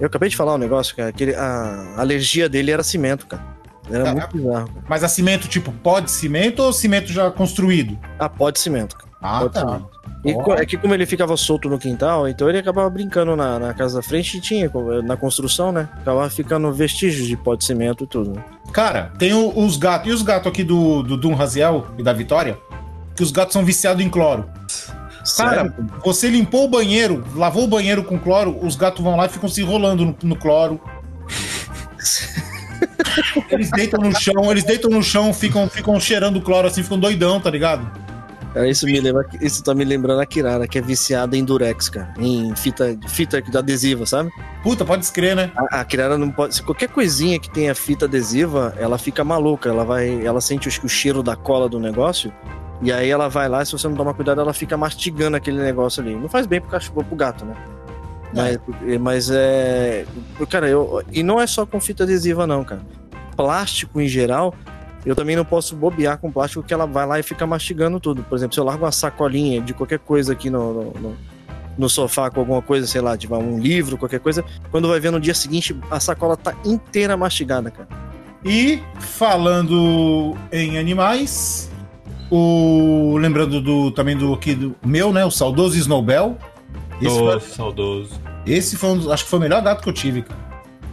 Eu 0.00 0.06
acabei 0.06 0.28
de 0.28 0.36
falar 0.36 0.54
um 0.54 0.58
negócio, 0.58 0.94
cara, 0.96 1.12
que 1.12 1.22
ele- 1.24 1.34
a 1.34 1.94
alergia 1.96 2.48
dele 2.48 2.70
era 2.70 2.82
cimento, 2.82 3.26
cara. 3.26 3.42
Era 3.90 4.10
Ah, 4.10 4.14
muito 4.14 4.36
bizarro. 4.36 4.68
Cara. 4.68 4.84
Mas 4.88 5.04
a 5.04 5.08
cimento, 5.08 5.48
tipo, 5.48 5.72
pó 5.72 6.00
de 6.00 6.10
cimento 6.10 6.60
ou 6.62 6.72
cimento 6.72 7.12
já 7.12 7.30
construído? 7.30 7.98
Ah, 8.18 8.28
pó 8.28 8.50
de 8.50 8.58
cimento, 8.60 8.96
cara. 8.96 9.11
Ah, 9.22 9.44
de 9.44 9.50
tá. 9.50 9.80
E 10.24 10.34
co- 10.34 10.54
é 10.54 10.64
que 10.66 10.76
como 10.76 10.94
ele 10.94 11.06
ficava 11.06 11.36
solto 11.36 11.68
no 11.68 11.78
quintal, 11.78 12.28
então 12.28 12.48
ele 12.48 12.58
acabava 12.58 12.88
brincando 12.90 13.34
na, 13.34 13.58
na 13.58 13.74
casa 13.74 13.96
da 13.96 14.02
frente 14.02 14.38
e 14.38 14.40
tinha, 14.40 14.70
na 15.04 15.16
construção, 15.16 15.72
né? 15.72 15.88
Acabava 16.00 16.28
ficando 16.30 16.72
vestígios 16.72 17.26
de 17.26 17.36
pó 17.36 17.54
de 17.56 17.64
cimento 17.64 18.04
e 18.04 18.06
tudo. 18.06 18.32
né? 18.32 18.42
Cara, 18.72 19.12
tem 19.18 19.32
o- 19.32 19.56
os 19.58 19.76
gatos. 19.76 20.10
E 20.10 20.14
os 20.14 20.22
gatos 20.22 20.48
aqui 20.50 20.62
do, 20.64 21.02
do 21.02 21.16
Dum 21.16 21.34
Raziel 21.34 21.86
e 21.98 22.02
da 22.02 22.12
Vitória? 22.12 22.58
Que 23.16 23.22
os 23.22 23.30
gatos 23.30 23.52
são 23.52 23.64
viciados 23.64 24.04
em 24.04 24.08
cloro. 24.08 24.44
Cara, 25.36 25.70
Sério? 25.70 25.74
você 26.04 26.28
limpou 26.28 26.64
o 26.64 26.68
banheiro, 26.68 27.24
lavou 27.36 27.62
o 27.64 27.68
banheiro 27.68 28.02
com 28.02 28.18
cloro, 28.18 28.58
os 28.60 28.74
gatos 28.74 29.02
vão 29.04 29.16
lá 29.16 29.26
e 29.26 29.28
ficam 29.28 29.48
se 29.48 29.60
enrolando 29.62 30.04
no, 30.04 30.16
no 30.22 30.36
cloro. 30.36 30.80
Eles 33.50 33.70
deitam 33.70 34.00
no 34.00 34.18
chão, 34.18 34.50
eles 34.50 34.64
deitam 34.64 34.90
no 34.90 35.02
chão, 35.02 35.32
ficam, 35.34 35.68
ficam 35.68 35.98
cheirando 36.00 36.40
cloro 36.40 36.66
assim, 36.66 36.82
ficam 36.82 36.98
doidão, 36.98 37.38
tá 37.40 37.50
ligado? 37.50 37.86
Cara, 38.52 38.68
isso 38.68 38.84
me 38.84 39.00
lembra, 39.00 39.26
isso 39.40 39.62
tá 39.64 39.74
me 39.74 39.84
lembrando 39.84 40.20
a 40.20 40.26
Kirara, 40.26 40.68
que 40.68 40.78
é 40.78 40.82
viciada 40.82 41.36
em 41.36 41.44
durex, 41.44 41.88
cara. 41.88 42.12
Em 42.18 42.54
fita, 42.54 42.98
fita 43.08 43.42
adesiva, 43.56 44.04
sabe? 44.04 44.30
Puta, 44.62 44.84
pode 44.84 45.04
escrever, 45.04 45.34
né? 45.34 45.52
A, 45.56 45.80
a 45.80 45.84
Kirara 45.84 46.18
não 46.18 46.30
pode. 46.30 46.54
Se 46.54 46.62
qualquer 46.62 46.90
coisinha 46.90 47.38
que 47.38 47.48
tenha 47.48 47.74
fita 47.74 48.04
adesiva, 48.04 48.74
ela 48.76 48.98
fica 48.98 49.24
maluca. 49.24 49.70
Ela 49.70 49.84
vai. 49.84 50.24
Ela 50.24 50.40
sente 50.40 50.68
o, 50.68 50.86
o 50.86 50.88
cheiro 50.88 51.22
da 51.22 51.34
cola 51.34 51.68
do 51.68 51.80
negócio. 51.80 52.32
E 52.82 52.92
aí 52.92 53.08
ela 53.08 53.28
vai 53.28 53.48
lá, 53.48 53.64
se 53.64 53.72
você 53.72 53.86
não 53.86 53.94
tomar 53.94 54.12
cuidado, 54.12 54.40
ela 54.40 54.52
fica 54.52 54.76
mastigando 54.76 55.36
aquele 55.36 55.62
negócio 55.62 56.02
ali. 56.02 56.16
Não 56.16 56.28
faz 56.28 56.46
bem 56.46 56.60
pro 56.60 56.68
cachorro, 56.68 57.04
pro 57.04 57.14
gato, 57.14 57.44
né? 57.44 57.54
Mas, 58.34 58.58
mas 59.00 59.30
é. 59.30 60.04
Cara, 60.50 60.68
eu. 60.68 61.02
E 61.12 61.22
não 61.22 61.40
é 61.40 61.46
só 61.46 61.64
com 61.64 61.80
fita 61.80 62.02
adesiva, 62.02 62.46
não, 62.46 62.64
cara. 62.64 62.82
Plástico 63.36 64.00
em 64.00 64.08
geral. 64.08 64.54
Eu 65.04 65.16
também 65.16 65.34
não 65.34 65.44
posso 65.44 65.74
bobear 65.74 66.18
com 66.18 66.30
plástico 66.30 66.62
que 66.62 66.72
ela 66.72 66.86
vai 66.86 67.04
lá 67.06 67.18
e 67.18 67.22
fica 67.22 67.46
mastigando 67.46 67.98
tudo. 67.98 68.22
Por 68.22 68.36
exemplo, 68.36 68.54
se 68.54 68.60
eu 68.60 68.64
largo 68.64 68.84
uma 68.84 68.92
sacolinha 68.92 69.60
de 69.60 69.74
qualquer 69.74 69.98
coisa 69.98 70.32
aqui 70.32 70.48
no, 70.48 70.72
no, 70.72 70.92
no- 71.00 71.16
no 71.78 71.88
sofá 71.88 72.30
com 72.30 72.38
alguma 72.40 72.60
coisa, 72.60 72.86
sei 72.86 73.00
lá, 73.00 73.16
tipo 73.16 73.34
um 73.34 73.58
livro, 73.58 73.96
qualquer 73.96 74.20
coisa, 74.20 74.44
quando 74.70 74.88
vai 74.88 75.00
ver 75.00 75.10
no 75.10 75.18
dia 75.18 75.32
seguinte, 75.34 75.74
a 75.90 75.98
sacola 75.98 76.36
tá 76.36 76.54
inteira 76.66 77.16
mastigada, 77.16 77.70
cara. 77.70 77.88
E 78.44 78.78
falando 78.98 80.36
em 80.52 80.76
animais, 80.78 81.70
o 82.30 83.16
lembrando 83.18 83.60
do 83.60 83.90
também 83.90 84.16
do 84.16 84.32
aqui 84.34 84.54
do 84.54 84.76
meu, 84.84 85.12
né, 85.12 85.24
o 85.24 85.30
saudoso 85.30 85.76
Snowbell. 85.78 86.36
Esse, 87.00 87.18
Tô 87.18 87.30
foi, 87.30 87.40
saudoso. 87.40 88.20
esse 88.46 88.76
foi 88.76 88.90
um 88.90 89.10
acho 89.10 89.24
que 89.24 89.30
foi 89.30 89.38
o 89.38 89.42
melhor 89.42 89.62
gato 89.62 89.82
que 89.82 89.88
eu 89.88 89.92
tive, 89.92 90.22
cara. 90.22 90.41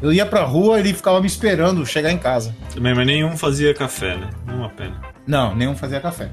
Eu 0.01 0.13
ia 0.13 0.25
pra 0.25 0.43
rua, 0.43 0.79
ele 0.79 0.93
ficava 0.93 1.19
me 1.19 1.27
esperando 1.27 1.85
chegar 1.85 2.11
em 2.11 2.17
casa. 2.17 2.55
Também, 2.73 2.95
mas 2.95 3.05
nenhum 3.05 3.35
fazia 3.35 3.73
café, 3.73 4.15
né? 4.15 4.29
Uma 4.47 4.69
pena. 4.69 4.99
Não, 5.27 5.53
nenhum 5.55 5.75
fazia 5.75 5.99
café. 5.99 6.29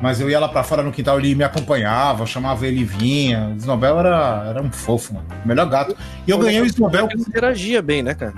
Mas 0.00 0.20
eu 0.20 0.28
ia 0.28 0.38
lá 0.38 0.48
pra 0.48 0.62
fora 0.62 0.82
no 0.82 0.92
quintal, 0.92 1.18
ele 1.18 1.34
me 1.34 1.44
acompanhava, 1.44 2.22
eu 2.22 2.26
chamava 2.26 2.66
ele 2.66 2.80
e 2.80 2.84
vinha. 2.84 3.48
O 3.54 3.56
Snowbell 3.56 4.00
era, 4.00 4.46
era 4.48 4.62
um 4.62 4.70
fofo, 4.70 5.14
mano. 5.14 5.26
O 5.44 5.48
melhor 5.48 5.68
gato. 5.68 5.96
E 6.26 6.30
eu 6.30 6.38
ganhei 6.38 6.60
o 6.60 6.66
Snowbell 6.66 7.08
Ele 7.10 7.22
interagia 7.22 7.80
bem, 7.80 8.02
né, 8.02 8.14
cara? 8.14 8.34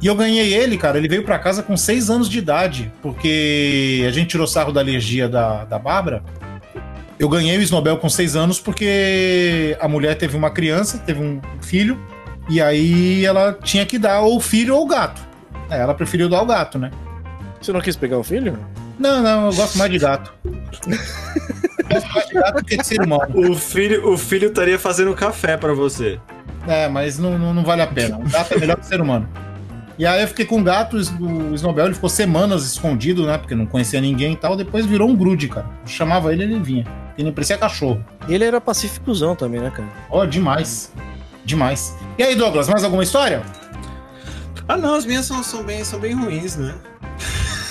E 0.00 0.06
eu 0.06 0.14
ganhei 0.14 0.52
ele, 0.52 0.76
cara. 0.76 0.98
Ele 0.98 1.08
veio 1.08 1.22
pra 1.22 1.38
casa 1.38 1.62
com 1.62 1.76
seis 1.76 2.10
anos 2.10 2.28
de 2.28 2.38
idade, 2.38 2.92
porque 3.00 4.04
a 4.06 4.10
gente 4.10 4.28
tirou 4.28 4.46
sarro 4.46 4.72
da 4.72 4.80
alergia 4.80 5.28
da, 5.28 5.64
da 5.64 5.78
Bárbara. 5.78 6.22
Eu 7.18 7.28
ganhei 7.28 7.56
o 7.56 7.62
Snowbell 7.62 7.98
com 7.98 8.08
seis 8.08 8.34
anos 8.34 8.58
porque 8.58 9.76
a 9.80 9.86
mulher 9.86 10.16
teve 10.16 10.36
uma 10.36 10.50
criança, 10.50 10.98
teve 10.98 11.20
um 11.20 11.40
filho, 11.60 12.00
e 12.48 12.60
aí 12.60 13.24
ela 13.24 13.52
tinha 13.62 13.86
que 13.86 13.98
dar 13.98 14.20
ou 14.20 14.36
o 14.36 14.40
filho 14.40 14.74
ou 14.74 14.84
o 14.84 14.86
gato. 14.86 15.20
É, 15.70 15.80
ela 15.80 15.94
preferiu 15.94 16.28
dar 16.28 16.42
o 16.42 16.46
gato, 16.46 16.78
né? 16.78 16.90
Você 17.60 17.72
não 17.72 17.80
quis 17.80 17.96
pegar 17.96 18.18
o 18.18 18.24
filho? 18.24 18.58
Não, 18.98 19.22
não, 19.22 19.46
eu 19.46 19.54
gosto 19.54 19.78
mais 19.78 19.90
de 19.90 19.98
gato. 19.98 20.32
gosto 20.44 22.14
mais 22.14 22.28
de 22.28 22.34
gato 22.34 22.56
do 22.56 22.64
que 22.64 22.76
de 22.76 22.86
ser 22.86 23.00
humano. 23.00 23.50
O 23.50 23.54
filho, 23.54 24.08
o 24.08 24.18
filho 24.18 24.48
estaria 24.48 24.78
fazendo 24.78 25.14
café 25.14 25.56
pra 25.56 25.72
você. 25.72 26.20
É, 26.66 26.88
mas 26.88 27.18
não, 27.18 27.38
não, 27.38 27.54
não 27.54 27.64
vale 27.64 27.82
a 27.82 27.86
pena. 27.86 28.18
O 28.18 28.28
gato 28.28 28.54
é 28.54 28.58
melhor 28.58 28.76
que 28.76 28.84
o 28.84 28.88
ser 28.88 29.00
humano. 29.00 29.28
E 29.98 30.06
aí 30.06 30.22
eu 30.22 30.28
fiquei 30.28 30.44
com 30.44 30.60
o 30.60 30.62
gato, 30.62 30.96
o 30.96 31.54
Snowbell, 31.54 31.86
ele 31.86 31.94
ficou 31.94 32.08
semanas 32.08 32.64
escondido, 32.64 33.26
né? 33.26 33.38
Porque 33.38 33.54
não 33.54 33.66
conhecia 33.66 34.00
ninguém 34.00 34.32
e 34.32 34.36
tal. 34.36 34.56
Depois 34.56 34.86
virou 34.86 35.08
um 35.08 35.14
grude, 35.14 35.48
cara. 35.48 35.66
Eu 35.82 35.88
chamava 35.88 36.32
ele, 36.32 36.42
ele 36.42 36.58
vinha. 36.58 36.84
Ele 37.16 37.26
não 37.26 37.32
parecia 37.32 37.58
cachorro. 37.58 38.04
E 38.28 38.34
ele 38.34 38.44
era 38.44 38.60
pacíficozão 38.60 39.36
também, 39.36 39.60
né, 39.60 39.70
cara? 39.70 39.88
Ó, 40.10 40.24
demais. 40.24 40.92
Demais. 41.44 41.96
E 42.18 42.22
aí, 42.22 42.34
Douglas, 42.34 42.68
mais 42.68 42.84
alguma 42.84 43.02
história? 43.02 43.42
Ah, 44.68 44.76
não, 44.76 44.94
as 44.94 45.04
minhas 45.04 45.26
são, 45.26 45.42
são, 45.42 45.62
bem, 45.64 45.82
são 45.84 45.98
bem 45.98 46.14
ruins, 46.14 46.56
né? 46.56 46.74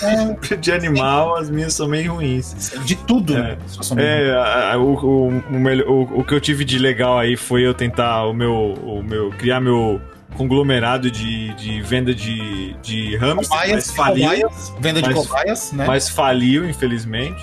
É, 0.03 0.55
De 0.57 0.71
animal, 0.71 1.35
as 1.37 1.49
minhas 1.49 1.73
são 1.73 1.87
bem 1.87 2.07
ruins. 2.07 2.71
de 2.85 2.95
tudo, 2.95 3.35
É. 3.37 3.41
né? 3.41 3.57
É, 3.97 4.31
a- 4.33 4.73
a- 4.73 4.77
o, 4.77 4.93
o, 4.95 5.29
o, 5.29 6.19
o- 6.19 6.23
que 6.23 6.33
eu 6.33 6.41
tive 6.41 6.65
de 6.65 6.77
legal 6.79 7.17
aí 7.19 7.37
foi 7.37 7.65
eu 7.65 7.73
tentar 7.73 8.25
o 8.25 8.33
meu, 8.33 8.73
o 8.83 9.01
meu 9.03 9.29
criar 9.31 9.61
meu 9.61 10.01
conglomerado 10.35 11.09
de, 11.11 11.53
de 11.55 11.81
venda 11.81 12.13
de, 12.15 12.73
de 12.81 13.15
hamster, 13.17 13.47
Cobaias, 13.49 13.73
mas 13.73 13.91
faliu, 13.95 14.23
cobaias, 14.29 14.73
venda 14.79 15.01
de 15.01 15.09
Mas- 15.13 15.27
cobaias, 15.27 15.71
né? 15.73 15.85
mas 15.85 16.09
faliu, 16.09 16.69
infelizmente. 16.69 17.41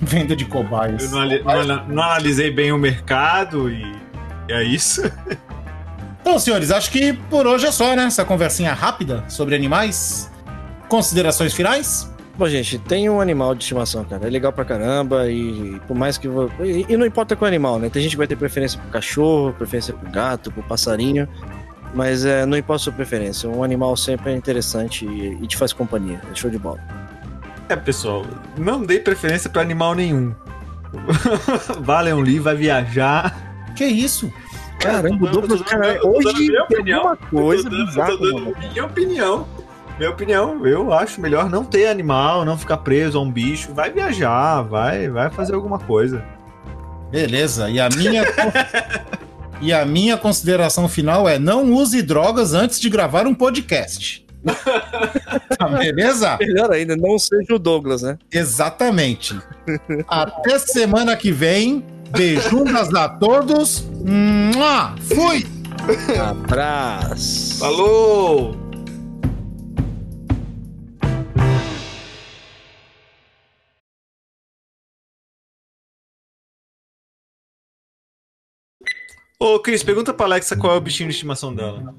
Venda 0.00 0.34
de 0.34 0.44
cobaias. 0.44 1.04
Eu 1.04 1.10
não, 1.10 1.20
ali- 1.20 1.42
não 1.44 1.86
não 1.88 2.02
analisei 2.02 2.50
bem 2.50 2.72
o 2.72 2.78
mercado 2.78 3.70
e 3.70 3.84
é 4.48 4.62
isso. 4.62 5.02
Então, 6.20 6.38
senhores, 6.38 6.70
acho 6.70 6.90
que 6.90 7.14
por 7.14 7.46
hoje 7.46 7.64
é 7.64 7.70
só, 7.70 7.96
né? 7.96 8.04
Essa 8.04 8.22
conversinha 8.22 8.74
rápida 8.74 9.24
sobre 9.28 9.54
animais. 9.54 10.30
Considerações 10.86 11.54
finais? 11.54 12.12
Bom, 12.36 12.46
gente, 12.46 12.78
tem 12.78 13.08
um 13.08 13.18
animal 13.18 13.54
de 13.54 13.62
estimação, 13.62 14.04
cara. 14.04 14.26
É 14.26 14.30
legal 14.30 14.52
pra 14.52 14.62
caramba 14.62 15.30
e 15.30 15.80
por 15.88 15.96
mais 15.96 16.18
que. 16.18 16.28
E, 16.62 16.84
e 16.86 16.96
não 16.98 17.06
importa 17.06 17.34
qual 17.34 17.48
animal, 17.48 17.78
né? 17.78 17.88
Tem 17.88 18.02
gente 18.02 18.10
que 18.10 18.18
vai 18.18 18.26
ter 18.26 18.36
preferência 18.36 18.78
pro 18.78 18.90
cachorro, 18.90 19.54
preferência 19.54 19.94
pro 19.94 20.10
gato, 20.10 20.52
pro 20.52 20.62
passarinho. 20.64 21.26
Mas 21.94 22.26
é, 22.26 22.44
não 22.44 22.58
importa 22.58 22.82
a 22.82 22.84
sua 22.84 22.92
preferência. 22.92 23.48
Um 23.48 23.64
animal 23.64 23.96
sempre 23.96 24.30
é 24.30 24.36
interessante 24.36 25.06
e, 25.06 25.42
e 25.42 25.46
te 25.46 25.56
faz 25.56 25.72
companhia. 25.72 26.20
É 26.30 26.34
show 26.34 26.50
de 26.50 26.58
bola. 26.58 26.78
É, 27.70 27.76
pessoal, 27.76 28.26
não 28.56 28.84
dei 28.84 29.00
preferência 29.00 29.48
pra 29.48 29.62
animal 29.62 29.94
nenhum. 29.94 30.34
Vale 31.80 32.12
um 32.12 32.22
livro, 32.22 32.44
vai 32.44 32.54
viajar. 32.54 33.47
Que 33.78 33.84
isso? 33.84 34.32
Caramba, 34.80 35.24
o 35.24 35.30
Douglas, 35.30 35.62
cara, 35.62 36.04
hoje 36.04 36.50
opinião. 36.62 37.02
uma 37.04 37.16
coisa 37.16 37.70
bizarra. 37.70 38.10
minha 38.18 38.84
opinião. 38.84 39.46
Minha 39.96 40.10
opinião, 40.10 40.66
eu 40.66 40.92
acho 40.92 41.20
melhor 41.20 41.48
não 41.48 41.64
ter 41.64 41.86
animal, 41.86 42.44
não 42.44 42.58
ficar 42.58 42.78
preso 42.78 43.16
a 43.16 43.20
um 43.20 43.30
bicho. 43.30 43.72
Vai 43.72 43.92
viajar, 43.92 44.62
vai, 44.62 45.08
vai 45.08 45.30
fazer 45.30 45.54
alguma 45.54 45.78
coisa. 45.78 46.24
Beleza. 47.08 47.70
E 47.70 47.78
a 47.78 47.88
minha. 47.88 48.24
e 49.62 49.72
a 49.72 49.86
minha 49.86 50.16
consideração 50.16 50.88
final 50.88 51.28
é: 51.28 51.38
não 51.38 51.72
use 51.72 52.02
drogas 52.02 52.52
antes 52.52 52.80
de 52.80 52.90
gravar 52.90 53.28
um 53.28 53.34
podcast. 53.34 54.26
tá 55.56 55.68
beleza? 55.68 56.36
Melhor 56.40 56.72
ainda, 56.72 56.96
não 56.96 57.16
seja 57.16 57.54
o 57.54 57.60
Douglas, 57.60 58.02
né? 58.02 58.18
Exatamente. 58.32 59.40
Até 60.08 60.58
semana 60.58 61.16
que 61.16 61.30
vem. 61.30 61.84
Beijundas 62.10 62.94
a 62.94 63.08
todos. 63.08 63.84
Mua! 64.04 64.94
Fui! 65.02 65.46
Abraço. 66.18 67.58
Falou! 67.58 68.56
Ô, 79.40 79.60
Cris, 79.60 79.84
pergunta 79.84 80.12
pra 80.12 80.26
Alexa 80.26 80.56
qual 80.56 80.74
é 80.74 80.76
o 80.76 80.80
bichinho 80.80 81.08
de 81.08 81.14
estimação 81.14 81.54
dela. 81.54 81.94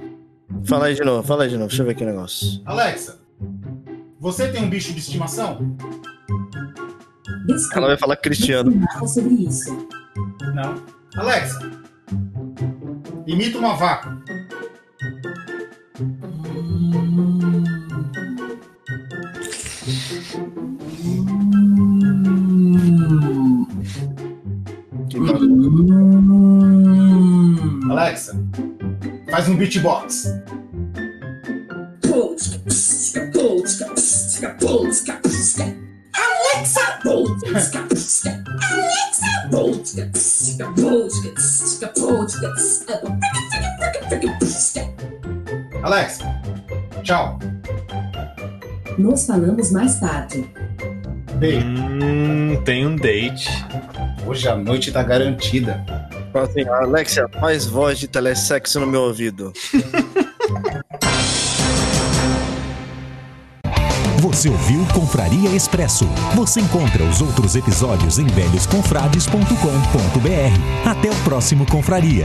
Fala 0.65 0.87
aí 0.87 0.95
de 0.95 1.03
novo, 1.03 1.25
fala 1.25 1.43
aí 1.43 1.49
de 1.49 1.55
novo. 1.55 1.69
Deixa 1.69 1.81
eu 1.81 1.85
ver 1.85 1.93
aqui 1.93 2.03
o 2.03 2.07
negócio. 2.07 2.61
Alexa, 2.65 3.17
você 4.19 4.51
tem 4.51 4.61
um 4.63 4.69
bicho 4.69 4.91
de 4.91 4.99
estimação? 4.99 5.77
Ela 7.75 7.87
vai 7.87 7.97
falar 7.97 8.15
Cristiano. 8.17 8.71
Sobre 9.07 9.33
isso. 9.45 9.87
Não. 10.53 10.83
Alexa, 11.15 11.59
imita 13.25 13.57
uma 13.57 13.75
vaca. 13.75 14.17
Alexa, 27.89 28.39
faz 29.29 29.49
um 29.49 29.57
beatbox. 29.57 30.25
Tchau. 47.09 47.39
Nos 48.99 49.25
falamos 49.25 49.71
mais 49.71 49.99
tarde. 49.99 50.47
Beijo. 51.35 51.65
Hum, 51.65 52.61
tem 52.63 52.85
um 52.85 52.95
date. 52.95 53.49
Hoje 54.27 54.47
a 54.47 54.55
noite 54.55 54.91
tá 54.91 55.01
garantida. 55.01 55.83
Fala 56.31 56.45
assim, 56.45 56.67
Alexia, 56.67 57.27
faz 57.39 57.65
voz 57.65 57.97
de 57.97 58.07
telesexo 58.07 58.79
no 58.79 58.85
meu 58.85 59.01
ouvido. 59.01 59.51
Você 64.21 64.49
ouviu 64.49 64.85
Confraria 64.93 65.49
Expresso. 65.49 66.05
Você 66.35 66.59
encontra 66.59 67.03
os 67.03 67.21
outros 67.21 67.55
episódios 67.55 68.19
em 68.19 68.27
velhosconfrades.com.br. 68.27 70.87
Até 70.87 71.09
o 71.09 71.15
próximo 71.23 71.65
Confraria. 71.65 72.21